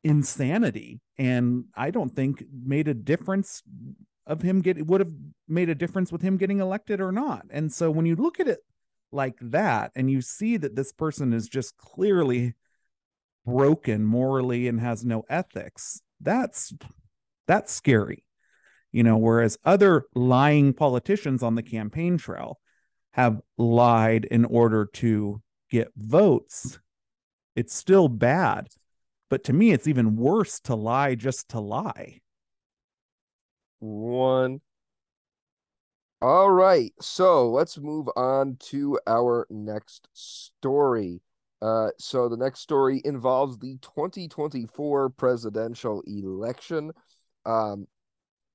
insanity 0.03 1.01
and 1.17 1.65
I 1.75 1.89
don't 1.89 2.15
think 2.15 2.43
made 2.63 2.87
a 2.87 2.93
difference 2.93 3.63
of 4.27 4.41
him 4.41 4.61
get 4.61 4.85
would 4.87 5.01
have 5.01 5.13
made 5.47 5.69
a 5.69 5.75
difference 5.75 6.11
with 6.11 6.21
him 6.21 6.37
getting 6.37 6.59
elected 6.59 6.99
or 7.01 7.11
not. 7.11 7.45
And 7.49 7.71
so 7.71 7.91
when 7.91 8.05
you 8.05 8.15
look 8.15 8.39
at 8.39 8.47
it 8.47 8.59
like 9.11 9.37
that 9.41 9.91
and 9.95 10.09
you 10.09 10.21
see 10.21 10.57
that 10.57 10.75
this 10.75 10.91
person 10.91 11.33
is 11.33 11.47
just 11.47 11.77
clearly 11.77 12.53
broken 13.45 14.03
morally 14.03 14.67
and 14.67 14.79
has 14.79 15.05
no 15.05 15.23
ethics, 15.29 16.01
that's 16.19 16.73
that's 17.47 17.71
scary. 17.71 18.25
You 18.91 19.03
know, 19.03 19.17
whereas 19.17 19.57
other 19.65 20.05
lying 20.15 20.73
politicians 20.73 21.43
on 21.43 21.55
the 21.55 21.63
campaign 21.63 22.17
trail 22.17 22.59
have 23.11 23.41
lied 23.57 24.25
in 24.25 24.45
order 24.45 24.85
to 24.85 25.41
get 25.69 25.91
votes, 25.95 26.79
it's 27.55 27.73
still 27.73 28.07
bad. 28.07 28.67
But 29.29 29.43
to 29.45 29.53
me, 29.53 29.71
it's 29.71 29.87
even 29.87 30.15
worse 30.15 30.59
to 30.61 30.75
lie 30.75 31.15
just 31.15 31.49
to 31.49 31.59
lie. 31.59 32.21
One. 33.79 34.61
All 36.21 36.49
right. 36.49 36.93
So 37.01 37.49
let's 37.49 37.77
move 37.77 38.07
on 38.15 38.57
to 38.71 38.99
our 39.05 39.45
next 39.49 40.07
story. 40.13 41.21
Uh, 41.61 41.89
so 41.97 42.29
the 42.29 42.37
next 42.37 42.59
story 42.61 43.01
involves 43.05 43.57
the 43.57 43.77
2024 43.81 45.09
presidential 45.11 46.03
election. 46.05 46.91
Um, 47.45 47.87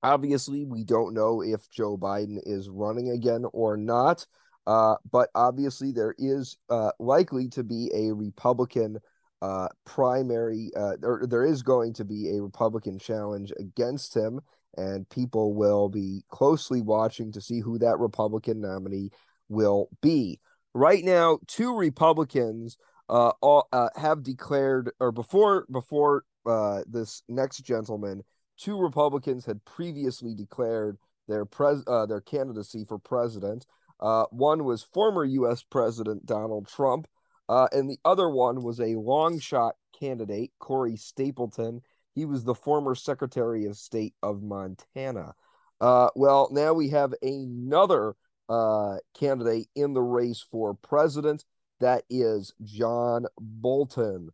obviously, 0.02 0.64
we 0.64 0.84
don't 0.84 1.14
know 1.14 1.42
if 1.42 1.68
Joe 1.70 1.96
Biden 1.96 2.38
is 2.44 2.68
running 2.68 3.10
again 3.10 3.44
or 3.52 3.76
not. 3.76 4.26
Uh, 4.66 4.96
but 5.10 5.30
obviously, 5.34 5.92
there 5.92 6.14
is 6.18 6.56
uh, 6.68 6.92
likely 6.98 7.48
to 7.48 7.64
be 7.64 7.90
a 7.94 8.12
Republican 8.12 8.98
uh, 9.42 9.68
primary, 9.84 10.70
uh, 10.76 10.96
or 11.02 11.26
there 11.26 11.44
is 11.44 11.62
going 11.62 11.94
to 11.94 12.04
be 12.04 12.36
a 12.36 12.42
Republican 12.42 12.98
challenge 12.98 13.52
against 13.58 14.14
him, 14.14 14.40
and 14.76 15.08
people 15.08 15.54
will 15.54 15.88
be 15.88 16.22
closely 16.28 16.80
watching 16.80 17.32
to 17.32 17.40
see 17.40 17.60
who 17.60 17.78
that 17.78 17.98
Republican 17.98 18.60
nominee 18.60 19.10
will 19.48 19.88
be. 20.00 20.40
Right 20.74 21.04
now, 21.04 21.38
two 21.46 21.74
Republicans 21.74 22.76
uh, 23.08 23.32
all, 23.40 23.68
uh, 23.72 23.88
have 23.96 24.22
declared, 24.22 24.90
or 25.00 25.10
before 25.10 25.66
before 25.70 26.24
uh, 26.46 26.82
this 26.86 27.22
next 27.28 27.58
gentleman, 27.58 28.22
two 28.56 28.78
Republicans 28.78 29.44
had 29.44 29.64
previously 29.64 30.34
declared 30.34 30.96
their 31.26 31.44
pres 31.44 31.82
uh, 31.86 32.06
their 32.06 32.20
candidacy 32.20 32.84
for 32.84 32.98
president. 32.98 33.66
Uh, 33.98 34.24
one 34.30 34.64
was 34.64 34.82
former 34.82 35.24
U.S. 35.24 35.62
President 35.62 36.24
Donald 36.24 36.68
Trump, 36.68 37.06
uh, 37.48 37.66
and 37.72 37.90
the 37.90 37.98
other 38.04 38.30
one 38.30 38.62
was 38.62 38.80
a 38.80 38.94
long 38.94 39.40
shot 39.40 39.74
candidate, 39.98 40.52
Corey 40.58 40.96
Stapleton. 40.96 41.82
He 42.14 42.24
was 42.24 42.44
the 42.44 42.54
former 42.54 42.94
Secretary 42.94 43.66
of 43.66 43.76
State 43.76 44.14
of 44.22 44.42
Montana. 44.42 45.34
Uh, 45.80 46.10
well, 46.14 46.48
now 46.52 46.74
we 46.74 46.90
have 46.90 47.14
another 47.22 48.14
uh, 48.48 48.96
candidate 49.14 49.68
in 49.74 49.94
the 49.94 50.02
race 50.02 50.44
for 50.50 50.74
president. 50.74 51.44
That 51.80 52.04
is 52.10 52.52
John 52.62 53.26
Bolton. 53.38 54.30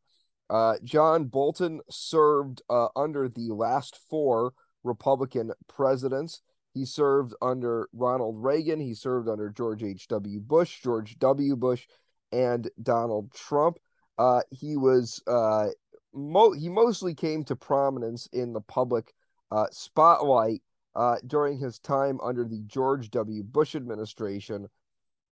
Uh, 0.48 0.74
John 0.84 1.24
Bolton 1.24 1.80
served 1.90 2.62
uh, 2.70 2.88
under 2.96 3.28
the 3.28 3.50
last 3.52 3.98
four 4.08 4.54
Republican 4.82 5.52
presidents. 5.68 6.42
He 6.72 6.84
served 6.84 7.34
under 7.40 7.88
Ronald 7.92 8.42
Reagan. 8.42 8.80
He 8.80 8.94
served 8.94 9.28
under 9.28 9.48
George 9.50 9.82
H.W. 9.82 10.40
Bush, 10.40 10.80
George 10.82 11.18
W. 11.18 11.56
Bush, 11.56 11.86
and 12.32 12.70
Donald 12.82 13.32
Trump. 13.32 13.78
Uh, 14.18 14.42
he 14.50 14.76
was 14.76 15.22
uh, 15.26 15.68
mo- 16.16 16.52
he 16.52 16.68
mostly 16.68 17.14
came 17.14 17.44
to 17.44 17.57
prominence 17.57 18.29
in 18.33 18.52
the 18.52 18.61
public 18.61 19.14
uh, 19.50 19.66
spotlight 19.70 20.62
uh, 20.94 21.16
during 21.26 21.59
his 21.59 21.79
time 21.79 22.18
under 22.22 22.44
the 22.44 22.62
George 22.66 23.11
W. 23.11 23.42
Bush 23.42 23.74
administration, 23.74 24.66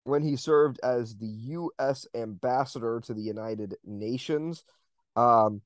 when 0.04 0.22
he 0.22 0.36
served 0.36 0.80
as 0.84 1.16
the 1.16 1.28
U.S. 1.28 2.06
ambassador 2.14 3.02
to 3.06 3.14
the 3.14 3.22
United 3.22 3.76
Nations. 3.86 4.64
Um, 5.16 5.62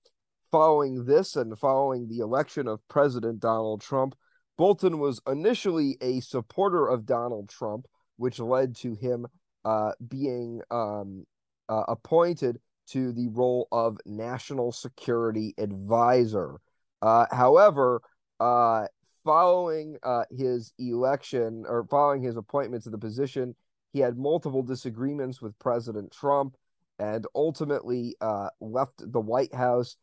following 0.51 1.05
this 1.05 1.35
and 1.35 1.57
following 1.57 2.07
the 2.07 2.19
election 2.19 2.67
of 2.67 2.87
President 2.87 3.39
Donald 3.39 3.81
Trump, 3.81 4.15
Bolton 4.57 4.99
was 4.99 5.21
initially 5.27 5.97
a 6.01 6.19
supporter 6.19 6.87
of 6.87 7.05
Donald 7.05 7.49
Trump, 7.49 7.85
which 8.17 8.39
led 8.39 8.75
to 8.77 8.93
him 8.93 9.27
uh, 9.65 9.91
being 10.07 10.61
um, 10.71 11.25
uh, 11.69 11.83
appointed 11.87 12.59
to 12.87 13.11
the 13.11 13.27
role 13.29 13.67
of 13.71 13.97
national 14.05 14.71
security 14.71 15.53
advisor. 15.57 16.55
Uh, 17.01 17.25
however, 17.31 18.01
uh, 18.39 18.85
following 19.23 19.97
uh, 20.03 20.23
his 20.31 20.73
election 20.79 21.65
or 21.67 21.85
following 21.89 22.21
his 22.21 22.37
appointment 22.37 22.83
to 22.83 22.89
the 22.89 22.97
position, 22.97 23.55
he 23.93 23.99
had 23.99 24.17
multiple 24.17 24.63
disagreements 24.63 25.41
with 25.41 25.57
President 25.59 26.11
Trump 26.11 26.55
and 26.99 27.25
ultimately 27.35 28.15
uh, 28.21 28.49
left 28.59 28.93
the 29.11 29.19
White 29.19 29.53
House 29.53 29.97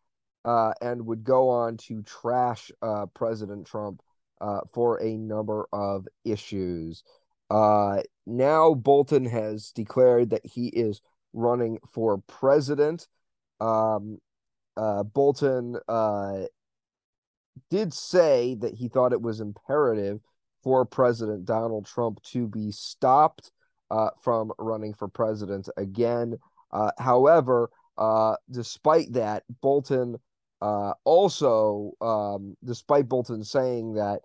and 0.44 1.06
would 1.06 1.24
go 1.24 1.48
on 1.48 1.76
to 1.76 2.02
trash 2.02 2.70
President 3.14 3.66
Trump 3.66 4.02
uh, 4.40 4.60
for 4.72 5.02
a 5.02 5.16
number 5.16 5.66
of 5.72 6.06
issues. 6.24 7.02
Uh, 7.50 8.02
now 8.26 8.74
Bolton 8.74 9.24
has 9.24 9.70
declared 9.70 10.30
that 10.30 10.44
he 10.44 10.68
is 10.68 11.00
running 11.34 11.78
for 11.92 12.18
president. 12.26 13.06
Um, 13.60 14.18
uh, 14.76 15.02
Bolton 15.02 15.76
uh, 15.88 16.44
did 17.70 17.92
say 17.92 18.56
that 18.56 18.74
he 18.74 18.88
thought 18.88 19.12
it 19.12 19.20
was 19.20 19.40
imperative 19.40 20.20
for 20.62 20.84
President 20.86 21.44
Donald 21.44 21.86
Trump 21.86 22.22
to 22.22 22.48
be 22.48 22.72
stopped 22.72 23.50
uh, 23.90 24.10
from 24.22 24.50
running 24.58 24.94
for 24.94 25.08
president 25.08 25.68
again. 25.76 26.38
Uh, 26.72 26.90
however, 26.98 27.70
uh, 27.98 28.34
despite 28.50 29.12
that, 29.12 29.44
Bolton 29.60 30.16
uh, 30.60 30.94
also, 31.04 31.92
um, 32.00 32.56
despite 32.64 33.08
Bolton 33.08 33.44
saying 33.44 33.94
that 33.94 34.20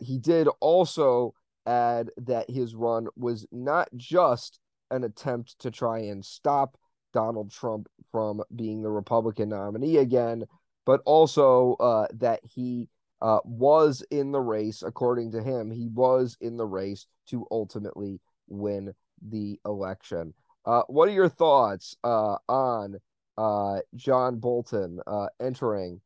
he 0.00 0.18
did 0.18 0.48
also 0.60 1.34
add 1.66 2.10
that 2.16 2.48
his 2.48 2.74
run 2.74 3.08
was 3.16 3.46
not 3.52 3.88
just 3.96 4.58
an 4.92 5.04
attempt 5.04 5.58
to 5.60 5.70
try 5.70 5.98
and 5.98 6.24
stop 6.24 6.76
Donald 7.12 7.50
Trump 7.50 7.88
from 8.10 8.42
being 8.54 8.82
the 8.82 8.90
Republican 8.90 9.48
nominee 9.50 9.96
again, 9.98 10.44
but 10.86 11.00
also 11.04 11.74
uh, 11.74 12.06
that 12.14 12.40
he 12.44 12.88
uh, 13.20 13.38
was 13.44 14.04
in 14.10 14.32
the 14.32 14.40
race, 14.40 14.82
according 14.82 15.32
to 15.32 15.42
him, 15.42 15.70
he 15.70 15.88
was 15.88 16.36
in 16.40 16.56
the 16.56 16.66
race 16.66 17.06
to 17.28 17.46
ultimately 17.50 18.20
win 18.48 18.92
the 19.28 19.60
election. 19.64 20.34
Uh, 20.64 20.82
what 20.88 21.08
are 21.08 21.12
your 21.12 21.28
thoughts 21.28 21.96
uh, 22.04 22.36
on 22.48 22.96
uh, 23.38 23.78
John 23.94 24.36
Bolton 24.36 25.00
uh, 25.06 25.26
entering 25.40 26.00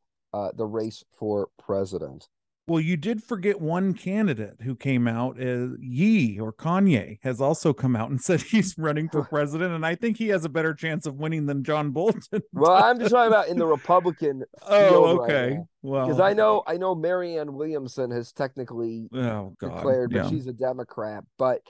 the 0.55 0.65
race 0.65 1.03
for 1.17 1.49
president? 1.57 2.29
Well, 2.67 2.81
you 2.81 2.97
did 2.97 3.23
forget 3.23 3.61
one 3.61 3.93
candidate 3.93 4.57
who 4.61 4.75
came 4.75 5.07
out. 5.07 5.41
Uh, 5.41 5.77
Ye 5.79 6.37
or 6.37 6.51
Kanye 6.51 7.17
has 7.23 7.39
also 7.39 7.71
come 7.71 7.95
out 7.95 8.09
and 8.09 8.21
said 8.23 8.41
he's 8.41 8.77
running 8.77 9.07
for 9.07 9.23
president, 9.29 9.73
and 9.73 9.85
I 9.85 9.95
think 9.95 10.17
he 10.17 10.27
has 10.29 10.43
a 10.43 10.49
better 10.49 10.73
chance 10.73 11.05
of 11.05 11.15
winning 11.15 11.45
than 11.45 11.63
John 11.63 11.91
Bolton. 11.91 12.41
well, 12.53 12.71
I'm 12.71 12.99
just 12.99 13.11
talking 13.11 13.31
about 13.31 13.47
in 13.47 13.57
the 13.57 13.65
Republican. 13.65 14.43
oh, 14.67 15.21
okay. 15.21 15.51
Right 15.51 15.59
well, 15.81 16.07
because 16.07 16.19
I 16.19 16.33
know 16.33 16.63
I 16.67 16.75
know 16.75 16.93
Marianne 16.93 17.53
Williamson 17.53 18.11
has 18.11 18.33
technically 18.33 19.07
oh, 19.13 19.55
declared, 19.59 20.11
but 20.11 20.25
yeah. 20.25 20.29
she's 20.29 20.47
a 20.47 20.53
Democrat. 20.53 21.23
But 21.37 21.61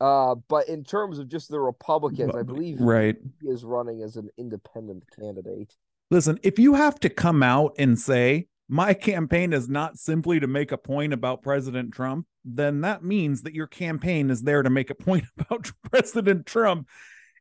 uh, 0.00 0.36
but 0.48 0.68
in 0.68 0.84
terms 0.84 1.18
of 1.18 1.28
just 1.28 1.50
the 1.50 1.60
Republicans, 1.60 2.34
I 2.34 2.42
believe 2.42 2.80
right 2.80 3.16
he 3.42 3.48
is 3.48 3.62
running 3.64 4.02
as 4.02 4.16
an 4.16 4.30
independent 4.38 5.04
candidate. 5.14 5.74
Listen, 6.10 6.38
if 6.42 6.58
you 6.58 6.74
have 6.74 6.98
to 7.00 7.10
come 7.10 7.42
out 7.42 7.74
and 7.78 7.98
say 7.98 8.46
my 8.68 8.94
campaign 8.94 9.52
is 9.52 9.68
not 9.68 9.98
simply 9.98 10.40
to 10.40 10.46
make 10.46 10.72
a 10.72 10.78
point 10.78 11.12
about 11.12 11.42
President 11.42 11.92
Trump, 11.92 12.26
then 12.44 12.80
that 12.80 13.04
means 13.04 13.42
that 13.42 13.54
your 13.54 13.66
campaign 13.66 14.30
is 14.30 14.42
there 14.42 14.62
to 14.62 14.70
make 14.70 14.90
a 14.90 14.94
point 14.94 15.24
about 15.38 15.70
President 15.90 16.46
Trump. 16.46 16.88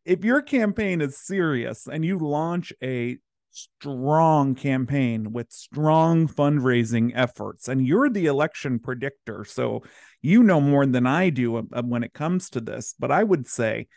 If 0.03 0.23
your 0.23 0.41
campaign 0.41 1.01
is 1.01 1.17
serious 1.17 1.87
and 1.87 2.05
you 2.05 2.19
launch 2.19 2.71
a 2.83 3.17
strong 3.49 4.53
campaign 4.53 5.31
with 5.31 5.51
strong 5.51 6.27
fundraising 6.27 7.11
efforts, 7.15 7.67
and 7.67 7.87
you're 7.87 8.09
the 8.09 8.27
election 8.27 8.77
predictor, 8.77 9.45
so 9.45 9.83
you 10.21 10.43
know 10.43 10.61
more 10.61 10.85
than 10.85 11.07
I 11.07 11.29
do 11.29 11.59
when 11.59 12.03
it 12.03 12.13
comes 12.13 12.51
to 12.51 12.61
this, 12.61 12.93
but 12.99 13.11
I 13.11 13.23
would 13.23 13.47
say 13.47 13.87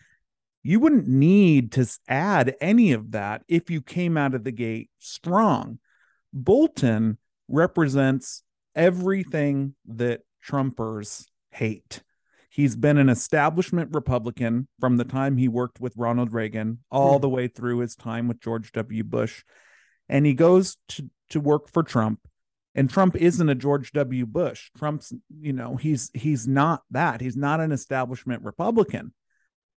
you 0.62 0.80
wouldn't 0.80 1.08
need 1.08 1.72
to 1.72 1.86
add 2.08 2.56
any 2.60 2.92
of 2.92 3.10
that 3.12 3.42
if 3.48 3.70
you 3.70 3.82
came 3.82 4.16
out 4.16 4.34
of 4.34 4.44
the 4.44 4.52
gate 4.52 4.90
strong 4.98 5.78
Bolton 6.32 7.18
represents 7.48 8.42
everything 8.74 9.74
that 9.86 10.20
Trumpers 10.46 11.26
hate. 11.50 12.02
He's 12.50 12.76
been 12.76 12.98
an 12.98 13.08
establishment 13.08 13.90
Republican 13.94 14.68
from 14.80 14.96
the 14.96 15.04
time 15.04 15.36
he 15.36 15.48
worked 15.48 15.80
with 15.80 15.96
Ronald 15.96 16.32
Reagan 16.32 16.78
all 16.90 17.18
hmm. 17.18 17.22
the 17.22 17.28
way 17.28 17.48
through 17.48 17.78
his 17.78 17.94
time 17.94 18.26
with 18.28 18.40
George 18.40 18.72
W. 18.72 19.04
Bush. 19.04 19.44
And 20.08 20.26
he 20.26 20.34
goes 20.34 20.76
to, 20.88 21.08
to 21.30 21.40
work 21.40 21.68
for 21.68 21.82
Trump 21.82 22.20
And 22.74 22.88
Trump 22.88 23.16
isn't 23.16 23.48
a 23.48 23.54
George 23.54 23.92
W. 23.92 24.26
Bush. 24.26 24.70
Trump's, 24.76 25.12
you 25.40 25.52
know, 25.52 25.76
he's 25.76 26.10
he's 26.14 26.46
not 26.46 26.82
that. 26.90 27.20
He's 27.20 27.36
not 27.36 27.60
an 27.60 27.72
establishment 27.72 28.42
Republican. 28.44 29.12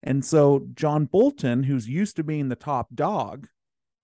And 0.02 0.24
so 0.24 0.66
John 0.74 1.06
Bolton, 1.06 1.64
who's 1.64 1.88
used 1.88 2.16
to 2.16 2.24
being 2.24 2.48
the 2.48 2.56
top 2.56 2.88
dog, 2.94 3.48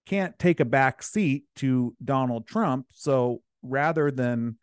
can't 0.07 0.39
take 0.39 0.61
a 0.61 0.65
back 0.65 1.03
seat 1.03 1.45
to 1.57 1.95
Donald 2.05 2.47
Trump. 2.47 2.87
So 2.93 3.43
rather 3.63 4.11
than 4.11 4.57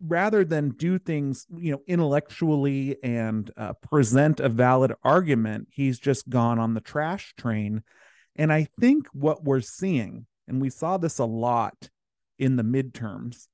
rather 0.00 0.44
than 0.44 0.70
do 0.70 0.98
things 0.98 1.46
you 1.56 1.72
know 1.72 1.80
intellectually 1.86 2.96
and 3.02 3.50
uh, 3.56 3.72
present 3.74 4.40
a 4.40 4.48
valid 4.48 4.92
argument 5.02 5.68
he's 5.70 5.98
just 5.98 6.28
gone 6.28 6.58
on 6.58 6.74
the 6.74 6.80
trash 6.80 7.34
train 7.38 7.82
and 8.36 8.52
i 8.52 8.66
think 8.78 9.06
what 9.12 9.44
we're 9.44 9.60
seeing 9.60 10.26
and 10.48 10.60
we 10.60 10.68
saw 10.68 10.98
this 10.98 11.18
a 11.18 11.24
lot 11.24 11.88
in 12.38 12.56
the 12.56 12.62
midterms 12.62 13.46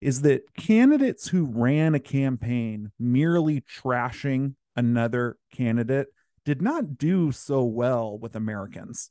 is 0.00 0.22
that 0.22 0.54
candidates 0.56 1.26
who 1.28 1.44
ran 1.44 1.96
a 1.96 2.00
campaign 2.00 2.92
merely 3.00 3.60
trashing 3.62 4.54
another 4.76 5.36
candidate 5.52 6.06
did 6.44 6.62
not 6.62 6.96
do 6.96 7.32
so 7.32 7.64
well 7.64 8.16
with 8.16 8.36
americans 8.36 9.10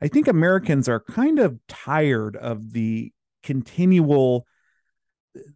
i 0.00 0.08
think 0.08 0.28
americans 0.28 0.88
are 0.88 1.00
kind 1.00 1.38
of 1.38 1.58
tired 1.68 2.36
of 2.36 2.72
the 2.72 3.12
continual 3.42 4.46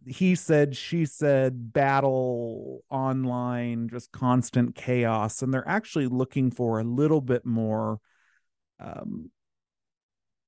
he 0.05 0.35
said, 0.35 0.75
she 0.75 1.05
said, 1.05 1.73
battle 1.73 2.83
online, 2.89 3.89
just 3.89 4.11
constant 4.11 4.75
chaos. 4.75 5.41
And 5.41 5.53
they're 5.53 5.67
actually 5.67 6.07
looking 6.07 6.51
for 6.51 6.79
a 6.79 6.83
little 6.83 7.21
bit 7.21 7.45
more, 7.45 7.99
um, 8.79 9.31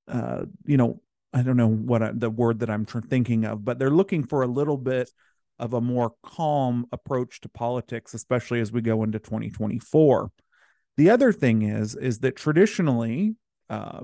uh, 0.08 0.46
you 0.66 0.78
know, 0.78 1.02
I 1.34 1.42
don't 1.42 1.58
know 1.58 1.70
what 1.70 2.04
I, 2.04 2.12
the 2.14 2.30
word 2.30 2.60
that 2.60 2.70
I'm 2.70 2.86
thinking 2.86 3.46
of, 3.46 3.66
but 3.66 3.80
they're 3.80 3.90
looking 3.90 4.24
for 4.24 4.44
a 4.44 4.48
little 4.48 4.78
bit 4.78 5.10
of 5.60 5.74
a 5.74 5.82
more 5.82 6.14
calm 6.24 6.86
approach 6.92 7.42
to 7.42 7.50
politics, 7.50 8.14
especially 8.14 8.60
as 8.60 8.72
we 8.72 8.82
go 8.82 9.04
into 9.04 9.20
2024. 9.20 10.32
The 10.98 11.10
other 11.10 11.32
thing 11.32 11.64
is, 11.64 11.96
is 11.96 12.20
that 12.20 12.36
traditionally, 12.36 13.36
uh, 13.70 14.02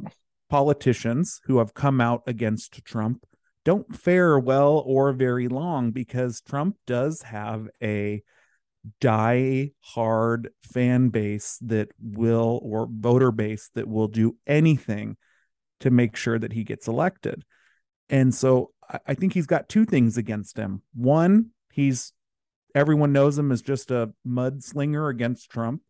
politicians 0.49 1.41
who 1.45 1.59
have 1.59 1.73
come 1.73 2.01
out 2.01 2.23
against 2.27 2.83
Trump 2.85 3.25
don't 3.65 3.95
fare 3.95 4.39
well 4.39 4.83
or 4.85 5.11
very 5.13 5.47
long 5.47 5.91
because 5.91 6.41
Trump 6.41 6.75
does 6.87 7.21
have 7.23 7.67
a 7.83 8.23
die 9.01 9.71
hard 9.81 10.49
fan 10.63 11.09
base 11.09 11.57
that 11.61 11.89
will 12.01 12.59
or 12.63 12.87
voter 12.89 13.31
base 13.31 13.69
that 13.75 13.87
will 13.87 14.07
do 14.07 14.35
anything 14.47 15.17
to 15.81 15.89
make 15.89 16.15
sure 16.15 16.39
that 16.39 16.53
he 16.53 16.63
gets 16.63 16.87
elected. 16.87 17.43
And 18.09 18.33
so 18.33 18.71
I 19.05 19.13
think 19.13 19.33
he's 19.33 19.45
got 19.45 19.69
two 19.69 19.85
things 19.85 20.17
against 20.17 20.57
him. 20.57 20.81
One, 20.95 21.51
he's 21.71 22.13
everyone 22.73 23.13
knows 23.13 23.37
him 23.37 23.51
as 23.51 23.61
just 23.61 23.91
a 23.91 24.11
mudslinger 24.27 25.09
against 25.09 25.49
Trump, 25.51 25.81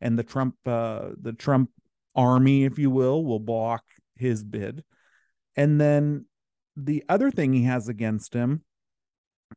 and 0.00 0.18
the 0.18 0.22
Trump 0.22 0.54
uh, 0.66 1.10
the 1.20 1.32
Trump 1.32 1.70
army, 2.18 2.64
if 2.64 2.78
you 2.78 2.90
will, 2.90 3.24
will 3.24 3.38
block 3.38 3.84
his 4.16 4.42
bid. 4.44 4.82
And 5.56 5.80
then 5.80 6.26
the 6.76 7.04
other 7.08 7.30
thing 7.30 7.52
he 7.52 7.64
has 7.64 7.88
against 7.88 8.34
him 8.34 8.62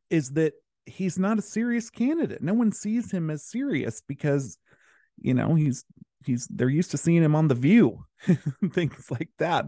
is 0.08 0.30
that 0.30 0.54
he's 0.86 1.18
not 1.18 1.38
a 1.38 1.42
serious 1.42 1.90
candidate. 1.90 2.42
No 2.42 2.54
one 2.54 2.72
sees 2.72 3.10
him 3.10 3.30
as 3.30 3.44
serious 3.44 4.00
because, 4.06 4.58
you 5.20 5.34
know, 5.34 5.54
he's 5.54 5.84
he's 6.24 6.46
they're 6.48 6.68
used 6.68 6.92
to 6.92 6.98
seeing 6.98 7.22
him 7.22 7.34
on 7.34 7.48
the 7.48 7.54
View, 7.54 8.04
things 8.72 9.10
like 9.10 9.30
that, 9.38 9.66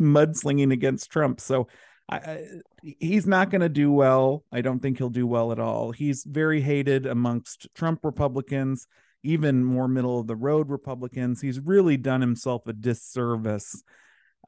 mudslinging 0.00 0.72
against 0.72 1.10
Trump. 1.10 1.40
So 1.40 1.68
I, 2.10 2.16
I, 2.16 2.46
he's 2.82 3.26
not 3.26 3.50
going 3.50 3.62
to 3.62 3.68
do 3.70 3.90
well. 3.90 4.44
I 4.52 4.60
don't 4.60 4.80
think 4.80 4.98
he'll 4.98 5.08
do 5.08 5.26
well 5.26 5.52
at 5.52 5.58
all. 5.58 5.92
He's 5.92 6.24
very 6.24 6.60
hated 6.60 7.06
amongst 7.06 7.68
Trump 7.74 8.00
Republicans, 8.04 8.86
even 9.24 9.64
more 9.64 9.88
middle 9.88 10.20
of 10.20 10.26
the 10.26 10.36
road 10.36 10.70
Republicans. 10.70 11.40
He's 11.40 11.60
really 11.60 11.96
done 11.96 12.20
himself 12.20 12.66
a 12.66 12.72
disservice 12.72 13.82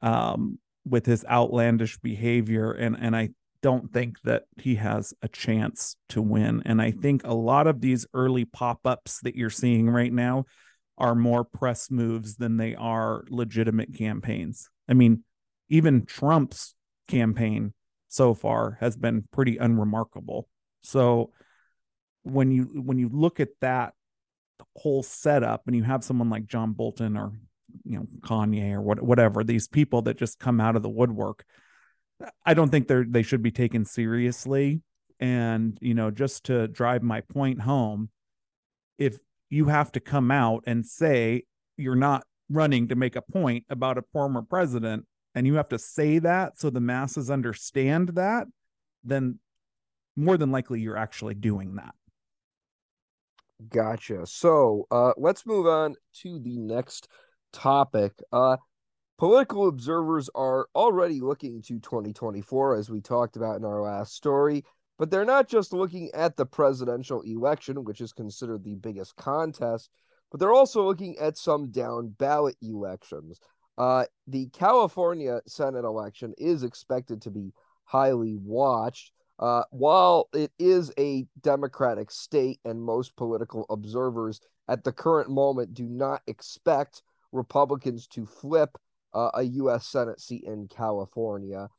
um, 0.01 0.59
with 0.85 1.05
his 1.05 1.25
outlandish 1.25 1.97
behavior 1.99 2.71
and 2.71 2.95
and 2.99 3.15
I 3.15 3.29
don't 3.63 3.91
think 3.91 4.21
that 4.21 4.43
he 4.57 4.75
has 4.75 5.13
a 5.23 5.27
chance 5.27 5.95
to 6.09 6.21
win 6.21 6.61
and 6.65 6.79
I 6.81 6.91
think 6.91 7.23
a 7.25 7.33
lot 7.33 7.65
of 7.65 7.81
these 7.81 8.05
early 8.13 8.45
pop-ups 8.45 9.19
that 9.23 9.35
you're 9.35 9.49
seeing 9.49 9.89
right 9.89 10.13
now 10.13 10.45
are 10.97 11.15
more 11.15 11.43
press 11.43 11.91
moves 11.91 12.35
than 12.35 12.57
they 12.57 12.75
are 12.75 13.23
legitimate 13.29 13.95
campaigns. 13.95 14.69
I 14.87 14.93
mean, 14.93 15.23
even 15.69 16.05
Trump's 16.05 16.75
campaign 17.07 17.73
so 18.07 18.33
far 18.33 18.77
has 18.79 18.97
been 18.97 19.27
pretty 19.31 19.57
unremarkable. 19.57 20.47
So 20.81 21.31
when 22.23 22.51
you 22.51 22.63
when 22.63 22.97
you 22.97 23.09
look 23.09 23.39
at 23.39 23.49
that 23.61 23.93
whole 24.75 25.03
setup 25.03 25.63
and 25.67 25.75
you 25.75 25.83
have 25.83 26.03
someone 26.03 26.29
like 26.29 26.45
John 26.45 26.73
Bolton 26.73 27.17
or 27.17 27.33
you 27.83 27.97
know 27.97 28.07
Kanye 28.21 28.73
or 28.73 28.81
what, 28.81 29.01
whatever 29.01 29.43
these 29.43 29.67
people 29.67 30.01
that 30.03 30.17
just 30.17 30.39
come 30.39 30.59
out 30.59 30.75
of 30.75 30.83
the 30.83 30.89
woodwork. 30.89 31.45
I 32.45 32.53
don't 32.53 32.69
think 32.69 32.87
they're 32.87 33.05
they 33.07 33.23
should 33.23 33.43
be 33.43 33.51
taken 33.51 33.85
seriously. 33.85 34.81
And 35.19 35.77
you 35.81 35.93
know, 35.93 36.11
just 36.11 36.45
to 36.45 36.67
drive 36.67 37.03
my 37.03 37.21
point 37.21 37.61
home, 37.61 38.09
if 38.97 39.17
you 39.49 39.65
have 39.65 39.91
to 39.93 39.99
come 39.99 40.31
out 40.31 40.63
and 40.67 40.85
say 40.85 41.43
you're 41.77 41.95
not 41.95 42.25
running 42.49 42.87
to 42.87 42.95
make 42.95 43.15
a 43.15 43.21
point 43.21 43.65
about 43.69 43.97
a 43.97 44.03
former 44.13 44.41
president, 44.41 45.05
and 45.35 45.45
you 45.45 45.55
have 45.55 45.69
to 45.69 45.79
say 45.79 46.19
that 46.19 46.59
so 46.59 46.69
the 46.69 46.79
masses 46.79 47.29
understand 47.29 48.09
that, 48.09 48.47
then 49.03 49.39
more 50.15 50.37
than 50.37 50.51
likely 50.51 50.81
you're 50.81 50.97
actually 50.97 51.35
doing 51.35 51.75
that. 51.75 51.93
Gotcha. 53.69 54.25
So 54.25 54.85
uh, 54.91 55.13
let's 55.17 55.45
move 55.45 55.65
on 55.65 55.95
to 56.21 56.39
the 56.39 56.57
next 56.57 57.07
topic. 57.51 58.13
Uh, 58.31 58.57
political 59.17 59.67
observers 59.67 60.29
are 60.35 60.67
already 60.75 61.21
looking 61.21 61.61
to 61.63 61.79
2024, 61.79 62.75
as 62.75 62.89
we 62.89 63.01
talked 63.01 63.35
about 63.35 63.57
in 63.57 63.65
our 63.65 63.81
last 63.81 64.13
story, 64.13 64.63
but 64.99 65.09
they're 65.09 65.25
not 65.25 65.47
just 65.47 65.73
looking 65.73 66.11
at 66.13 66.37
the 66.37 66.45
presidential 66.45 67.21
election, 67.21 67.83
which 67.83 67.99
is 67.99 68.13
considered 68.13 68.63
the 68.63 68.75
biggest 68.75 69.15
contest, 69.15 69.89
but 70.29 70.39
they're 70.39 70.53
also 70.53 70.85
looking 70.85 71.17
at 71.17 71.37
some 71.37 71.71
down 71.71 72.09
ballot 72.09 72.55
elections. 72.61 73.39
Uh, 73.77 74.05
the 74.27 74.47
California 74.49 75.41
Senate 75.47 75.85
election 75.85 76.33
is 76.37 76.63
expected 76.63 77.21
to 77.23 77.31
be 77.31 77.53
highly 77.85 78.35
watched. 78.35 79.11
Uh, 79.39 79.63
while 79.69 80.29
it 80.33 80.51
is 80.57 80.91
a 80.97 81.25
Democratic 81.41 82.09
state, 82.09 82.59
and 82.65 82.81
most 82.81 83.15
political 83.15 83.65
observers 83.69 84.41
at 84.67 84.83
the 84.83 84.91
current 84.91 85.29
moment 85.29 85.73
do 85.73 85.83
not 85.83 86.21
expect 86.27 87.03
Republicans 87.31 88.07
to 88.07 88.25
flip 88.25 88.77
uh, 89.13 89.29
a 89.35 89.43
U.S. 89.43 89.85
Senate 89.85 90.19
seat 90.19 90.43
in 90.43 90.67
California. 90.67 91.69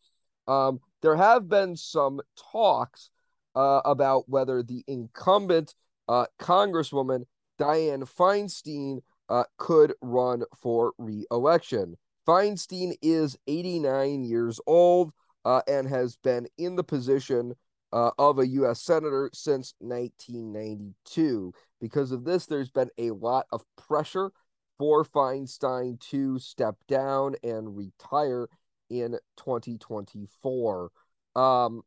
Um, 0.47 0.81
there 1.03 1.17
have 1.17 1.49
been 1.49 1.77
some 1.77 2.21
talks 2.53 3.11
uh, 3.55 3.81
about 3.85 4.29
whether 4.29 4.63
the 4.63 4.85
incumbent 4.87 5.75
uh, 6.09 6.27
Congresswoman 6.39 7.25
Dianne 7.59 8.09
Feinstein 8.09 9.01
uh, 9.29 9.45
could 9.59 9.95
run 10.01 10.45
for 10.57 10.93
re-election. 10.97 11.97
Feinstein 12.27 12.95
is 13.03 13.37
89 13.47 14.25
years 14.25 14.61
old 14.67 15.13
uh, 15.49 15.63
and 15.67 15.89
has 15.89 16.17
been 16.17 16.47
in 16.59 16.77
the 16.77 16.85
position 16.85 17.55
uh, 17.91 18.11
of 18.19 18.39
a 18.39 18.47
U.S. 18.47 18.83
Senator 18.83 19.31
since 19.33 19.73
1992. 19.79 21.55
Because 21.81 22.13
of 22.13 22.25
this, 22.25 22.45
there's 22.45 22.71
been 22.71 22.91
a 22.99 23.13
lot 23.13 23.47
of 23.51 23.65
pressure 23.79 24.31
for 24.79 25.07
Feinstein 25.07 25.99
to 26.11 26.39
step 26.39 26.77
down 26.87 27.35
and 27.43 27.79
retire 27.79 28.49
in 28.91 29.19
2024. 29.39 30.91
Um, 31.35 31.81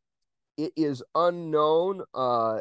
it 0.56 0.72
is 0.76 1.04
unknown 1.14 2.02
uh, 2.14 2.58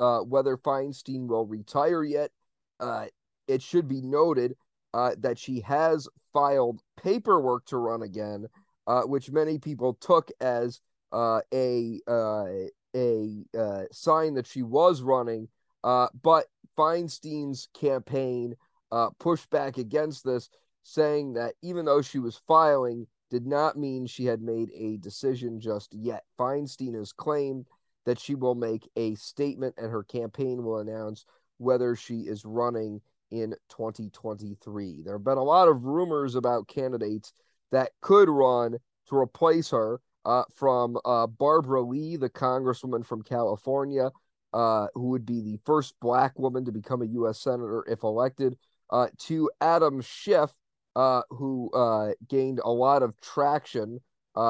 uh, 0.00 0.18
whether 0.22 0.56
Feinstein 0.56 1.28
will 1.28 1.46
retire 1.46 2.02
yet. 2.02 2.32
Uh, 2.80 3.06
it 3.46 3.62
should 3.62 3.86
be 3.86 4.00
noted 4.00 4.56
uh, 4.92 5.12
that 5.20 5.38
she 5.38 5.60
has 5.60 6.08
filed 6.32 6.80
paperwork 7.00 7.64
to 7.66 7.76
run 7.76 8.02
again, 8.02 8.48
uh, 8.86 9.02
which 9.02 9.30
many 9.30 9.58
people 9.58 9.94
took 9.94 10.30
as 10.40 10.80
uh, 11.12 11.40
a 11.52 12.00
a 12.08 13.86
sign 13.92 14.34
that 14.34 14.46
she 14.46 14.62
was 14.62 15.02
running. 15.02 15.48
but 15.82 16.46
Feinstein's 16.76 17.68
campaign 17.74 18.54
uh, 18.92 19.10
pushed 19.18 19.50
back 19.50 19.78
against 19.78 20.24
this, 20.24 20.48
saying 20.82 21.34
that 21.34 21.54
even 21.62 21.84
though 21.84 22.02
she 22.02 22.18
was 22.18 22.40
filing, 22.46 23.06
did 23.30 23.46
not 23.46 23.76
mean 23.76 24.06
she 24.06 24.24
had 24.24 24.40
made 24.40 24.70
a 24.74 24.96
decision 24.98 25.60
just 25.60 25.92
yet. 25.92 26.24
Feinstein 26.38 26.94
has 26.94 27.12
claimed 27.12 27.66
that 28.04 28.20
she 28.20 28.34
will 28.34 28.54
make 28.54 28.88
a 28.96 29.14
statement 29.16 29.74
and 29.78 29.90
her 29.90 30.04
campaign 30.04 30.62
will 30.62 30.78
announce 30.78 31.24
whether 31.58 31.96
she 31.96 32.20
is 32.20 32.44
running 32.44 33.00
in 33.32 33.50
2023. 33.68 35.02
There 35.02 35.14
have 35.14 35.24
been 35.24 35.38
a 35.38 35.42
lot 35.42 35.66
of 35.66 35.84
rumors 35.84 36.36
about 36.36 36.68
candidates 36.68 37.32
that 37.72 37.92
could 38.00 38.28
run 38.28 38.78
to 39.08 39.16
replace 39.16 39.70
her. 39.70 40.00
uh, 40.26 40.42
from 40.52 40.98
uh, 41.04 41.26
Barbara 41.28 41.80
Lee, 41.82 42.16
the 42.16 42.28
congresswoman 42.28 43.06
from 43.06 43.22
California, 43.22 44.10
uh, 44.52 44.88
who 44.94 45.10
would 45.10 45.24
be 45.24 45.40
the 45.40 45.60
first 45.64 45.94
black 46.00 46.36
woman 46.38 46.64
to 46.64 46.72
become 46.72 47.00
a 47.00 47.06
U.S. 47.06 47.38
senator 47.40 47.84
if 47.88 48.02
elected, 48.02 48.56
uh, 48.90 49.06
to 49.18 49.48
Adam 49.60 50.00
Schiff, 50.00 50.50
uh, 50.96 51.22
who 51.30 51.70
uh, 51.72 52.10
gained 52.28 52.60
a 52.64 52.70
lot 52.70 53.02
of 53.02 53.18
traction 53.20 54.00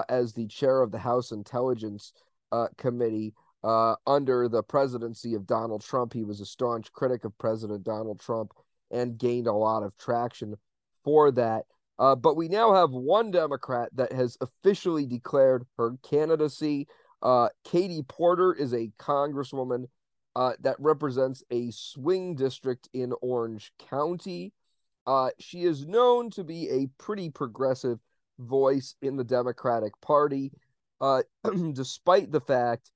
as 0.09 0.33
the 0.33 0.47
chair 0.49 0.81
of 0.83 0.91
the 0.91 0.99
House 0.99 1.31
Intelligence 1.31 2.13
Committee 2.79 3.35
under 3.63 4.49
the 4.49 4.63
presidency 4.63 5.35
of 5.35 5.47
Donald 5.47 5.83
Trump. 5.83 6.13
He 6.13 6.25
was 6.25 6.41
a 6.41 6.47
staunch 6.47 6.93
critic 6.93 7.25
of 7.25 7.37
President 7.39 7.85
Donald 7.85 8.19
Trump 8.19 8.53
and 8.91 9.19
gained 9.19 9.47
a 9.47 9.53
lot 9.53 9.83
of 9.83 9.97
traction 9.99 10.57
for 11.05 11.31
that. 11.33 11.67
Uh, 11.99 12.15
but 12.15 12.37
we 12.37 12.49
now 12.49 12.75
have 12.75 12.91
one 12.91 13.31
Democrat 13.31 13.89
that 13.95 14.13
has 14.13 14.37
officially 14.41 15.07
declared 15.07 15.65
her 15.79 15.97
candidacy. 16.03 16.89
Uh, 17.23 17.49
Katie 17.65 18.03
Porter 18.07 18.53
is 18.53 18.75
a 18.75 18.91
congresswoman 18.99 19.87
uh, 20.35 20.53
that 20.61 20.77
represents 20.79 21.43
a 21.51 21.71
swing 21.71 22.35
district 22.35 22.89
in 22.93 23.15
Orange 23.23 23.73
County. 23.89 24.53
Uh, 25.07 25.31
she 25.39 25.63
is 25.63 25.87
known 25.87 26.31
to 26.31 26.45
be 26.45 26.69
a 26.69 26.89
pretty 27.03 27.31
progressive 27.31 27.99
voice 28.39 28.97
in 29.01 29.17
the 29.17 29.25
Democratic 29.25 29.99
Party, 30.03 30.53
uh, 31.01 31.23
despite 31.73 32.31
the 32.31 32.41
fact 32.41 32.91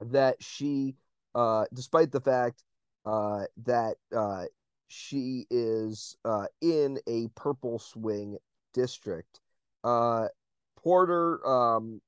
that 0.00 0.36
she, 0.40 0.94
uh, 1.34 1.64
despite 1.72 2.12
the 2.12 2.20
fact 2.20 2.62
that 3.04 3.96
she 4.88 5.46
is 5.50 6.16
uh, 6.24 6.46
in 6.60 6.98
a 7.06 7.28
purple 7.34 7.78
swing 7.78 8.36
district. 8.72 9.40
Uh, 9.82 10.28
Porter 10.76 11.46
um, 11.46 12.00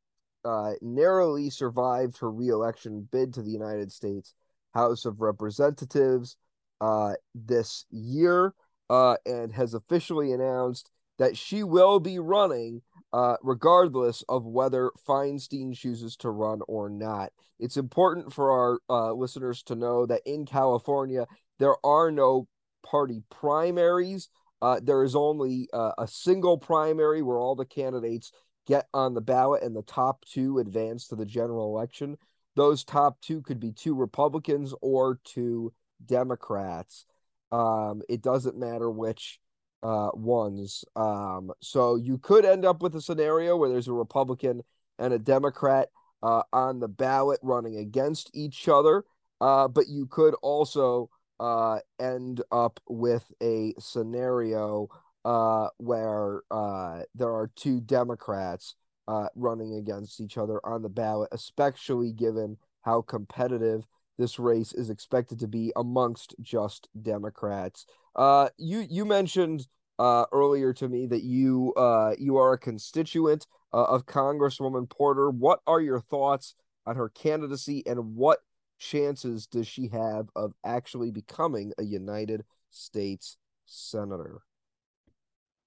uh, 0.44 0.72
narrowly 0.80 1.50
survived 1.50 2.18
her 2.18 2.30
reelection 2.30 3.08
bid 3.10 3.34
to 3.34 3.42
the 3.42 3.50
United 3.50 3.90
States 3.90 4.34
House 4.74 5.04
of 5.04 5.20
Representatives 5.20 6.36
uh, 6.80 7.14
this 7.34 7.86
year 7.90 8.54
uh, 8.90 9.16
and 9.24 9.52
has 9.52 9.74
officially 9.74 10.32
announced 10.32 10.90
that 11.18 11.36
she 11.36 11.62
will 11.62 11.98
be 11.98 12.18
running 12.18 12.82
uh, 13.12 13.36
regardless 13.42 14.22
of 14.28 14.44
whether 14.44 14.90
Feinstein 15.08 15.74
chooses 15.74 16.16
to 16.16 16.30
run 16.30 16.60
or 16.68 16.90
not. 16.90 17.32
It's 17.58 17.78
important 17.78 18.32
for 18.32 18.50
our 18.50 18.80
uh, 18.90 19.12
listeners 19.12 19.62
to 19.64 19.74
know 19.74 20.04
that 20.06 20.20
in 20.26 20.44
California, 20.44 21.26
there 21.58 21.76
are 21.84 22.10
no 22.10 22.46
party 22.88 23.22
primaries. 23.30 24.28
Uh, 24.62 24.80
there 24.82 25.02
is 25.02 25.14
only 25.14 25.68
uh, 25.72 25.92
a 25.98 26.06
single 26.06 26.56
primary 26.56 27.22
where 27.22 27.38
all 27.38 27.54
the 27.54 27.66
candidates 27.66 28.32
get 28.66 28.86
on 28.94 29.14
the 29.14 29.20
ballot 29.20 29.62
and 29.62 29.76
the 29.76 29.82
top 29.82 30.24
two 30.24 30.58
advance 30.58 31.08
to 31.08 31.16
the 31.16 31.26
general 31.26 31.76
election. 31.76 32.16
Those 32.54 32.84
top 32.84 33.20
two 33.20 33.42
could 33.42 33.60
be 33.60 33.72
two 33.72 33.94
Republicans 33.94 34.74
or 34.80 35.20
two 35.24 35.72
Democrats. 36.04 37.04
Um, 37.52 38.02
it 38.08 38.22
doesn't 38.22 38.58
matter 38.58 38.90
which 38.90 39.40
uh, 39.82 40.10
ones. 40.14 40.84
Um, 40.96 41.52
so 41.60 41.96
you 41.96 42.18
could 42.18 42.44
end 42.44 42.64
up 42.64 42.82
with 42.82 42.94
a 42.94 43.00
scenario 43.00 43.56
where 43.56 43.68
there's 43.68 43.88
a 43.88 43.92
Republican 43.92 44.62
and 44.98 45.12
a 45.12 45.18
Democrat 45.18 45.88
uh, 46.22 46.42
on 46.52 46.80
the 46.80 46.88
ballot 46.88 47.38
running 47.42 47.76
against 47.76 48.30
each 48.34 48.68
other. 48.68 49.04
Uh, 49.40 49.68
but 49.68 49.86
you 49.88 50.06
could 50.06 50.34
also 50.42 51.10
uh, 51.40 51.78
end 52.00 52.42
up 52.50 52.80
with 52.88 53.24
a 53.42 53.74
scenario 53.78 54.88
uh, 55.24 55.68
where 55.78 56.42
uh, 56.50 57.00
there 57.14 57.30
are 57.30 57.50
two 57.56 57.80
Democrats 57.80 58.74
uh, 59.08 59.28
running 59.34 59.74
against 59.74 60.20
each 60.20 60.38
other 60.38 60.64
on 60.64 60.82
the 60.82 60.88
ballot, 60.88 61.28
especially 61.32 62.12
given 62.12 62.56
how 62.82 63.02
competitive 63.02 63.86
this 64.18 64.38
race 64.38 64.72
is 64.72 64.88
expected 64.88 65.38
to 65.40 65.48
be 65.48 65.72
amongst 65.76 66.34
just 66.40 66.88
Democrats. 67.02 67.86
Uh, 68.14 68.48
you 68.56 68.86
you 68.88 69.04
mentioned 69.04 69.66
uh, 69.98 70.24
earlier 70.32 70.72
to 70.72 70.88
me 70.88 71.06
that 71.06 71.22
you 71.22 71.74
uh, 71.74 72.14
you 72.18 72.36
are 72.36 72.52
a 72.54 72.58
constituent 72.58 73.46
of 73.72 74.06
Congresswoman 74.06 74.88
Porter. 74.88 75.28
What 75.28 75.60
are 75.66 75.82
your 75.82 76.00
thoughts 76.00 76.54
on 76.86 76.96
her 76.96 77.10
candidacy 77.10 77.82
and 77.84 78.14
what 78.14 78.38
chances 78.78 79.46
does 79.46 79.66
she 79.66 79.88
have 79.88 80.28
of 80.36 80.52
actually 80.64 81.10
becoming 81.10 81.72
a 81.78 81.82
United 81.82 82.44
States 82.70 83.36
senator? 83.66 84.42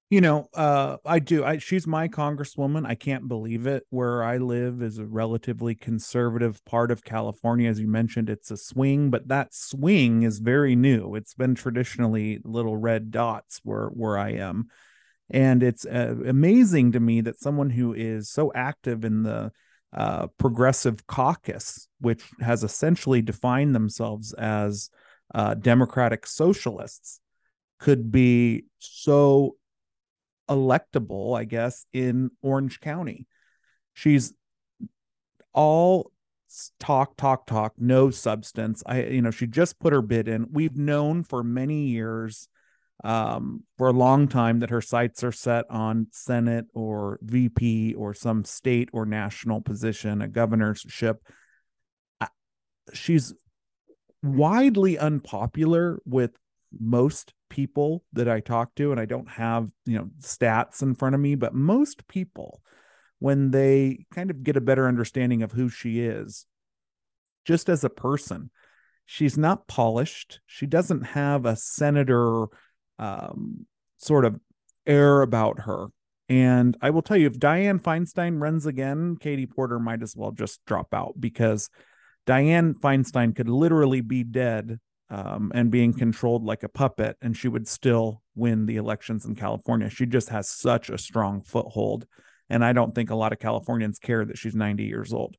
You 0.09 0.21
know, 0.21 0.47
uh, 0.55 0.97
I 1.05 1.19
do. 1.19 1.45
I 1.45 1.59
she's 1.59 1.85
my 1.85 2.07
congresswoman. 2.07 2.87
I 2.87 2.95
can't 2.95 3.27
believe 3.27 3.67
it. 3.67 3.83
Where 3.91 4.23
I 4.23 4.37
live 4.37 4.81
is 4.81 4.97
a 4.97 5.05
relatively 5.05 5.75
conservative 5.75 6.65
part 6.65 6.89
of 6.89 7.03
California, 7.03 7.69
as 7.69 7.79
you 7.79 7.87
mentioned. 7.87 8.27
It's 8.27 8.49
a 8.49 8.57
swing, 8.57 9.11
but 9.11 9.27
that 9.27 9.53
swing 9.53 10.23
is 10.23 10.39
very 10.39 10.75
new. 10.75 11.13
It's 11.13 11.35
been 11.35 11.53
traditionally 11.53 12.39
little 12.43 12.75
red 12.75 13.11
dots 13.11 13.59
where 13.63 13.89
where 13.89 14.17
I 14.17 14.31
am, 14.31 14.69
and 15.29 15.61
it's 15.61 15.85
uh, 15.85 16.15
amazing 16.25 16.93
to 16.93 16.99
me 16.99 17.21
that 17.21 17.39
someone 17.39 17.69
who 17.69 17.93
is 17.93 18.31
so 18.31 18.51
active 18.55 19.05
in 19.05 19.21
the 19.21 19.51
uh, 19.93 20.27
progressive 20.37 21.05
caucus, 21.07 21.87
which 21.99 22.23
has 22.39 22.63
essentially 22.63 23.21
defined 23.21 23.75
themselves 23.75 24.33
as 24.33 24.89
uh, 25.33 25.53
democratic 25.53 26.27
socialists, 26.27 27.19
could 27.79 28.11
be 28.11 28.65
so 28.79 29.55
electable, 30.49 31.37
I 31.37 31.45
guess, 31.45 31.85
in 31.93 32.31
Orange 32.41 32.79
County. 32.79 33.27
She's 33.93 34.33
all 35.53 36.11
talk, 36.79 37.15
talk, 37.15 37.45
talk, 37.45 37.73
no 37.77 38.09
substance. 38.09 38.83
I, 38.85 39.03
you 39.03 39.21
know, 39.21 39.31
she 39.31 39.47
just 39.47 39.79
put 39.79 39.93
her 39.93 40.01
bid 40.01 40.27
in. 40.27 40.47
We've 40.51 40.75
known 40.75 41.23
for 41.23 41.43
many 41.43 41.87
years 41.87 42.47
um, 43.03 43.63
for 43.77 43.87
a 43.87 43.93
long 43.93 44.27
time 44.27 44.59
that 44.59 44.69
her 44.69 44.81
sights 44.81 45.23
are 45.23 45.31
set 45.31 45.65
on 45.69 46.07
Senate 46.11 46.65
or 46.73 47.19
VP 47.21 47.93
or 47.93 48.13
some 48.13 48.43
state 48.43 48.89
or 48.91 49.05
national 49.05 49.61
position, 49.61 50.21
a 50.21 50.27
governorship. 50.27 51.23
She's 52.93 53.33
widely 54.21 54.97
unpopular 54.97 55.99
with 56.05 56.31
most 56.77 57.33
people 57.49 58.03
that 58.13 58.27
I 58.27 58.41
talk 58.41 58.75
to, 58.75 58.91
and 58.91 58.99
I 58.99 59.05
don't 59.05 59.29
have 59.29 59.69
you 59.85 59.97
know 59.97 60.09
stats 60.21 60.81
in 60.81 60.95
front 60.95 61.15
of 61.15 61.21
me, 61.21 61.35
but 61.35 61.53
most 61.53 62.07
people, 62.07 62.61
when 63.19 63.51
they 63.51 64.05
kind 64.13 64.29
of 64.29 64.43
get 64.43 64.57
a 64.57 64.61
better 64.61 64.87
understanding 64.87 65.41
of 65.41 65.51
who 65.51 65.69
she 65.69 65.99
is, 65.99 66.45
just 67.45 67.69
as 67.69 67.83
a 67.83 67.89
person, 67.89 68.49
she's 69.05 69.37
not 69.37 69.67
polished. 69.67 70.41
She 70.45 70.65
doesn't 70.65 71.01
have 71.01 71.45
a 71.45 71.55
senator 71.55 72.47
um, 72.99 73.65
sort 73.97 74.25
of 74.25 74.39
air 74.85 75.21
about 75.21 75.61
her. 75.61 75.87
And 76.27 76.77
I 76.81 76.91
will 76.91 77.01
tell 77.01 77.17
you, 77.17 77.25
if 77.25 77.39
Dianne 77.39 77.81
Feinstein 77.81 78.39
runs 78.39 78.67
again, 78.67 79.17
Katie 79.19 79.47
Porter 79.47 79.79
might 79.79 80.03
as 80.03 80.15
well 80.15 80.31
just 80.31 80.63
drop 80.65 80.93
out 80.93 81.15
because 81.19 81.69
Dianne 82.27 82.75
Feinstein 82.75 83.35
could 83.35 83.49
literally 83.49 84.01
be 84.01 84.23
dead 84.23 84.79
um, 85.09 85.51
and 85.55 85.71
being 85.71 85.93
controlled 85.93 86.43
like 86.43 86.61
a 86.61 86.69
puppet, 86.69 87.17
and 87.21 87.35
she 87.35 87.47
would 87.47 87.67
still 87.67 88.21
win 88.35 88.67
the 88.67 88.75
elections 88.75 89.25
in 89.25 89.33
California. 89.33 89.89
She 89.89 90.05
just 90.05 90.29
has 90.29 90.47
such 90.47 90.91
a 90.91 90.99
strong 90.99 91.41
foothold. 91.41 92.05
And 92.47 92.63
I 92.63 92.73
don't 92.73 92.93
think 92.93 93.09
a 93.09 93.15
lot 93.15 93.33
of 93.33 93.39
Californians 93.39 93.97
care 93.97 94.23
that 94.25 94.37
she's 94.37 94.55
90 94.55 94.83
years 94.83 95.13
old. 95.13 95.35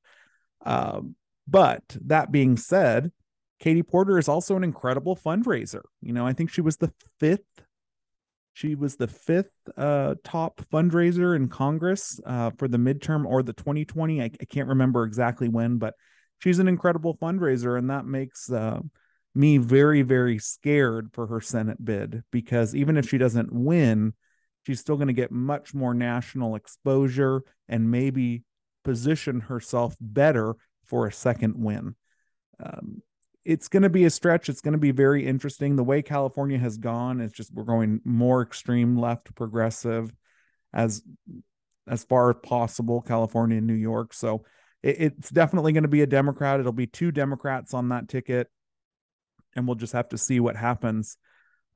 Um, 0.64 1.14
but 1.46 1.82
that 2.06 2.32
being 2.32 2.56
said, 2.56 3.12
Katie 3.60 3.82
Porter 3.82 4.18
is 4.18 4.28
also 4.28 4.56
an 4.56 4.64
incredible 4.64 5.14
fundraiser. 5.14 5.82
You 6.00 6.12
know, 6.12 6.26
I 6.26 6.32
think 6.32 6.50
she 6.50 6.62
was 6.62 6.78
the 6.78 6.92
fifth. 7.20 7.62
She 8.54 8.74
was 8.74 8.96
the 8.96 9.06
fifth 9.06 9.52
uh, 9.76 10.16
top 10.24 10.62
fundraiser 10.72 11.36
in 11.36 11.48
Congress 11.48 12.18
uh, 12.26 12.50
for 12.58 12.66
the 12.66 12.78
midterm 12.78 13.24
or 13.26 13.42
the 13.42 13.52
2020. 13.52 14.20
I, 14.20 14.24
I, 14.24 14.44
can't 14.46 14.68
remember 14.68 15.04
exactly 15.04 15.48
when, 15.48 15.78
but 15.78 15.94
she's 16.40 16.58
an 16.58 16.68
incredible 16.68 17.16
fundraiser, 17.16 17.78
and 17.78 17.90
that 17.90 18.06
makes 18.06 18.50
uh, 18.50 18.80
me 19.34 19.58
very, 19.58 20.02
very 20.02 20.38
scared 20.38 21.10
for 21.12 21.26
her 21.28 21.40
Senate 21.40 21.82
bid 21.84 22.22
because 22.32 22.74
even 22.74 22.96
if 22.96 23.08
she 23.08 23.18
doesn't 23.18 23.52
win, 23.52 24.14
she's 24.66 24.80
still 24.80 24.96
going 24.96 25.08
to 25.08 25.14
get 25.14 25.30
much 25.30 25.74
more 25.74 25.94
national 25.94 26.56
exposure 26.56 27.42
and 27.68 27.90
maybe 27.90 28.42
position 28.84 29.40
herself 29.40 29.94
better 30.00 30.56
for 30.84 31.06
a 31.06 31.12
second 31.12 31.54
win. 31.56 31.94
Um, 32.62 33.02
it's 33.44 33.68
going 33.68 33.82
to 33.82 33.90
be 33.90 34.04
a 34.04 34.10
stretch. 34.10 34.48
It's 34.48 34.60
going 34.60 34.72
to 34.72 34.78
be 34.78 34.90
very 34.90 35.26
interesting. 35.26 35.76
The 35.76 35.84
way 35.84 36.02
California 36.02 36.58
has 36.58 36.78
gone, 36.78 37.20
it's 37.20 37.32
just 37.32 37.52
we're 37.54 37.64
going 37.64 38.00
more 38.04 38.42
extreme 38.42 38.96
left 38.96 39.34
progressive 39.34 40.12
as 40.72 41.02
as 41.88 42.04
far 42.04 42.30
as 42.30 42.36
possible, 42.42 43.00
California 43.00 43.58
and 43.58 43.66
New 43.66 43.74
York. 43.74 44.14
So 44.14 44.44
it, 44.82 45.00
it's 45.00 45.30
definitely 45.30 45.72
going 45.72 45.84
to 45.84 45.88
be 45.88 46.02
a 46.02 46.06
Democrat. 46.06 46.60
It'll 46.60 46.72
be 46.72 46.86
two 46.86 47.10
Democrats 47.10 47.74
on 47.74 47.88
that 47.88 48.08
ticket, 48.08 48.48
and 49.56 49.66
we'll 49.66 49.74
just 49.74 49.94
have 49.94 50.08
to 50.10 50.18
see 50.18 50.38
what 50.40 50.56
happens 50.56 51.16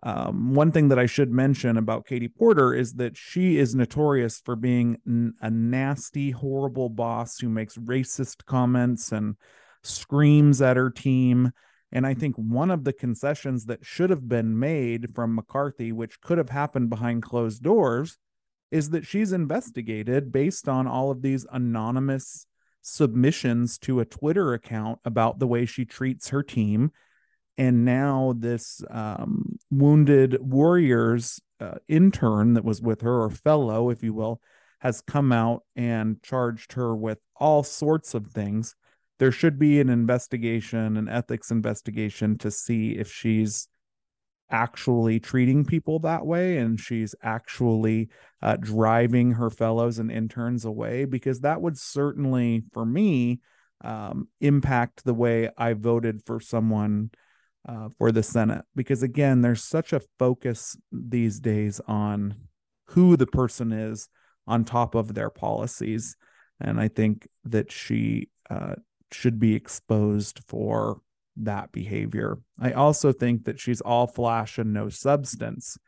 Um, 0.02 0.52
one 0.54 0.70
thing 0.70 0.88
that 0.90 0.98
I 0.98 1.06
should 1.06 1.32
mention 1.32 1.78
about 1.78 2.06
Katie 2.06 2.28
Porter 2.28 2.74
is 2.74 2.94
that 2.94 3.16
she 3.16 3.56
is 3.56 3.74
notorious 3.74 4.38
for 4.44 4.54
being 4.54 4.98
n- 5.06 5.32
a 5.40 5.50
nasty, 5.50 6.30
horrible 6.30 6.90
boss 6.90 7.38
who 7.38 7.48
makes 7.48 7.78
racist 7.78 8.44
comments 8.44 9.12
and 9.12 9.36
screams 9.84 10.60
at 10.62 10.76
her 10.76 10.90
team. 10.90 11.52
And 11.92 12.06
I 12.06 12.14
think 12.14 12.36
one 12.36 12.70
of 12.70 12.84
the 12.84 12.92
concessions 12.92 13.66
that 13.66 13.84
should 13.84 14.10
have 14.10 14.28
been 14.28 14.58
made 14.58 15.14
from 15.14 15.34
McCarthy, 15.34 15.92
which 15.92 16.20
could 16.20 16.38
have 16.38 16.50
happened 16.50 16.90
behind 16.90 17.22
closed 17.22 17.62
doors, 17.62 18.18
is 18.70 18.90
that 18.90 19.06
she's 19.06 19.32
investigated 19.32 20.32
based 20.32 20.68
on 20.68 20.88
all 20.88 21.10
of 21.10 21.22
these 21.22 21.46
anonymous 21.52 22.46
submissions 22.82 23.78
to 23.78 24.00
a 24.00 24.04
Twitter 24.04 24.52
account 24.52 24.98
about 25.04 25.38
the 25.38 25.46
way 25.46 25.64
she 25.64 25.84
treats 25.84 26.30
her 26.30 26.42
team. 26.42 26.90
And 27.56 27.84
now 27.84 28.34
this 28.36 28.82
um, 28.90 29.58
wounded 29.70 30.38
warriors 30.40 31.40
uh, 31.60 31.76
intern 31.86 32.54
that 32.54 32.64
was 32.64 32.82
with 32.82 33.02
her, 33.02 33.22
or 33.22 33.30
fellow, 33.30 33.90
if 33.90 34.02
you 34.02 34.12
will, 34.12 34.40
has 34.80 35.00
come 35.00 35.32
out 35.32 35.62
and 35.76 36.20
charged 36.22 36.72
her 36.72 36.94
with 36.94 37.18
all 37.36 37.62
sorts 37.62 38.12
of 38.14 38.26
things. 38.26 38.74
There 39.18 39.32
should 39.32 39.58
be 39.58 39.80
an 39.80 39.88
investigation, 39.88 40.96
an 40.96 41.08
ethics 41.08 41.50
investigation 41.50 42.38
to 42.38 42.50
see 42.50 42.92
if 42.92 43.10
she's 43.12 43.68
actually 44.50 45.18
treating 45.18 45.64
people 45.64 45.98
that 46.00 46.26
way 46.26 46.58
and 46.58 46.78
she's 46.78 47.14
actually 47.22 48.08
uh, 48.42 48.56
driving 48.56 49.32
her 49.32 49.50
fellows 49.50 49.98
and 49.98 50.10
interns 50.10 50.64
away 50.64 51.06
because 51.06 51.40
that 51.40 51.60
would 51.60 51.78
certainly 51.78 52.62
for 52.72 52.84
me 52.84 53.40
um, 53.82 54.28
impact 54.40 55.04
the 55.04 55.14
way 55.14 55.48
i 55.56 55.72
voted 55.72 56.20
for 56.26 56.40
someone 56.40 57.10
uh, 57.66 57.88
for 57.98 58.12
the 58.12 58.22
senate. 58.22 58.64
Because 58.74 59.02
again 59.02 59.40
there's 59.40 59.64
such 59.64 59.92
a 59.92 60.02
focus 60.18 60.76
these 60.92 61.40
days 61.40 61.80
on 61.88 62.36
who 62.88 63.16
the 63.16 63.26
person 63.26 63.72
is 63.72 64.08
on 64.46 64.64
top 64.64 64.94
of 64.94 65.14
their 65.14 65.30
policies. 65.30 66.16
And 66.60 66.78
i 66.78 66.88
think 66.88 67.26
that 67.44 67.72
she 67.72 68.28
uh, 68.50 68.74
should 69.14 69.38
be 69.38 69.54
exposed 69.54 70.40
for 70.46 71.00
that 71.36 71.72
behavior. 71.72 72.38
I 72.60 72.72
also 72.72 73.12
think 73.12 73.44
that 73.44 73.58
she's 73.58 73.80
all 73.80 74.06
flash 74.06 74.58
and 74.58 74.72
no 74.72 74.88
substance. 74.88 75.78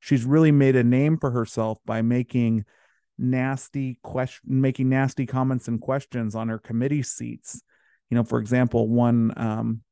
She's 0.00 0.24
really 0.24 0.52
made 0.52 0.76
a 0.76 0.84
name 0.84 1.18
for 1.18 1.30
herself 1.30 1.78
by 1.84 2.02
making 2.02 2.64
nasty 3.18 3.98
question 4.02 4.60
making 4.60 4.88
nasty 4.88 5.26
comments 5.26 5.68
and 5.68 5.80
questions 5.80 6.34
on 6.34 6.48
her 6.48 6.58
committee 6.58 7.02
seats. 7.02 7.62
You 8.10 8.16
know, 8.16 8.24
for 8.24 8.38
example, 8.38 8.88
one 8.88 9.32
um, 9.36 9.82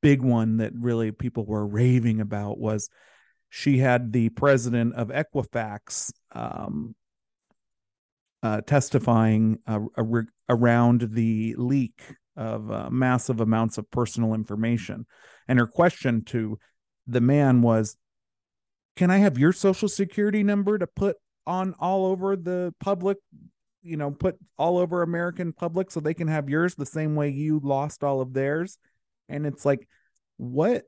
big 0.00 0.22
one 0.22 0.58
that 0.58 0.72
really 0.74 1.12
people 1.12 1.44
were 1.44 1.66
raving 1.66 2.20
about 2.20 2.58
was 2.58 2.88
she 3.50 3.78
had 3.78 4.12
the 4.12 4.30
president 4.30 4.94
of 4.94 5.08
Equifax 5.08 6.12
um, 6.32 6.94
uh, 8.42 8.60
testifying 8.62 9.58
uh, 9.66 9.80
around 10.48 11.08
the 11.12 11.54
leak 11.56 12.02
of 12.36 12.70
uh, 12.70 12.90
massive 12.90 13.40
amounts 13.40 13.78
of 13.78 13.90
personal 13.90 14.34
information. 14.34 15.06
And 15.48 15.58
her 15.58 15.66
question 15.66 16.24
to 16.26 16.58
the 17.06 17.20
man 17.20 17.62
was, 17.62 17.96
Can 18.96 19.10
I 19.10 19.18
have 19.18 19.38
your 19.38 19.52
social 19.52 19.88
security 19.88 20.42
number 20.42 20.78
to 20.78 20.86
put 20.86 21.16
on 21.46 21.74
all 21.78 22.06
over 22.06 22.36
the 22.36 22.74
public? 22.80 23.18
You 23.82 23.96
know, 23.96 24.12
put 24.12 24.36
all 24.58 24.78
over 24.78 25.02
American 25.02 25.52
public 25.52 25.90
so 25.90 26.00
they 26.00 26.14
can 26.14 26.28
have 26.28 26.48
yours 26.48 26.74
the 26.74 26.86
same 26.86 27.16
way 27.16 27.30
you 27.30 27.60
lost 27.62 28.04
all 28.04 28.20
of 28.20 28.32
theirs. 28.32 28.78
And 29.28 29.44
it's 29.44 29.64
like, 29.64 29.88
what 30.36 30.84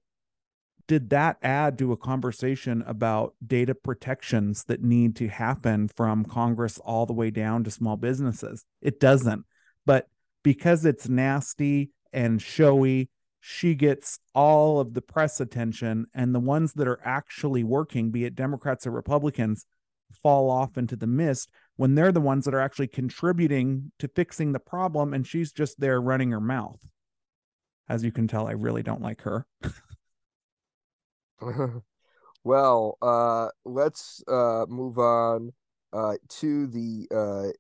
did 0.87 1.11
that 1.11 1.39
add 1.43 1.79
to 1.79 1.93
a 1.93 1.97
conversation 1.97 2.83
about 2.87 3.35
data 3.45 3.75
protections 3.75 4.65
that 4.65 4.83
need 4.83 5.17
to 5.17 5.29
happen 5.29 5.89
from 5.89 6.25
Congress 6.25 6.79
all 6.79 7.07
the 7.07 7.13
way 7.13 7.31
down 7.31 7.65
to 7.65 7.71
small 7.71 7.97
businesses? 7.97 8.65
It 8.83 9.01
doesn't. 9.01 9.45
But 9.87 10.09
because 10.43 10.85
it's 10.85 11.09
nasty 11.09 11.91
and 12.13 12.41
showy, 12.41 13.09
she 13.41 13.75
gets 13.75 14.19
all 14.35 14.81
of 14.81 14.95
the 14.95 15.03
press 15.03 15.41
attention, 15.41 16.07
and 16.15 16.35
the 16.35 16.41
ones 16.41 16.73
that 16.75 16.89
are 16.89 17.01
actually 17.05 17.63
working, 17.63 18.11
be 18.11 18.25
it 18.25 18.35
Democrats 18.35 18.87
or 18.87 18.91
Republicans, 18.91 19.67
fall 20.23 20.51
off 20.51 20.79
into 20.79 20.97
the 20.97 21.07
mist 21.07 21.51
when 21.77 21.95
they're 21.95 22.13
the 22.13 22.21
ones 22.21 22.45
that 22.45 22.55
are 22.55 22.61
actually 22.61 22.87
contributing 22.87 23.93
to 23.99 24.09
fixing 24.09 24.53
the 24.53 24.61
problem, 24.61 25.13
and 25.13 25.27
she's 25.27 25.53
just 25.53 25.81
there 25.81 26.01
running 26.01 26.31
her 26.31 26.41
mouth. 26.41 26.81
As 27.89 28.03
you 28.03 28.13
can 28.13 28.29
tell, 28.29 28.47
I 28.47 28.53
really 28.53 28.83
don't 28.83 29.03
like 29.03 29.23
her. 29.23 29.47
well, 32.45 32.99
uh, 33.03 33.49
let's 33.65 34.23
uh, 34.29 34.67
move 34.69 34.99
on 34.99 35.53
uh, 35.93 36.15
to 36.29 36.67
the 36.67 37.07
uh, 37.15 37.53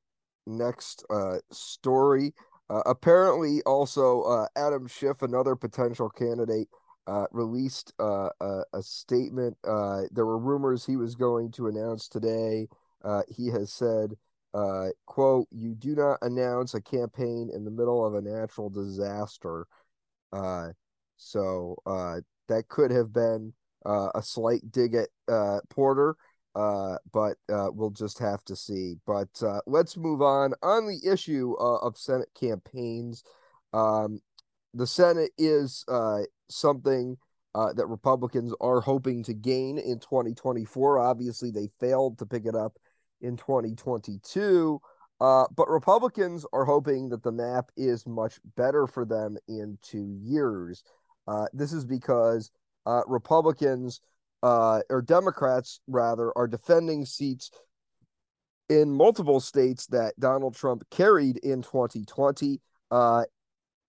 next 0.46 1.04
uh, 1.10 1.38
story. 1.52 2.32
Uh, 2.70 2.82
apparently, 2.86 3.62
also 3.66 4.22
uh, 4.22 4.46
Adam 4.56 4.86
Schiff, 4.86 5.22
another 5.22 5.54
potential 5.56 6.08
candidate, 6.08 6.68
uh, 7.06 7.26
released 7.32 7.92
uh, 8.00 8.30
a, 8.40 8.62
a, 8.72 8.82
statement. 8.82 9.56
Uh, 9.64 10.02
there 10.10 10.24
were 10.26 10.38
rumors 10.38 10.86
he 10.86 10.96
was 10.96 11.14
going 11.14 11.50
to 11.52 11.66
announce 11.68 12.08
today. 12.08 12.66
Uh, 13.04 13.22
he 13.28 13.48
has 13.48 13.70
said, 13.72 14.12
uh, 14.54 14.86
"quote 15.06 15.46
You 15.50 15.74
do 15.74 15.94
not 15.94 16.18
announce 16.22 16.72
a 16.74 16.80
campaign 16.80 17.50
in 17.54 17.64
the 17.64 17.70
middle 17.70 18.04
of 18.04 18.14
a 18.14 18.22
natural 18.22 18.70
disaster." 18.70 19.66
Uh, 20.32 20.68
so 21.16 21.76
uh, 21.86 22.20
that 22.48 22.68
could 22.68 22.90
have 22.90 23.12
been 23.12 23.52
a 23.84 24.22
slight 24.22 24.70
dig 24.70 24.94
at 24.94 25.08
Porter 25.70 26.16
uh, 26.54 26.96
but 27.12 27.36
uh, 27.52 27.68
we'll 27.72 27.90
just 27.90 28.18
have 28.18 28.44
to 28.44 28.54
see. 28.54 28.94
But 29.06 29.28
uh, 29.42 29.60
let's 29.66 29.96
move 29.96 30.22
on. 30.22 30.54
On 30.62 30.86
the 30.86 31.00
issue 31.10 31.54
uh, 31.58 31.78
of 31.78 31.98
Senate 31.98 32.30
campaigns, 32.38 33.24
um, 33.72 34.20
the 34.72 34.86
Senate 34.86 35.32
is 35.36 35.84
uh, 35.88 36.20
something 36.48 37.16
uh, 37.54 37.72
that 37.72 37.86
Republicans 37.86 38.54
are 38.60 38.80
hoping 38.80 39.22
to 39.24 39.34
gain 39.34 39.78
in 39.78 39.98
2024. 39.98 40.98
Obviously, 40.98 41.50
they 41.50 41.68
failed 41.80 42.18
to 42.18 42.26
pick 42.26 42.46
it 42.46 42.54
up 42.54 42.76
in 43.20 43.36
2022. 43.36 44.80
but 45.18 45.68
Republicans 45.68 46.46
are 46.52 46.64
hoping 46.64 47.08
that 47.08 47.22
the 47.22 47.32
map 47.32 47.70
is 47.76 48.06
much 48.06 48.38
better 48.56 48.86
for 48.86 49.04
them 49.04 49.36
in 49.48 49.78
two 49.82 50.16
years. 50.20 50.84
this 51.52 51.72
is 51.72 51.84
because 51.84 52.50
Republicans 53.06 54.00
uh, 54.44 54.80
or 54.90 55.00
Democrats 55.00 55.80
rather, 55.88 56.30
are 56.36 56.46
defending 56.46 57.06
seats 57.06 57.50
in 58.68 58.92
multiple 58.92 59.40
states 59.40 59.86
that 59.86 60.12
Donald 60.20 60.54
Trump 60.54 60.84
carried 60.90 61.38
in 61.38 61.62
2020. 61.62 62.60
Uh, 62.90 63.24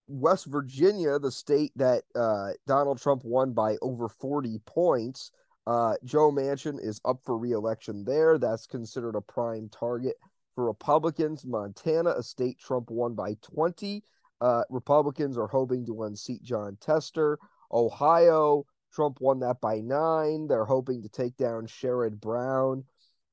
West 0.07 0.45
Virginia, 0.45 1.19
the 1.19 1.31
state 1.31 1.73
that 1.75 2.03
uh, 2.15 2.51
Donald 2.67 3.01
Trump 3.01 3.23
won 3.25 3.51
by 3.51 3.75
over 3.81 4.07
40 4.07 4.59
points, 4.65 5.31
uh, 5.67 5.95
Joe 6.05 6.31
Manchin 6.31 6.79
is 6.81 7.01
up 7.03 7.19
for 7.25 7.37
reelection 7.37 8.05
there. 8.05 8.37
That's 8.37 8.65
considered 8.65 9.15
a 9.15 9.21
prime 9.21 9.67
target 9.69 10.15
for 10.53 10.65
Republicans. 10.65 11.45
Montana, 11.45 12.11
a 12.11 12.23
state 12.23 12.59
Trump 12.59 12.89
won 12.89 13.13
by 13.13 13.35
20. 13.41 14.03
Uh, 14.39 14.63
Republicans 14.69 15.37
are 15.37 15.47
hoping 15.47 15.85
to 15.85 16.03
unseat 16.03 16.43
Jon 16.43 16.77
Tester. 16.79 17.39
Ohio, 17.73 18.65
Trump 18.95 19.17
won 19.19 19.39
that 19.41 19.59
by 19.59 19.79
nine. 19.81 20.47
They're 20.47 20.65
hoping 20.65 21.03
to 21.03 21.09
take 21.09 21.35
down 21.35 21.67
Sherrod 21.67 22.19
Brown. 22.21 22.85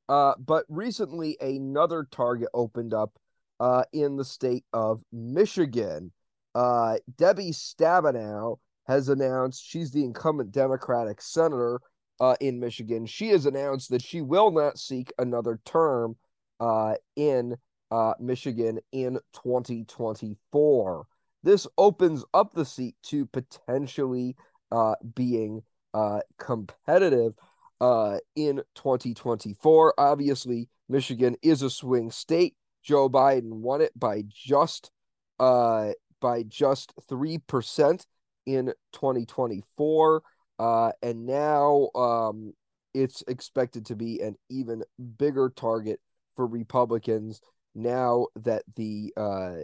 Uh, 0.08 0.34
but 0.38 0.64
recently, 0.68 1.36
another 1.40 2.06
target 2.10 2.48
opened 2.52 2.92
up 2.92 3.16
uh, 3.60 3.84
in 3.92 4.16
the 4.16 4.24
state 4.24 4.64
of 4.72 5.00
Michigan. 5.12 6.12
Uh, 6.54 6.96
Debbie 7.16 7.52
Stabenow 7.52 8.58
has 8.86 9.08
announced 9.08 9.64
she's 9.64 9.92
the 9.92 10.04
incumbent 10.04 10.50
Democratic 10.50 11.22
senator 11.22 11.80
uh, 12.20 12.34
in 12.40 12.58
Michigan. 12.58 13.06
She 13.06 13.28
has 13.28 13.46
announced 13.46 13.90
that 13.90 14.02
she 14.02 14.20
will 14.20 14.50
not 14.50 14.78
seek 14.78 15.12
another 15.18 15.60
term 15.64 16.16
uh, 16.58 16.94
in 17.14 17.56
uh, 17.90 18.14
Michigan 18.18 18.80
in 18.90 19.20
2024. 19.34 21.06
This 21.44 21.66
opens 21.78 22.24
up 22.34 22.52
the 22.52 22.64
seat 22.64 22.96
to 23.04 23.26
potentially 23.26 24.36
uh, 24.72 24.94
being 25.14 25.62
uh, 25.94 26.20
competitive 26.38 27.34
uh, 27.80 28.18
in 28.34 28.62
2024. 28.74 29.94
Obviously, 29.98 30.68
Michigan 30.88 31.36
is 31.42 31.62
a 31.62 31.70
swing 31.70 32.10
state. 32.10 32.56
Joe 32.82 33.08
Biden 33.08 33.50
won 33.50 33.80
it 33.80 33.92
by 33.94 34.24
just 34.28 34.90
uh, 35.38 35.90
by 36.20 36.42
just 36.44 36.92
three 37.08 37.38
percent 37.38 38.06
in 38.46 38.72
2024, 38.92 40.22
uh, 40.58 40.92
and 41.02 41.26
now 41.26 41.88
um, 41.94 42.52
it's 42.94 43.22
expected 43.28 43.86
to 43.86 43.96
be 43.96 44.20
an 44.20 44.36
even 44.48 44.82
bigger 45.16 45.52
target 45.54 46.00
for 46.34 46.46
Republicans 46.46 47.40
now 47.74 48.26
that 48.36 48.62
the 48.76 49.12
uh, 49.16 49.54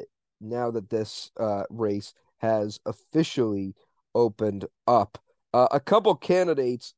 now 0.40 0.70
that 0.70 0.90
this 0.90 1.30
uh, 1.38 1.64
race 1.70 2.14
has 2.38 2.78
officially 2.86 3.74
opened 4.14 4.66
up. 4.86 5.18
Uh, 5.52 5.68
a 5.70 5.80
couple 5.80 6.14
candidates 6.14 6.94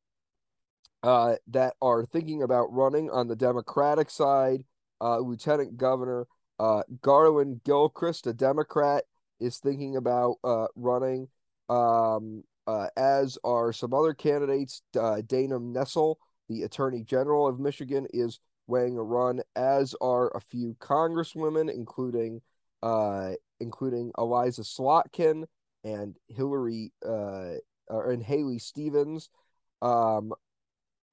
uh, 1.03 1.35
that 1.47 1.73
are 1.81 2.05
thinking 2.05 2.43
about 2.43 2.71
running 2.73 3.09
on 3.09 3.27
the 3.27 3.35
Democratic 3.35 4.09
side. 4.09 4.63
Uh, 4.99 5.17
Lieutenant 5.17 5.77
Governor 5.77 6.27
uh, 6.59 6.83
Garlin 7.01 7.63
Gilchrist, 7.63 8.27
a 8.27 8.33
Democrat, 8.33 9.03
is 9.39 9.57
thinking 9.57 9.95
about 9.95 10.35
uh, 10.43 10.67
running, 10.75 11.27
um, 11.69 12.43
uh, 12.67 12.87
as 12.95 13.37
are 13.43 13.73
some 13.73 13.93
other 13.95 14.13
candidates. 14.13 14.83
Dana 14.93 15.59
Nessel, 15.59 16.15
the 16.49 16.61
Attorney 16.63 17.03
General 17.03 17.47
of 17.47 17.59
Michigan, 17.59 18.05
is 18.13 18.39
weighing 18.67 18.97
a 18.97 19.03
run, 19.03 19.41
as 19.55 19.95
are 20.01 20.35
a 20.35 20.39
few 20.39 20.75
congresswomen, 20.79 21.73
including 21.73 22.41
uh, 22.83 23.31
including 23.59 24.11
Elissa 24.17 24.61
Slotkin 24.61 25.45
and 25.83 26.15
Hillary 26.27 26.91
uh, 27.05 27.55
and 27.89 28.23
Haley 28.23 28.59
Stevens. 28.59 29.29
Um, 29.81 30.33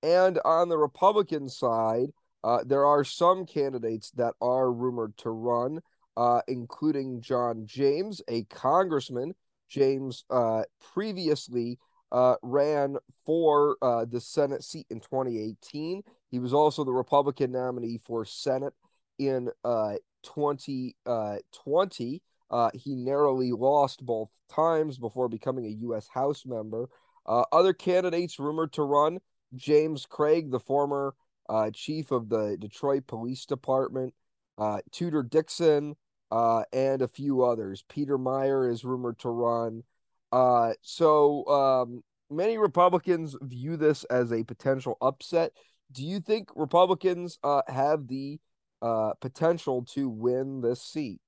and 0.02 0.38
on 0.44 0.68
the 0.68 0.78
Republican 0.78 1.48
side, 1.48 2.10
uh, 2.44 2.62
there 2.64 2.86
are 2.86 3.02
some 3.04 3.46
candidates 3.46 4.10
that 4.12 4.34
are 4.40 4.72
rumored 4.72 5.16
to 5.18 5.30
run, 5.30 5.80
uh, 6.16 6.40
including 6.46 7.20
John 7.20 7.66
James, 7.66 8.22
a 8.28 8.44
congressman. 8.44 9.34
James 9.68 10.24
uh, 10.30 10.62
previously 10.94 11.80
uh, 12.12 12.36
ran 12.42 12.96
for 13.26 13.76
uh, 13.82 14.04
the 14.06 14.20
Senate 14.20 14.62
seat 14.64 14.86
in 14.88 15.00
2018. 15.00 16.02
He 16.30 16.38
was 16.38 16.54
also 16.54 16.84
the 16.84 16.92
Republican 16.92 17.50
nominee 17.52 17.98
for 17.98 18.24
Senate 18.24 18.72
in 19.18 19.50
2020. 19.64 22.22
Uh, 22.50 22.70
he 22.74 22.94
narrowly 22.94 23.52
lost 23.52 24.04
both 24.04 24.30
times 24.50 24.98
before 24.98 25.28
becoming 25.28 25.66
a 25.66 25.80
U.S. 25.82 26.08
House 26.08 26.44
member. 26.46 26.88
other 27.26 27.72
candidates 27.72 28.38
rumored 28.38 28.72
to 28.74 28.82
run 28.82 29.18
James 29.54 30.06
Craig, 30.06 30.50
the 30.50 30.60
former 30.60 31.14
uh, 31.48 31.70
chief 31.72 32.10
of 32.10 32.28
the 32.28 32.56
Detroit 32.58 33.06
Police 33.06 33.46
Department, 33.46 34.14
uh, 34.58 34.80
Tudor 34.92 35.22
Dixon, 35.22 35.96
uh, 36.30 36.64
and 36.72 37.00
a 37.00 37.08
few 37.08 37.42
others. 37.44 37.84
Peter 37.88 38.18
Meijer 38.18 38.70
is 38.70 38.84
rumored 38.84 39.18
to 39.20 39.30
run. 39.30 39.82
Uh, 40.30 40.72
so 40.82 41.46
um, 41.46 42.02
many 42.30 42.58
Republicans 42.58 43.34
view 43.40 43.76
this 43.76 44.04
as 44.04 44.32
a 44.32 44.44
potential 44.44 44.98
upset. 45.00 45.52
Do 45.90 46.04
you 46.04 46.20
think 46.20 46.50
Republicans 46.54 47.38
uh, 47.42 47.62
have 47.66 48.08
the 48.08 48.38
uh, 48.82 49.14
potential 49.20 49.86
to 49.94 50.08
win 50.08 50.60
this 50.60 50.82
seat? 50.82 51.20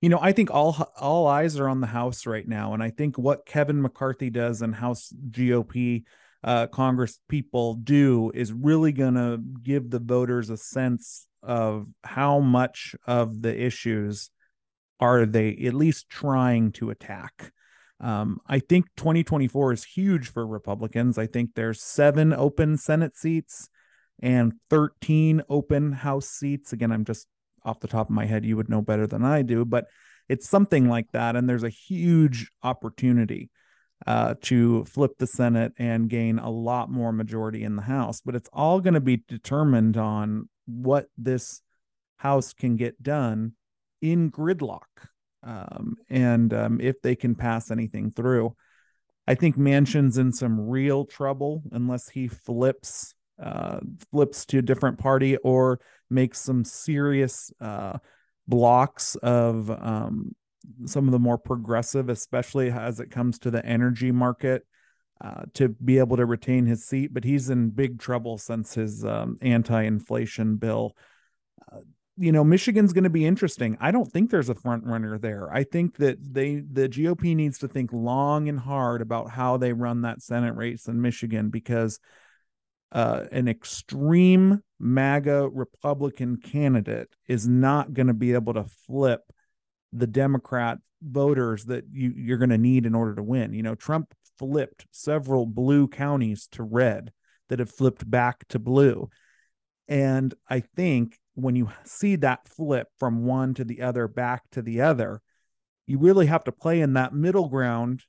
You 0.00 0.08
know, 0.08 0.18
I 0.20 0.32
think 0.32 0.50
all 0.50 0.92
all 0.96 1.26
eyes 1.26 1.58
are 1.58 1.68
on 1.68 1.80
the 1.80 1.88
House 1.88 2.26
right 2.26 2.46
now, 2.46 2.72
and 2.74 2.82
I 2.82 2.90
think 2.90 3.18
what 3.18 3.46
Kevin 3.46 3.82
McCarthy 3.82 4.30
does 4.30 4.62
and 4.62 4.74
House 4.74 5.12
GOP 5.30 6.04
uh, 6.44 6.68
Congress 6.68 7.18
people 7.28 7.74
do 7.74 8.30
is 8.32 8.52
really 8.52 8.92
going 8.92 9.14
to 9.14 9.40
give 9.62 9.90
the 9.90 9.98
voters 9.98 10.50
a 10.50 10.56
sense 10.56 11.26
of 11.42 11.88
how 12.04 12.38
much 12.38 12.94
of 13.06 13.42
the 13.42 13.60
issues 13.60 14.30
are 15.00 15.26
they 15.26 15.56
at 15.64 15.74
least 15.74 16.08
trying 16.08 16.72
to 16.72 16.90
attack. 16.90 17.52
Um, 18.00 18.40
I 18.46 18.60
think 18.60 18.86
2024 18.96 19.72
is 19.72 19.84
huge 19.84 20.28
for 20.28 20.46
Republicans. 20.46 21.18
I 21.18 21.26
think 21.26 21.50
there's 21.54 21.82
seven 21.82 22.32
open 22.32 22.76
Senate 22.76 23.16
seats 23.16 23.68
and 24.20 24.54
13 24.70 25.42
open 25.48 25.92
House 25.92 26.28
seats. 26.28 26.72
Again, 26.72 26.92
I'm 26.92 27.04
just 27.04 27.26
off 27.68 27.80
the 27.80 27.88
top 27.88 28.08
of 28.08 28.14
my 28.14 28.26
head, 28.26 28.44
you 28.44 28.56
would 28.56 28.68
know 28.68 28.82
better 28.82 29.06
than 29.06 29.24
I 29.24 29.42
do, 29.42 29.64
but 29.64 29.86
it's 30.28 30.48
something 30.48 30.88
like 30.88 31.06
that. 31.12 31.36
And 31.36 31.48
there's 31.48 31.64
a 31.64 31.68
huge 31.68 32.50
opportunity 32.62 33.50
uh, 34.06 34.34
to 34.42 34.84
flip 34.84 35.12
the 35.18 35.26
Senate 35.26 35.72
and 35.78 36.08
gain 36.08 36.38
a 36.38 36.50
lot 36.50 36.90
more 36.90 37.12
majority 37.12 37.64
in 37.64 37.76
the 37.76 37.82
House. 37.82 38.20
But 38.24 38.34
it's 38.34 38.50
all 38.52 38.80
going 38.80 38.94
to 38.94 39.00
be 39.00 39.22
determined 39.28 39.96
on 39.96 40.48
what 40.66 41.06
this 41.16 41.62
House 42.16 42.52
can 42.52 42.76
get 42.76 43.02
done 43.02 43.52
in 44.00 44.30
gridlock 44.30 44.86
um, 45.42 45.96
and 46.08 46.52
um, 46.52 46.80
if 46.80 47.00
they 47.02 47.16
can 47.16 47.34
pass 47.34 47.70
anything 47.70 48.12
through. 48.12 48.54
I 49.26 49.34
think 49.34 49.56
Manchin's 49.56 50.16
in 50.16 50.32
some 50.32 50.68
real 50.68 51.04
trouble 51.04 51.62
unless 51.72 52.08
he 52.08 52.28
flips 52.28 53.14
uh, 53.40 53.78
flips 54.10 54.44
to 54.46 54.58
a 54.58 54.62
different 54.62 54.98
party 54.98 55.36
or 55.38 55.78
makes 56.10 56.40
some 56.40 56.64
serious 56.64 57.52
uh, 57.60 57.98
blocks 58.46 59.14
of 59.16 59.70
um, 59.70 60.34
some 60.86 61.06
of 61.06 61.12
the 61.12 61.18
more 61.18 61.38
progressive, 61.38 62.08
especially 62.08 62.70
as 62.70 63.00
it 63.00 63.10
comes 63.10 63.38
to 63.40 63.50
the 63.50 63.64
energy 63.64 64.12
market, 64.12 64.66
uh, 65.20 65.42
to 65.54 65.68
be 65.68 65.98
able 65.98 66.16
to 66.16 66.26
retain 66.26 66.66
his 66.66 66.84
seat. 66.86 67.12
But 67.12 67.24
he's 67.24 67.50
in 67.50 67.70
big 67.70 67.98
trouble 67.98 68.38
since 68.38 68.74
his 68.74 69.04
um, 69.04 69.38
anti-inflation 69.40 70.56
bill. 70.56 70.94
Uh, 71.70 71.80
you 72.16 72.32
know, 72.32 72.42
Michigan's 72.42 72.92
going 72.92 73.04
to 73.04 73.10
be 73.10 73.26
interesting. 73.26 73.76
I 73.80 73.92
don't 73.92 74.10
think 74.10 74.30
there's 74.30 74.48
a 74.48 74.54
front 74.54 74.84
runner 74.84 75.18
there. 75.18 75.52
I 75.52 75.62
think 75.62 75.96
that 75.98 76.18
they 76.20 76.56
the 76.56 76.88
GOP 76.88 77.36
needs 77.36 77.58
to 77.58 77.68
think 77.68 77.92
long 77.92 78.48
and 78.48 78.58
hard 78.58 79.02
about 79.02 79.30
how 79.30 79.56
they 79.56 79.72
run 79.72 80.02
that 80.02 80.20
Senate 80.20 80.56
race 80.56 80.88
in 80.88 81.00
Michigan 81.00 81.50
because 81.50 82.00
uh, 82.92 83.24
an 83.30 83.48
extreme 83.48 84.62
MAGA 84.78 85.48
Republican 85.48 86.36
candidate 86.36 87.08
is 87.26 87.46
not 87.46 87.92
going 87.92 88.06
to 88.06 88.14
be 88.14 88.32
able 88.32 88.54
to 88.54 88.64
flip 88.86 89.20
the 89.92 90.06
Democrat 90.06 90.78
voters 91.02 91.66
that 91.66 91.84
you, 91.92 92.12
you're 92.16 92.38
going 92.38 92.50
to 92.50 92.58
need 92.58 92.86
in 92.86 92.94
order 92.94 93.14
to 93.14 93.22
win. 93.22 93.52
You 93.52 93.62
know, 93.62 93.74
Trump 93.74 94.14
flipped 94.38 94.86
several 94.90 95.46
blue 95.46 95.88
counties 95.88 96.48
to 96.52 96.62
red 96.62 97.12
that 97.48 97.58
have 97.58 97.70
flipped 97.70 98.08
back 98.08 98.46
to 98.48 98.58
blue. 98.58 99.08
And 99.88 100.34
I 100.48 100.60
think 100.60 101.18
when 101.34 101.56
you 101.56 101.70
see 101.84 102.16
that 102.16 102.48
flip 102.48 102.88
from 102.98 103.24
one 103.24 103.54
to 103.54 103.64
the 103.64 103.82
other, 103.82 104.06
back 104.06 104.42
to 104.52 104.62
the 104.62 104.82
other, 104.82 105.22
you 105.86 105.98
really 105.98 106.26
have 106.26 106.44
to 106.44 106.52
play 106.52 106.80
in 106.80 106.94
that 106.94 107.14
middle 107.14 107.48
ground, 107.48 108.02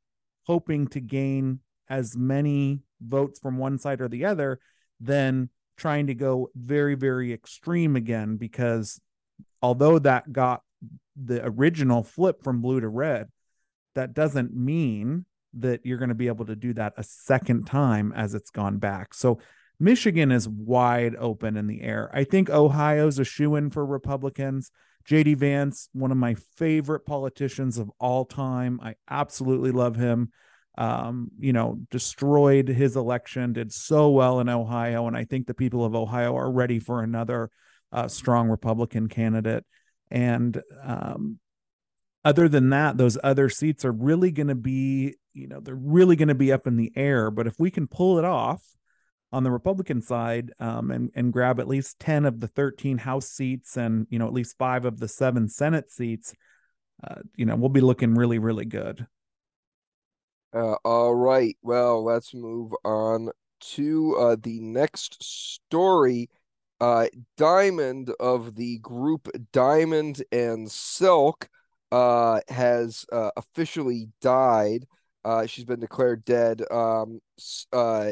hoping 0.45 0.87
to 0.87 0.99
gain 0.99 1.59
as 1.89 2.17
many 2.17 2.81
votes 3.01 3.39
from 3.39 3.57
one 3.57 3.77
side 3.77 4.01
or 4.01 4.07
the 4.07 4.25
other, 4.25 4.59
than 4.99 5.49
trying 5.77 6.07
to 6.07 6.13
go 6.13 6.49
very, 6.55 6.95
very 6.95 7.33
extreme 7.33 7.95
again. 7.95 8.37
Because 8.37 8.99
although 9.61 9.99
that 9.99 10.31
got 10.31 10.61
the 11.15 11.45
original 11.45 12.03
flip 12.03 12.43
from 12.43 12.61
blue 12.61 12.79
to 12.79 12.87
red, 12.87 13.27
that 13.95 14.13
doesn't 14.13 14.55
mean 14.55 15.25
that 15.55 15.81
you're 15.83 15.97
going 15.97 16.09
to 16.09 16.15
be 16.15 16.27
able 16.27 16.45
to 16.45 16.55
do 16.55 16.73
that 16.73 16.93
a 16.97 17.03
second 17.03 17.65
time 17.65 18.13
as 18.15 18.35
it's 18.35 18.51
gone 18.51 18.77
back. 18.77 19.13
So 19.13 19.39
Michigan 19.79 20.31
is 20.31 20.47
wide 20.47 21.15
open 21.17 21.57
in 21.57 21.67
the 21.67 21.81
air. 21.81 22.11
I 22.13 22.23
think 22.23 22.49
Ohio's 22.49 23.17
a 23.17 23.23
shoe 23.23 23.55
in 23.55 23.69
for 23.69 23.85
Republicans. 23.85 24.71
JD 25.07 25.37
Vance, 25.37 25.89
one 25.93 26.11
of 26.11 26.17
my 26.17 26.35
favorite 26.57 27.05
politicians 27.05 27.77
of 27.77 27.89
all 27.99 28.25
time. 28.25 28.79
I 28.83 28.95
absolutely 29.09 29.71
love 29.71 29.95
him. 29.95 30.31
Um, 30.79 31.29
you 31.37 31.51
know, 31.51 31.77
destroyed 31.91 32.69
his 32.69 32.95
election, 32.95 33.51
did 33.51 33.73
so 33.73 34.11
well 34.11 34.39
in 34.39 34.47
Ohio. 34.47 35.07
And 35.07 35.17
I 35.17 35.25
think 35.25 35.45
the 35.45 35.53
people 35.53 35.83
of 35.83 35.93
Ohio 35.93 36.37
are 36.37 36.49
ready 36.49 36.79
for 36.79 37.03
another 37.03 37.51
uh, 37.91 38.07
strong 38.07 38.47
Republican 38.47 39.09
candidate. 39.09 39.65
And 40.09 40.61
um, 40.81 41.39
other 42.23 42.47
than 42.47 42.69
that, 42.69 42.97
those 42.97 43.17
other 43.21 43.49
seats 43.49 43.83
are 43.83 43.91
really 43.91 44.31
going 44.31 44.47
to 44.47 44.55
be, 44.55 45.15
you 45.33 45.47
know, 45.47 45.59
they're 45.59 45.75
really 45.75 46.15
going 46.15 46.29
to 46.29 46.35
be 46.35 46.53
up 46.53 46.65
in 46.65 46.77
the 46.77 46.93
air. 46.95 47.29
But 47.29 47.45
if 47.45 47.55
we 47.59 47.71
can 47.71 47.87
pull 47.87 48.17
it 48.17 48.25
off 48.25 48.63
on 49.31 49.43
the 49.43 49.51
Republican 49.51 50.01
side 50.01 50.51
um, 50.59 50.91
and 50.91 51.11
and 51.13 51.33
grab 51.33 51.59
at 51.59 51.67
least 51.67 51.99
ten 51.99 52.25
of 52.25 52.39
the 52.39 52.47
thirteen 52.47 52.97
House 52.97 53.27
seats 53.27 53.77
and 53.77 54.07
you 54.09 54.17
know 54.17 54.27
at 54.27 54.33
least 54.33 54.57
five 54.57 54.85
of 54.85 54.99
the 54.99 55.07
seven 55.07 55.49
Senate 55.49 55.91
seats, 55.91 56.33
uh, 57.03 57.21
you 57.35 57.45
know, 57.45 57.55
we'll 57.55 57.69
be 57.69 57.81
looking 57.81 58.15
really 58.15 58.39
really 58.39 58.65
good. 58.65 59.05
Uh, 60.53 60.75
all 60.83 61.13
right. 61.13 61.57
Well, 61.61 62.03
let's 62.03 62.33
move 62.33 62.73
on 62.83 63.29
to 63.75 64.15
uh, 64.17 64.35
the 64.41 64.59
next 64.61 65.21
story 65.23 66.29
uh, 66.81 67.07
Diamond 67.37 68.11
of 68.19 68.55
the 68.55 68.79
group 68.79 69.29
Diamond 69.51 70.23
and 70.31 70.71
Silk 70.71 71.49
uh, 71.91 72.39
has 72.47 73.05
uh, 73.11 73.31
officially 73.35 74.07
died. 74.21 74.87
Uh, 75.25 75.45
she's 75.45 75.65
been 75.65 75.81
declared 75.81 76.23
dead. 76.25 76.63
Um, 76.71 77.19
uh, 77.73 78.11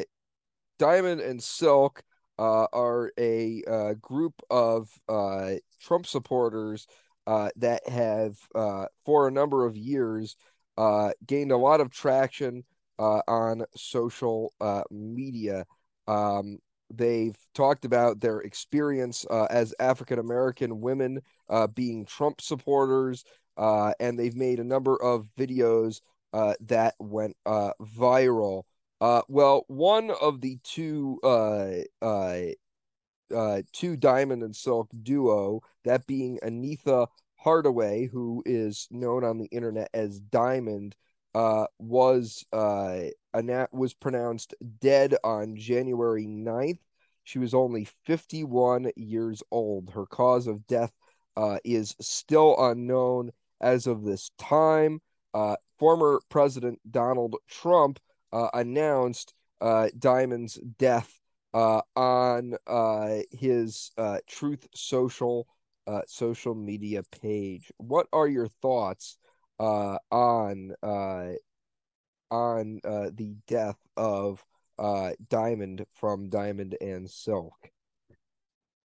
Diamond 0.79 1.21
and 1.21 1.41
Silk 1.41 2.03
uh, 2.37 2.67
are 2.73 3.11
a 3.17 3.63
uh, 3.67 3.93
group 3.95 4.33
of 4.49 4.89
uh, 5.09 5.53
Trump 5.81 6.05
supporters 6.05 6.87
uh, 7.25 7.49
that 7.57 7.87
have, 7.87 8.37
uh, 8.53 8.85
for 9.05 9.27
a 9.27 9.31
number 9.31 9.65
of 9.65 9.75
years, 9.75 10.35
uh, 10.77 11.11
gained 11.25 11.51
a 11.51 11.57
lot 11.57 11.81
of 11.81 11.89
traction 11.91 12.63
uh, 12.99 13.21
on 13.27 13.63
social 13.75 14.53
uh, 14.61 14.83
media. 14.91 15.65
Um, 16.07 16.59
They've 16.89 17.37
talked 17.53 17.83
about 17.83 18.21
their 18.21 18.39
experience 18.39 19.25
uh, 19.29 19.47
as 19.49 19.75
African 19.77 20.19
American 20.19 20.79
women 20.79 21.21
uh, 21.49 21.67
being 21.67 22.05
Trump 22.05 22.39
supporters, 22.39 23.25
and 23.57 24.17
they've 24.17 24.37
made 24.37 24.61
a 24.61 24.63
number 24.63 24.95
of 24.95 25.27
videos 25.37 25.99
that 26.31 26.95
went 26.97 27.35
viral. 27.45 28.63
Well, 29.01 29.65
one 29.67 30.11
of 30.21 30.39
the 30.39 30.59
two 30.63 31.19
uh, 33.35 33.61
two 33.73 33.97
Diamond 33.97 34.43
and 34.43 34.55
Silk 34.55 34.89
duo, 35.03 35.61
that 35.83 36.07
being 36.07 36.39
Anita 36.41 37.07
Hardaway, 37.37 38.07
who 38.07 38.43
is 38.45 38.87
known 38.91 39.23
on 39.23 39.37
the 39.37 39.47
internet 39.47 39.89
as 39.93 40.19
Diamond, 40.19 40.95
uh, 41.33 41.67
was 41.79 42.45
uh, 42.51 43.03
was 43.71 43.93
pronounced 43.93 44.55
dead 44.79 45.15
on 45.23 45.55
January 45.55 46.25
9th. 46.25 46.79
She 47.23 47.39
was 47.39 47.53
only 47.53 47.85
51 48.05 48.91
years 48.95 49.43
old. 49.51 49.91
Her 49.91 50.05
cause 50.05 50.47
of 50.47 50.65
death 50.65 50.91
uh, 51.35 51.59
is 51.63 51.95
still 52.01 52.55
unknown 52.57 53.31
as 53.61 53.85
of 53.85 54.03
this 54.03 54.31
time. 54.37 55.01
Uh, 55.33 55.55
former 55.77 56.21
President 56.29 56.79
Donald 56.89 57.35
Trump 57.47 57.99
uh, 58.31 58.49
announced 58.53 59.33
uh, 59.61 59.89
Diamond's 59.99 60.55
death 60.55 61.19
uh, 61.53 61.81
on 61.95 62.55
uh, 62.65 63.17
his 63.31 63.91
uh, 63.97 64.19
Truth 64.27 64.67
Social 64.73 65.47
uh, 65.87 66.01
social 66.07 66.53
media 66.53 67.01
page. 67.21 67.71
What 67.77 68.07
are 68.11 68.27
your 68.27 68.47
thoughts 68.61 69.17
uh, 69.59 69.97
on 70.11 70.73
uh, 70.83 71.31
on 72.29 72.81
uh, 72.83 73.09
the 73.13 73.35
death 73.47 73.79
of 73.95 74.43
uh, 74.77 75.11
Diamond 75.29 75.85
from 75.93 76.29
Diamond 76.29 76.77
and 76.81 77.09
Silk? 77.09 77.71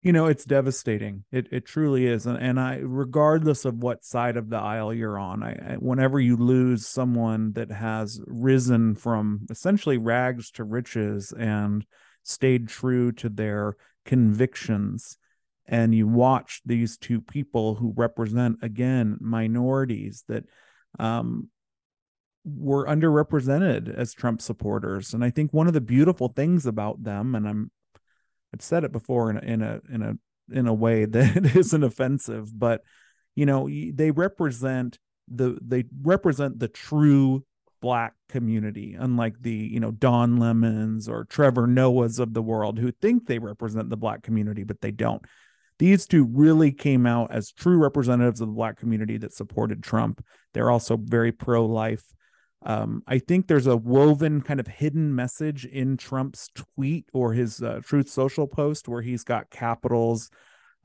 you 0.03 0.11
know 0.11 0.25
it's 0.25 0.45
devastating 0.45 1.23
it 1.31 1.47
it 1.51 1.65
truly 1.65 2.07
is 2.07 2.25
and, 2.25 2.37
and 2.37 2.59
i 2.59 2.77
regardless 2.81 3.65
of 3.65 3.83
what 3.83 4.03
side 4.03 4.35
of 4.35 4.49
the 4.49 4.57
aisle 4.57 4.93
you're 4.93 5.17
on 5.17 5.43
I, 5.43 5.51
I, 5.51 5.75
whenever 5.75 6.19
you 6.19 6.37
lose 6.37 6.87
someone 6.87 7.53
that 7.53 7.71
has 7.71 8.21
risen 8.25 8.95
from 8.95 9.45
essentially 9.49 9.97
rags 9.97 10.49
to 10.51 10.63
riches 10.63 11.31
and 11.37 11.85
stayed 12.23 12.67
true 12.67 13.11
to 13.13 13.29
their 13.29 13.75
convictions 14.05 15.17
and 15.71 15.95
you 15.95 16.05
watch 16.05 16.61
these 16.65 16.97
two 16.97 17.21
people 17.21 17.75
who 17.75 17.93
represent 17.95 18.57
again 18.61 19.17
minorities 19.21 20.25
that 20.27 20.43
um, 20.99 21.47
were 22.43 22.85
underrepresented 22.85 23.91
as 23.95 24.13
Trump 24.13 24.41
supporters. 24.41 25.13
And 25.13 25.23
I 25.23 25.29
think 25.29 25.53
one 25.53 25.67
of 25.67 25.73
the 25.73 25.81
beautiful 25.81 26.27
things 26.27 26.65
about 26.65 27.03
them, 27.03 27.33
and 27.35 27.47
I'm 27.47 27.71
I've 28.53 28.61
said 28.61 28.83
it 28.83 28.91
before 28.91 29.29
in 29.29 29.37
a 29.37 29.41
in 29.41 29.61
a 29.61 29.81
in 29.89 30.01
a 30.01 30.13
in 30.53 30.67
a 30.67 30.73
way 30.73 31.05
that 31.05 31.55
isn't 31.55 31.83
offensive, 31.83 32.51
but 32.57 32.81
you 33.33 33.45
know 33.45 33.69
they 33.69 34.11
represent 34.11 34.99
the 35.29 35.57
they 35.65 35.85
represent 36.01 36.59
the 36.59 36.67
true 36.67 37.45
black 37.81 38.13
community, 38.27 38.97
unlike 38.99 39.41
the 39.41 39.53
you 39.53 39.79
know 39.79 39.91
Don 39.91 40.35
Lemons 40.35 41.07
or 41.07 41.23
Trevor 41.23 41.65
Noahs 41.65 42.19
of 42.19 42.33
the 42.33 42.41
world 42.41 42.77
who 42.77 42.91
think 42.91 43.25
they 43.25 43.39
represent 43.39 43.89
the 43.89 43.95
black 43.95 44.21
community, 44.21 44.65
but 44.65 44.81
they 44.81 44.91
don't. 44.91 45.21
These 45.81 46.05
two 46.05 46.25
really 46.25 46.71
came 46.71 47.07
out 47.07 47.31
as 47.31 47.51
true 47.51 47.75
representatives 47.75 48.39
of 48.39 48.49
the 48.49 48.53
black 48.53 48.77
community 48.77 49.17
that 49.17 49.33
supported 49.33 49.81
Trump. 49.81 50.23
They're 50.53 50.69
also 50.69 50.95
very 50.95 51.31
pro 51.31 51.65
life. 51.65 52.03
Um, 52.63 53.01
I 53.07 53.17
think 53.17 53.47
there's 53.47 53.65
a 53.65 53.75
woven 53.75 54.41
kind 54.41 54.59
of 54.59 54.67
hidden 54.67 55.15
message 55.15 55.65
in 55.65 55.97
Trump's 55.97 56.51
tweet 56.53 57.07
or 57.13 57.33
his 57.33 57.63
uh, 57.63 57.79
Truth 57.83 58.11
Social 58.11 58.45
post 58.45 58.87
where 58.87 59.01
he's 59.01 59.23
got 59.23 59.49
capitals 59.49 60.29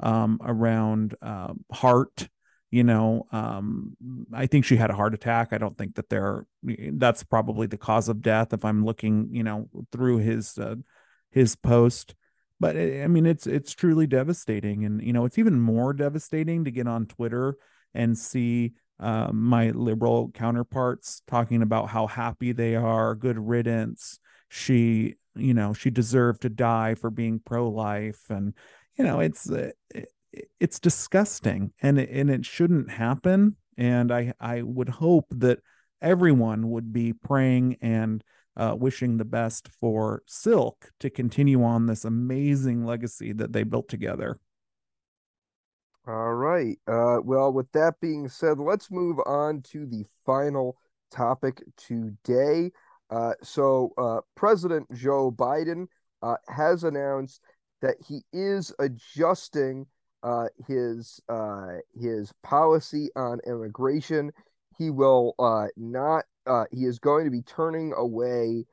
um, 0.01 0.39
around 0.43 1.15
uh, 1.21 1.53
heart. 1.71 2.31
You 2.71 2.85
know, 2.85 3.27
um, 3.33 3.99
I 4.33 4.47
think 4.47 4.65
she 4.65 4.77
had 4.77 4.89
a 4.89 4.97
heart 4.97 5.13
attack. 5.13 5.53
I 5.53 5.59
don't 5.59 5.77
think 5.77 5.97
that 5.97 6.09
they're 6.09 6.47
that's 6.63 7.23
probably 7.23 7.67
the 7.67 7.77
cause 7.77 8.09
of 8.09 8.23
death. 8.23 8.55
If 8.55 8.65
I'm 8.65 8.83
looking, 8.83 9.29
you 9.31 9.43
know, 9.43 9.69
through 9.93 10.21
his 10.21 10.57
uh, 10.57 10.77
his 11.31 11.55
post, 11.55 12.15
but 12.61 12.77
eh, 12.77 13.03
I 13.03 13.07
mean, 13.07 13.27
it's 13.27 13.47
it's 13.47 13.75
truly 13.75 14.07
devastating, 14.07 14.85
and 14.85 15.03
you 15.03 15.13
know, 15.13 15.25
it's 15.25 15.39
even 15.39 15.61
more 15.61 15.93
devastating 15.93 16.65
to 16.65 16.71
get 16.71 16.87
on 16.87 17.07
Twitter 17.07 17.57
and 17.95 18.17
see 18.17 18.73
uh, 18.99 19.31
my 19.33 19.71
liberal 19.71 20.31
counterparts 20.33 21.23
talking 21.27 21.63
about 21.63 21.89
how 21.89 22.07
happy 22.07 22.53
they 22.53 22.75
are, 22.77 23.15
good 23.15 23.39
riddance. 23.39 24.19
She, 24.49 25.17
you 25.35 25.55
know, 25.55 25.73
she 25.73 25.91
deserved 25.91 26.43
to 26.43 26.49
die 26.49 26.95
for 26.95 27.11
being 27.11 27.41
pro-life, 27.45 28.31
and 28.31 28.55
you 28.97 29.05
know, 29.05 29.21
it's 29.21 29.49
it, 29.49 29.77
it's 30.61 30.81
disgusting, 30.81 31.73
and 31.83 31.99
it, 31.99 32.11
and 32.11 32.31
it 32.31 32.45
shouldn't 32.45 32.91
happen. 32.91 33.57
And 33.77 34.11
I 34.11 34.33
I 34.41 34.63
would 34.63 34.89
hope 34.89 35.27
that 35.31 35.59
everyone 36.01 36.71
would 36.71 36.93
be 36.93 37.13
praying 37.13 37.77
and 37.81 38.23
uh, 38.57 38.75
wishing 38.79 39.17
the 39.17 39.25
best 39.25 39.69
for 39.69 40.23
Silk 40.27 40.91
to 41.01 41.11
continue 41.11 41.63
on 41.63 41.87
this 41.87 42.05
amazing 42.05 42.85
legacy 42.85 43.33
that 43.33 43.53
they 43.53 43.63
built 43.63 43.89
together. 43.89 44.39
All 46.07 46.35
right. 46.35 46.79
Uh, 46.87 47.19
well, 47.23 47.53
with 47.53 47.71
that 47.73 47.95
being 48.01 48.29
said, 48.29 48.59
let's 48.59 48.91
move 48.91 49.19
on 49.27 49.63
to 49.73 49.87
the 49.87 50.05
final 50.25 50.77
topic 51.11 51.63
today. 51.77 52.71
Uh, 53.11 53.33
so, 53.43 53.93
uh, 53.99 54.21
President 54.35 54.87
Joe 54.95 55.31
Biden 55.31 55.87
uh, 56.23 56.37
has 56.49 56.85
announced 56.85 57.41
that 57.83 57.97
he 58.07 58.21
is 58.33 58.73
adjusting 58.79 59.87
uh, 60.23 60.47
his 60.67 61.21
his 62.01 62.33
policy 62.43 63.11
on 63.17 63.41
immigration. 63.47 64.33
He 64.79 64.91
will 64.91 65.35
not. 65.77 66.25
He 66.71 66.85
is 66.85 66.99
going 66.99 67.25
to 67.25 67.31
be 67.31 67.43
turning 67.43 67.93
away 67.97 68.65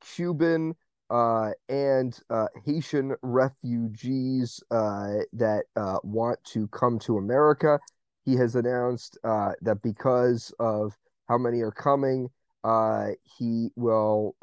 Cuban 0.00 0.74
uh, 1.10 1.50
and 1.68 2.18
uh, 2.30 2.46
Haitian 2.64 3.16
refugees 3.22 4.62
uh, 4.70 5.14
that 5.32 5.64
uh, 5.76 5.98
want 6.04 6.42
to 6.44 6.68
come 6.68 6.98
to 7.00 7.18
America. 7.18 7.80
He 8.24 8.36
has 8.36 8.54
announced 8.54 9.18
uh, 9.24 9.52
that 9.62 9.82
because 9.82 10.52
of 10.60 10.96
how 11.28 11.36
many 11.36 11.60
are 11.62 11.72
coming, 11.72 12.28
uh, 12.62 13.08
he 13.38 13.70
will 13.74 14.36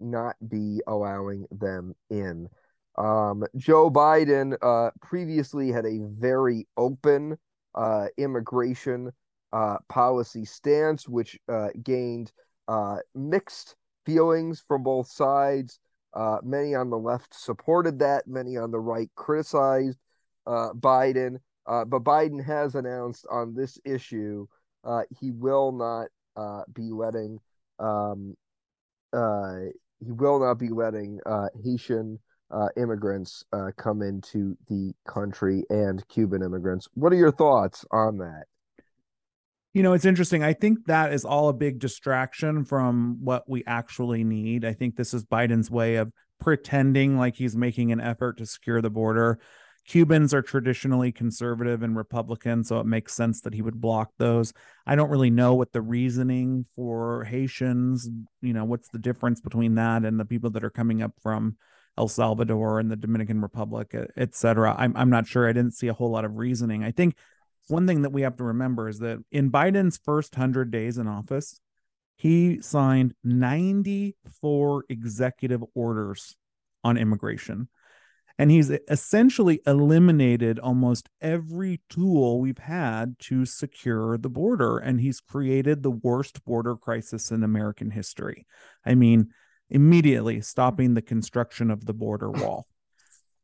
not 0.00 0.36
be 0.48 0.80
allowing 0.86 1.46
them 1.52 1.94
in. 2.08 2.48
Um, 2.98 3.44
Joe 3.56 3.90
Biden 3.90 4.56
previously 5.00 5.70
had 5.70 5.86
a 5.86 6.00
very 6.02 6.66
open 6.76 7.36
immigration 8.18 9.12
policy 9.88 10.44
stance, 10.44 11.08
which 11.08 11.38
uh, 11.48 11.68
gained 11.82 12.32
uh, 12.68 12.98
mixed 13.14 13.76
feelings 14.06 14.62
from 14.66 14.82
both 14.82 15.08
sides. 15.08 15.78
Uh, 16.14 16.38
many 16.42 16.74
on 16.74 16.90
the 16.90 16.98
left 16.98 17.34
supported 17.34 17.98
that. 18.00 18.26
Many 18.26 18.56
on 18.56 18.70
the 18.70 18.80
right 18.80 19.10
criticized 19.14 19.98
uh, 20.46 20.70
Biden. 20.72 21.36
Uh, 21.66 21.84
but 21.84 22.02
Biden 22.02 22.44
has 22.44 22.74
announced 22.74 23.26
on 23.30 23.54
this 23.54 23.78
issue 23.84 24.46
uh, 24.84 25.02
he 25.20 25.30
will 25.30 25.72
not 25.72 26.08
uh, 26.36 26.62
be 26.72 26.90
letting 26.90 27.38
um, 27.78 28.34
uh, 29.12 29.56
he 30.00 30.12
will 30.12 30.40
not 30.40 30.54
be 30.54 30.68
letting 30.68 31.20
Haitian 31.62 32.18
immigrants 32.76 33.44
come 33.76 34.02
into 34.02 34.56
the 34.68 34.92
country 35.06 35.64
and 35.70 36.06
Cuban 36.08 36.42
immigrants. 36.42 36.88
What 36.94 37.12
are 37.12 37.16
your 37.16 37.32
thoughts 37.32 37.84
on 37.90 38.18
that? 38.18 38.44
You 39.72 39.84
know, 39.84 39.92
it's 39.92 40.04
interesting. 40.04 40.42
I 40.42 40.52
think 40.52 40.86
that 40.86 41.12
is 41.12 41.24
all 41.24 41.48
a 41.48 41.52
big 41.54 41.78
distraction 41.78 42.64
from 42.64 43.18
what 43.22 43.48
we 43.48 43.62
actually 43.66 44.24
need. 44.24 44.64
I 44.64 44.72
think 44.72 44.96
this 44.96 45.14
is 45.14 45.24
Biden's 45.24 45.70
way 45.70 45.96
of 45.96 46.12
pretending 46.40 47.16
like 47.16 47.36
he's 47.36 47.56
making 47.56 47.92
an 47.92 48.00
effort 48.00 48.38
to 48.38 48.46
secure 48.46 48.82
the 48.82 48.90
border. 48.90 49.38
Cubans 49.86 50.34
are 50.34 50.42
traditionally 50.42 51.12
conservative 51.12 51.82
and 51.82 51.96
Republican, 51.96 52.64
so 52.64 52.80
it 52.80 52.86
makes 52.86 53.14
sense 53.14 53.40
that 53.42 53.54
he 53.54 53.62
would 53.62 53.80
block 53.80 54.10
those. 54.18 54.52
I 54.86 54.96
don't 54.96 55.10
really 55.10 55.30
know 55.30 55.54
what 55.54 55.72
the 55.72 55.82
reasoning 55.82 56.66
for 56.74 57.24
Haitians, 57.24 58.08
you 58.42 58.52
know, 58.52 58.64
what's 58.64 58.88
the 58.88 58.98
difference 58.98 59.40
between 59.40 59.76
that 59.76 60.04
and 60.04 60.18
the 60.18 60.24
people 60.24 60.50
that 60.50 60.64
are 60.64 60.70
coming 60.70 61.00
up 61.00 61.12
from 61.22 61.56
El 61.96 62.08
Salvador 62.08 62.80
and 62.80 62.90
the 62.90 62.96
Dominican 62.96 63.40
Republic, 63.40 63.94
et 64.16 64.34
cetera. 64.34 64.74
I'm, 64.78 64.96
I'm 64.96 65.10
not 65.10 65.26
sure. 65.26 65.48
I 65.48 65.52
didn't 65.52 65.74
see 65.74 65.88
a 65.88 65.94
whole 65.94 66.10
lot 66.10 66.24
of 66.24 66.36
reasoning. 66.36 66.84
I 66.84 66.90
think 66.92 67.16
one 67.70 67.86
thing 67.86 68.02
that 68.02 68.10
we 68.10 68.22
have 68.22 68.36
to 68.36 68.44
remember 68.44 68.88
is 68.88 68.98
that 68.98 69.18
in 69.30 69.50
Biden's 69.50 69.98
first 70.04 70.36
100 70.36 70.70
days 70.70 70.98
in 70.98 71.06
office, 71.06 71.60
he 72.16 72.60
signed 72.60 73.14
94 73.24 74.84
executive 74.88 75.64
orders 75.74 76.36
on 76.84 76.96
immigration. 76.96 77.68
And 78.38 78.50
he's 78.50 78.70
essentially 78.88 79.60
eliminated 79.66 80.58
almost 80.58 81.10
every 81.20 81.80
tool 81.90 82.40
we've 82.40 82.58
had 82.58 83.18
to 83.20 83.44
secure 83.44 84.16
the 84.16 84.30
border. 84.30 84.78
And 84.78 85.00
he's 85.00 85.20
created 85.20 85.82
the 85.82 85.90
worst 85.90 86.44
border 86.44 86.74
crisis 86.76 87.30
in 87.30 87.42
American 87.42 87.90
history. 87.90 88.46
I 88.84 88.94
mean, 88.94 89.28
immediately 89.68 90.40
stopping 90.40 90.94
the 90.94 91.02
construction 91.02 91.70
of 91.70 91.84
the 91.84 91.92
border 91.92 92.30
wall, 92.30 92.66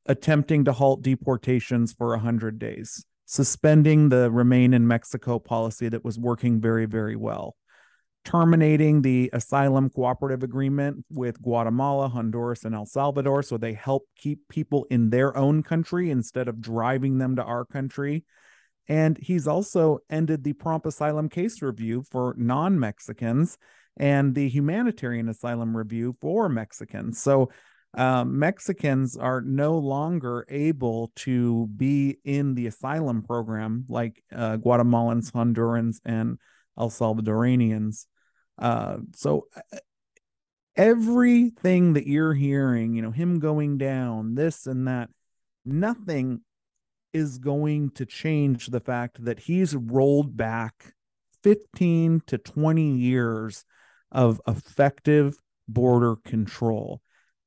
attempting 0.07 0.65
to 0.65 0.73
halt 0.73 1.03
deportations 1.03 1.93
for 1.93 2.09
100 2.09 2.59
days, 2.59 3.05
suspending 3.27 4.09
the 4.09 4.31
remain 4.31 4.73
in 4.73 4.87
Mexico 4.87 5.39
policy 5.39 5.89
that 5.89 6.05
was 6.05 6.19
working 6.19 6.61
very, 6.61 6.87
very 6.87 7.17
well, 7.17 7.57
terminating 8.25 9.03
the 9.03 9.29
asylum 9.33 9.91
cooperative 9.91 10.45
agreement 10.45 11.05
with 11.11 11.43
Guatemala, 11.43 12.09
Honduras, 12.09 12.65
and 12.65 12.75
El 12.75 12.87
Salvador. 12.87 13.43
So 13.43 13.59
they 13.59 13.73
help 13.73 14.05
keep 14.17 14.49
people 14.49 14.87
in 14.91 15.11
their 15.11 15.37
own 15.37 15.65
country 15.65 16.11
instead 16.11 16.47
of 16.49 16.61
driving 16.61 17.19
them 17.19 17.37
to 17.37 17.43
our 17.43 17.65
country. 17.65 18.25
And 18.89 19.19
he's 19.19 19.49
also 19.49 19.99
ended 20.09 20.45
the 20.45 20.53
prompt 20.53 20.87
asylum 20.87 21.29
case 21.29 21.61
review 21.61 22.05
for 22.09 22.35
non 22.39 22.79
Mexicans 22.79 23.59
and 23.97 24.35
the 24.37 24.49
humanitarian 24.49 25.29
asylum 25.29 25.77
review 25.77 26.17
for 26.21 26.49
Mexicans. 26.49 27.21
So 27.21 27.51
uh, 27.97 28.25
Mexicans 28.25 29.17
are 29.17 29.41
no 29.41 29.79
longer 29.79 30.47
able 30.51 31.13
to 31.17 31.67
be 31.69 32.19
in 32.25 32.55
the 32.55 32.67
asylum 32.67 33.23
program 33.23 33.87
like 33.89 34.23
uh, 34.35 34.59
Guatemalans, 34.59 35.33
Hondurans, 35.33 35.97
and 36.05 36.39
El 36.79 36.91
Salvadorians. 36.91 38.07
Uh, 38.59 38.99
so 39.15 39.47
uh, 39.73 39.79
everything 40.77 41.95
that 41.95 42.07
you're 42.07 42.35
hearing, 42.35 42.95
you 42.95 43.01
know, 43.01 43.11
him 43.11 43.39
going 43.39 43.79
down, 43.79 44.35
this 44.35 44.67
and 44.67 44.87
that, 44.87 45.09
nothing 45.65 46.43
is 47.15 47.39
going 47.39 47.91
to 47.93 48.05
change 48.05 48.67
the 48.67 48.81
fact 48.81 49.25
that 49.25 49.41
he's 49.41 49.75
rolled 49.75 50.37
back 50.37 50.93
15 51.43 52.21
to 52.27 52.37
20 52.37 52.97
years 52.97 53.65
of 54.13 54.39
effective 54.47 55.39
border 55.67 56.17
control. 56.17 57.01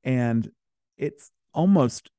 And 0.03 0.49
it's 0.97 1.31
almost 1.53 2.09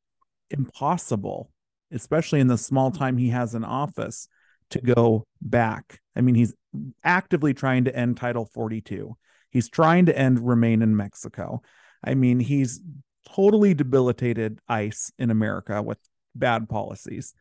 impossible, 0.51 1.51
especially 1.93 2.41
in 2.41 2.49
the 2.49 2.59
small 2.59 2.91
mm-hmm. 2.91 2.99
time 2.99 3.17
he 3.17 3.31
has 3.31 3.55
in 3.55 3.65
office, 3.65 4.29
to 4.71 4.81
go 4.81 5.27
back. 5.41 6.01
I 6.17 6.21
mean, 6.21 6.35
he's 6.35 6.55
actively 7.03 7.55
trying 7.55 7.85
to 7.85 7.97
end 7.97 8.17
Title 8.17 8.45
42. 8.45 9.17
He's 9.51 9.69
trying 9.69 10.07
to 10.07 10.17
end 10.17 10.47
Remain 10.47 10.83
in 10.83 10.97
Mexico. 10.97 11.63
I 12.05 12.15
mean, 12.15 12.39
he's 12.39 12.81
totally 13.29 13.75
debilitated 13.75 14.61
ICE 14.69 15.13
in 15.19 15.31
America 15.31 15.83
with 15.83 15.99
bad 16.35 16.69
policies. 16.69 17.35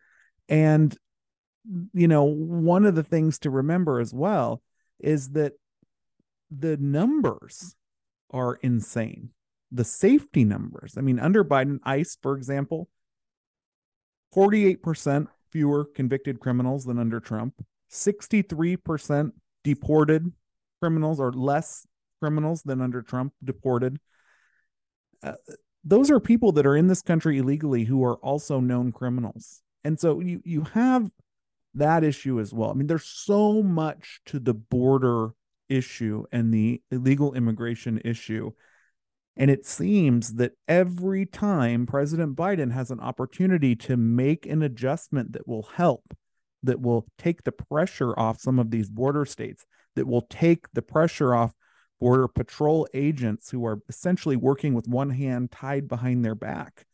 And, 0.47 0.95
you 1.93 2.07
know, 2.07 2.23
one 2.23 2.85
of 2.85 2.95
the 2.95 3.03
things 3.03 3.39
to 3.39 3.49
remember 3.49 3.99
as 3.99 4.13
well 4.13 4.61
is 4.99 5.29
that 5.31 5.53
the 6.49 6.77
numbers 6.77 7.75
are 8.31 8.55
insane. 8.55 9.29
The 9.71 9.83
safety 9.83 10.43
numbers. 10.43 10.95
I 10.97 11.01
mean, 11.01 11.19
under 11.19 11.43
Biden, 11.43 11.79
ICE, 11.83 12.17
for 12.21 12.35
example, 12.35 12.89
48% 14.35 15.27
fewer 15.51 15.85
convicted 15.85 16.39
criminals 16.39 16.85
than 16.85 16.99
under 16.99 17.19
Trump, 17.19 17.53
63% 17.91 19.31
deported 19.63 20.31
criminals 20.81 21.19
or 21.19 21.31
less 21.31 21.85
criminals 22.19 22.61
than 22.63 22.81
under 22.81 23.01
Trump 23.01 23.33
deported. 23.43 23.99
Uh, 25.23 25.33
those 25.83 26.11
are 26.11 26.19
people 26.19 26.51
that 26.53 26.65
are 26.65 26.75
in 26.75 26.87
this 26.87 27.01
country 27.01 27.37
illegally 27.37 27.83
who 27.83 28.03
are 28.03 28.17
also 28.17 28.59
known 28.59 28.91
criminals. 28.91 29.61
And 29.83 29.99
so 29.99 30.19
you 30.19 30.41
you 30.43 30.63
have 30.73 31.09
that 31.75 32.03
issue 32.03 32.39
as 32.39 32.53
well. 32.53 32.69
I 32.69 32.73
mean, 32.73 32.87
there's 32.87 33.05
so 33.05 33.63
much 33.63 34.21
to 34.25 34.39
the 34.39 34.53
border 34.53 35.29
issue 35.69 36.25
and 36.31 36.53
the 36.53 36.81
illegal 36.91 37.33
immigration 37.33 38.01
issue. 38.03 38.51
And 39.37 39.49
it 39.49 39.65
seems 39.65 40.35
that 40.35 40.53
every 40.67 41.25
time 41.25 41.85
President 41.85 42.35
Biden 42.35 42.71
has 42.71 42.91
an 42.91 42.99
opportunity 42.99 43.75
to 43.77 43.95
make 43.95 44.45
an 44.45 44.61
adjustment 44.61 45.33
that 45.33 45.47
will 45.47 45.63
help, 45.63 46.13
that 46.63 46.81
will 46.81 47.07
take 47.17 47.43
the 47.43 47.51
pressure 47.51 48.17
off 48.19 48.41
some 48.41 48.59
of 48.59 48.69
these 48.69 48.89
border 48.89 49.25
states, 49.25 49.65
that 49.95 50.07
will 50.07 50.23
take 50.23 50.71
the 50.73 50.81
pressure 50.81 51.33
off 51.33 51.53
border 51.99 52.27
patrol 52.27 52.87
agents 52.93 53.49
who 53.49 53.65
are 53.65 53.81
essentially 53.89 54.35
working 54.35 54.73
with 54.73 54.87
one 54.87 55.09
hand 55.09 55.51
tied 55.51 55.87
behind 55.87 56.23
their 56.23 56.35
back, 56.35 56.85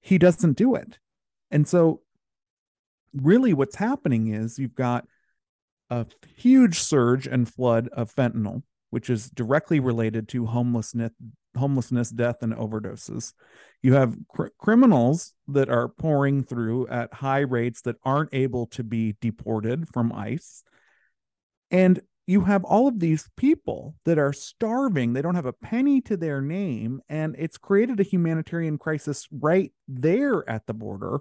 he 0.00 0.18
doesn't 0.18 0.56
do 0.56 0.74
it. 0.74 0.98
And 1.50 1.66
so, 1.66 2.02
really, 3.12 3.52
what's 3.52 3.76
happening 3.76 4.28
is 4.28 4.58
you've 4.58 4.74
got 4.74 5.06
a 5.90 6.06
huge 6.36 6.78
surge 6.78 7.26
and 7.26 7.52
flood 7.52 7.88
of 7.88 8.14
fentanyl, 8.14 8.62
which 8.90 9.10
is 9.10 9.30
directly 9.30 9.80
related 9.80 10.28
to 10.28 10.46
homelessness, 10.46 11.12
homelessness, 11.56 12.10
death, 12.10 12.42
and 12.42 12.54
overdoses. 12.54 13.32
You 13.82 13.94
have 13.94 14.16
cr- 14.28 14.46
criminals 14.58 15.34
that 15.48 15.68
are 15.68 15.88
pouring 15.88 16.42
through 16.44 16.88
at 16.88 17.14
high 17.14 17.40
rates 17.40 17.82
that 17.82 17.96
aren't 18.04 18.34
able 18.34 18.66
to 18.68 18.82
be 18.82 19.16
deported 19.20 19.88
from 19.88 20.12
ICE. 20.12 20.62
And 21.70 22.00
you 22.26 22.42
have 22.42 22.64
all 22.64 22.88
of 22.88 23.00
these 23.00 23.28
people 23.36 23.94
that 24.04 24.18
are 24.18 24.34
starving. 24.34 25.12
They 25.12 25.22
don't 25.22 25.34
have 25.34 25.46
a 25.46 25.52
penny 25.52 26.02
to 26.02 26.16
their 26.16 26.42
name. 26.42 27.00
And 27.08 27.34
it's 27.38 27.56
created 27.56 28.00
a 28.00 28.04
humanitarian 28.04 28.76
crisis 28.76 29.26
right 29.32 29.72
there 29.86 30.48
at 30.48 30.66
the 30.66 30.74
border. 30.74 31.20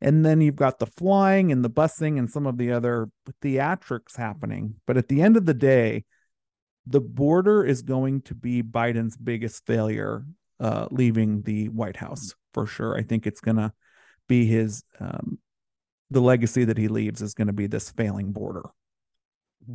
And 0.00 0.24
then 0.24 0.40
you've 0.40 0.56
got 0.56 0.78
the 0.78 0.86
flying 0.86 1.52
and 1.52 1.62
the 1.62 1.70
busing 1.70 2.18
and 2.18 2.30
some 2.30 2.46
of 2.46 2.56
the 2.56 2.72
other 2.72 3.10
theatrics 3.42 4.16
happening. 4.16 4.76
But 4.86 4.96
at 4.96 5.08
the 5.08 5.20
end 5.20 5.36
of 5.36 5.44
the 5.44 5.54
day, 5.54 6.04
the 6.86 7.00
border 7.00 7.64
is 7.64 7.82
going 7.82 8.22
to 8.22 8.34
be 8.34 8.62
Biden's 8.62 9.16
biggest 9.16 9.66
failure 9.66 10.24
uh, 10.60 10.88
leaving 10.90 11.42
the 11.42 11.68
White 11.68 11.96
House 11.96 12.34
for 12.52 12.66
sure. 12.66 12.96
I 12.96 13.02
think 13.02 13.26
it's 13.26 13.40
going 13.40 13.56
to 13.56 13.72
be 14.28 14.46
his, 14.46 14.84
um, 15.00 15.38
the 16.10 16.20
legacy 16.20 16.64
that 16.64 16.78
he 16.78 16.88
leaves 16.88 17.22
is 17.22 17.34
going 17.34 17.46
to 17.46 17.52
be 17.52 17.66
this 17.66 17.90
failing 17.90 18.32
border. 18.32 18.70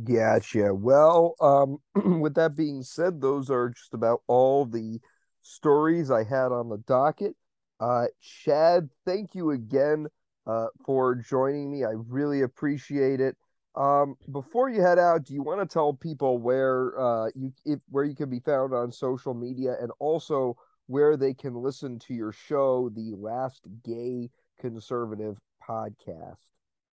Gotcha. 0.04 0.74
Well, 0.74 1.34
um, 1.40 1.78
with 2.20 2.34
that 2.34 2.56
being 2.56 2.82
said, 2.82 3.20
those 3.20 3.50
are 3.50 3.70
just 3.70 3.94
about 3.94 4.22
all 4.26 4.66
the 4.66 5.00
stories 5.42 6.10
I 6.10 6.24
had 6.24 6.52
on 6.52 6.68
the 6.68 6.78
docket. 6.78 7.34
Uh, 7.80 8.06
Chad, 8.20 8.90
thank 9.06 9.34
you 9.34 9.52
again 9.52 10.08
uh, 10.46 10.66
for 10.84 11.14
joining 11.14 11.70
me. 11.70 11.84
I 11.84 11.92
really 11.94 12.42
appreciate 12.42 13.20
it. 13.20 13.36
Um, 13.78 14.16
before 14.32 14.68
you 14.68 14.82
head 14.82 14.98
out, 14.98 15.24
do 15.24 15.34
you 15.34 15.42
want 15.42 15.60
to 15.60 15.72
tell 15.72 15.92
people 15.92 16.38
where 16.38 16.98
uh, 17.00 17.30
you 17.36 17.52
if, 17.64 17.78
where 17.88 18.04
you 18.04 18.16
can 18.16 18.28
be 18.28 18.40
found 18.40 18.74
on 18.74 18.90
social 18.90 19.34
media 19.34 19.76
and 19.80 19.92
also 20.00 20.56
where 20.88 21.16
they 21.16 21.32
can 21.32 21.54
listen 21.54 21.96
to 22.00 22.14
your 22.14 22.32
show, 22.32 22.90
the 22.92 23.14
Last 23.16 23.68
Gay 23.84 24.30
Conservative 24.60 25.38
podcast? 25.66 26.38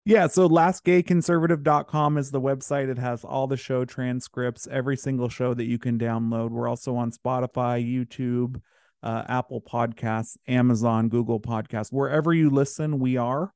Yeah, 0.07 0.27
so 0.27 0.47
lastgayconservative.com 0.47 2.19
is 2.19 2.29
the 2.29 2.39
website. 2.39 2.89
It 2.89 2.99
has 2.99 3.23
all 3.23 3.47
the 3.47 3.57
show 3.57 3.83
transcripts, 3.85 4.67
every 4.69 4.95
single 4.95 5.29
show 5.29 5.55
that 5.55 5.65
you 5.65 5.79
can 5.79 5.97
download. 5.97 6.51
We're 6.51 6.67
also 6.67 6.95
on 6.95 7.09
Spotify, 7.09 7.83
YouTube, 7.83 8.61
uh, 9.01 9.23
Apple 9.27 9.61
Podcasts, 9.61 10.37
Amazon, 10.47 11.09
Google 11.09 11.39
Podcasts, 11.39 11.91
wherever 11.91 12.31
you 12.31 12.51
listen, 12.51 12.99
we 12.99 13.17
are. 13.17 13.54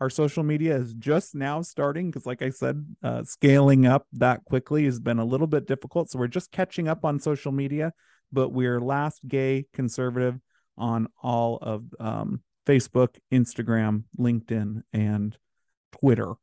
Our 0.00 0.10
social 0.10 0.42
media 0.42 0.76
is 0.76 0.92
just 0.94 1.34
now 1.34 1.62
starting 1.62 2.10
because, 2.10 2.26
like 2.26 2.42
I 2.42 2.50
said, 2.50 2.84
uh, 3.02 3.24
scaling 3.24 3.86
up 3.86 4.06
that 4.12 4.44
quickly 4.44 4.84
has 4.84 5.00
been 5.00 5.18
a 5.18 5.24
little 5.24 5.46
bit 5.46 5.66
difficult. 5.66 6.10
So 6.10 6.18
we're 6.18 6.26
just 6.26 6.52
catching 6.52 6.86
up 6.86 7.04
on 7.04 7.18
social 7.18 7.50
media, 7.50 7.92
but 8.30 8.50
we're 8.50 8.80
Last 8.80 9.26
Gay 9.26 9.66
Conservative 9.72 10.38
on 10.76 11.08
all 11.22 11.58
of 11.62 11.84
um, 11.98 12.42
Facebook, 12.66 13.16
Instagram, 13.32 14.04
LinkedIn, 14.18 14.82
and 14.92 15.36
Twitter. 15.98 16.34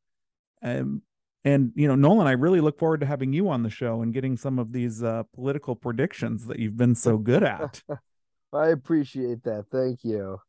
Um, 0.64 1.04
and 1.46 1.72
you 1.76 1.88
know, 1.88 1.96
Nolan, 1.96 2.26
I 2.28 2.32
really 2.32 2.62
look 2.62 2.80
forward 2.80 3.02
to 3.02 3.06
having 3.06 3.34
you 3.34 3.50
on 3.50 3.64
the 3.64 3.70
show 3.70 4.02
and 4.02 4.14
getting 4.14 4.38
some 4.38 4.58
of 4.58 4.72
these 4.72 5.04
uh, 5.04 5.24
political 5.36 5.76
predictions 5.76 6.46
that 6.46 6.58
you've 6.58 6.78
been 6.78 6.96
so 6.96 7.18
good 7.18 7.44
at. 7.44 7.84
I 8.54 8.70
appreciate 8.70 9.44
that. 9.44 9.66
Thank 9.72 10.04
you. 10.04 10.40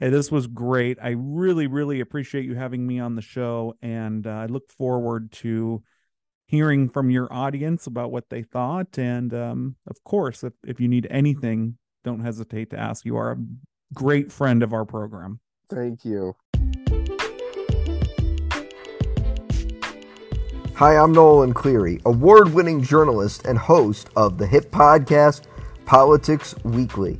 Hey, 0.00 0.10
this 0.10 0.30
was 0.30 0.46
great. 0.46 0.96
I 1.02 1.16
really, 1.18 1.66
really 1.66 1.98
appreciate 1.98 2.44
you 2.44 2.54
having 2.54 2.86
me 2.86 3.00
on 3.00 3.16
the 3.16 3.22
show, 3.22 3.74
and 3.82 4.24
uh, 4.28 4.30
I 4.30 4.46
look 4.46 4.70
forward 4.70 5.32
to 5.32 5.82
hearing 6.46 6.88
from 6.88 7.10
your 7.10 7.26
audience 7.32 7.88
about 7.88 8.12
what 8.12 8.30
they 8.30 8.44
thought. 8.44 8.96
And 8.96 9.34
um, 9.34 9.74
of 9.88 10.04
course, 10.04 10.44
if 10.44 10.52
if 10.64 10.78
you 10.78 10.86
need 10.86 11.08
anything, 11.10 11.78
don't 12.04 12.20
hesitate 12.20 12.70
to 12.70 12.78
ask. 12.78 13.04
You 13.04 13.16
are 13.16 13.32
a 13.32 13.38
great 13.92 14.30
friend 14.30 14.62
of 14.62 14.72
our 14.72 14.84
program. 14.84 15.40
Thank 15.68 16.04
you. 16.04 16.36
Hi, 20.76 20.96
I'm 20.96 21.10
Nolan 21.10 21.54
Cleary, 21.54 22.00
award 22.06 22.54
winning 22.54 22.84
journalist 22.84 23.46
and 23.46 23.58
host 23.58 24.10
of 24.14 24.38
the 24.38 24.46
hit 24.46 24.70
podcast 24.70 25.46
Politics 25.86 26.54
Weekly. 26.62 27.18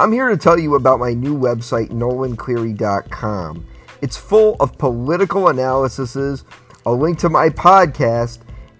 I'm 0.00 0.12
here 0.12 0.30
to 0.30 0.36
tell 0.38 0.58
you 0.58 0.76
about 0.76 0.98
my 0.98 1.12
new 1.12 1.38
website, 1.38 1.90
nolancleary.com. 1.90 3.66
It's 4.00 4.16
full 4.16 4.56
of 4.58 4.78
political 4.78 5.48
analyses, 5.48 6.46
a 6.86 6.90
link 6.90 7.18
to 7.18 7.28
my 7.28 7.50
podcast, 7.50 8.38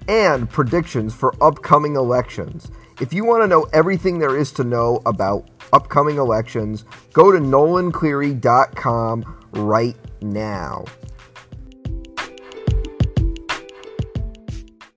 and 0.08 0.48
predictions 0.48 1.14
for 1.14 1.34
upcoming 1.44 1.96
elections. 1.96 2.70
If 3.02 3.12
you 3.12 3.26
want 3.26 3.42
to 3.42 3.48
know 3.48 3.64
everything 3.74 4.18
there 4.18 4.34
is 4.34 4.50
to 4.52 4.64
know 4.64 5.02
about 5.04 5.46
upcoming 5.74 6.16
elections, 6.16 6.86
go 7.12 7.30
to 7.30 7.38
nolancleary.com 7.38 9.44
right 9.52 9.96
now. 10.22 10.86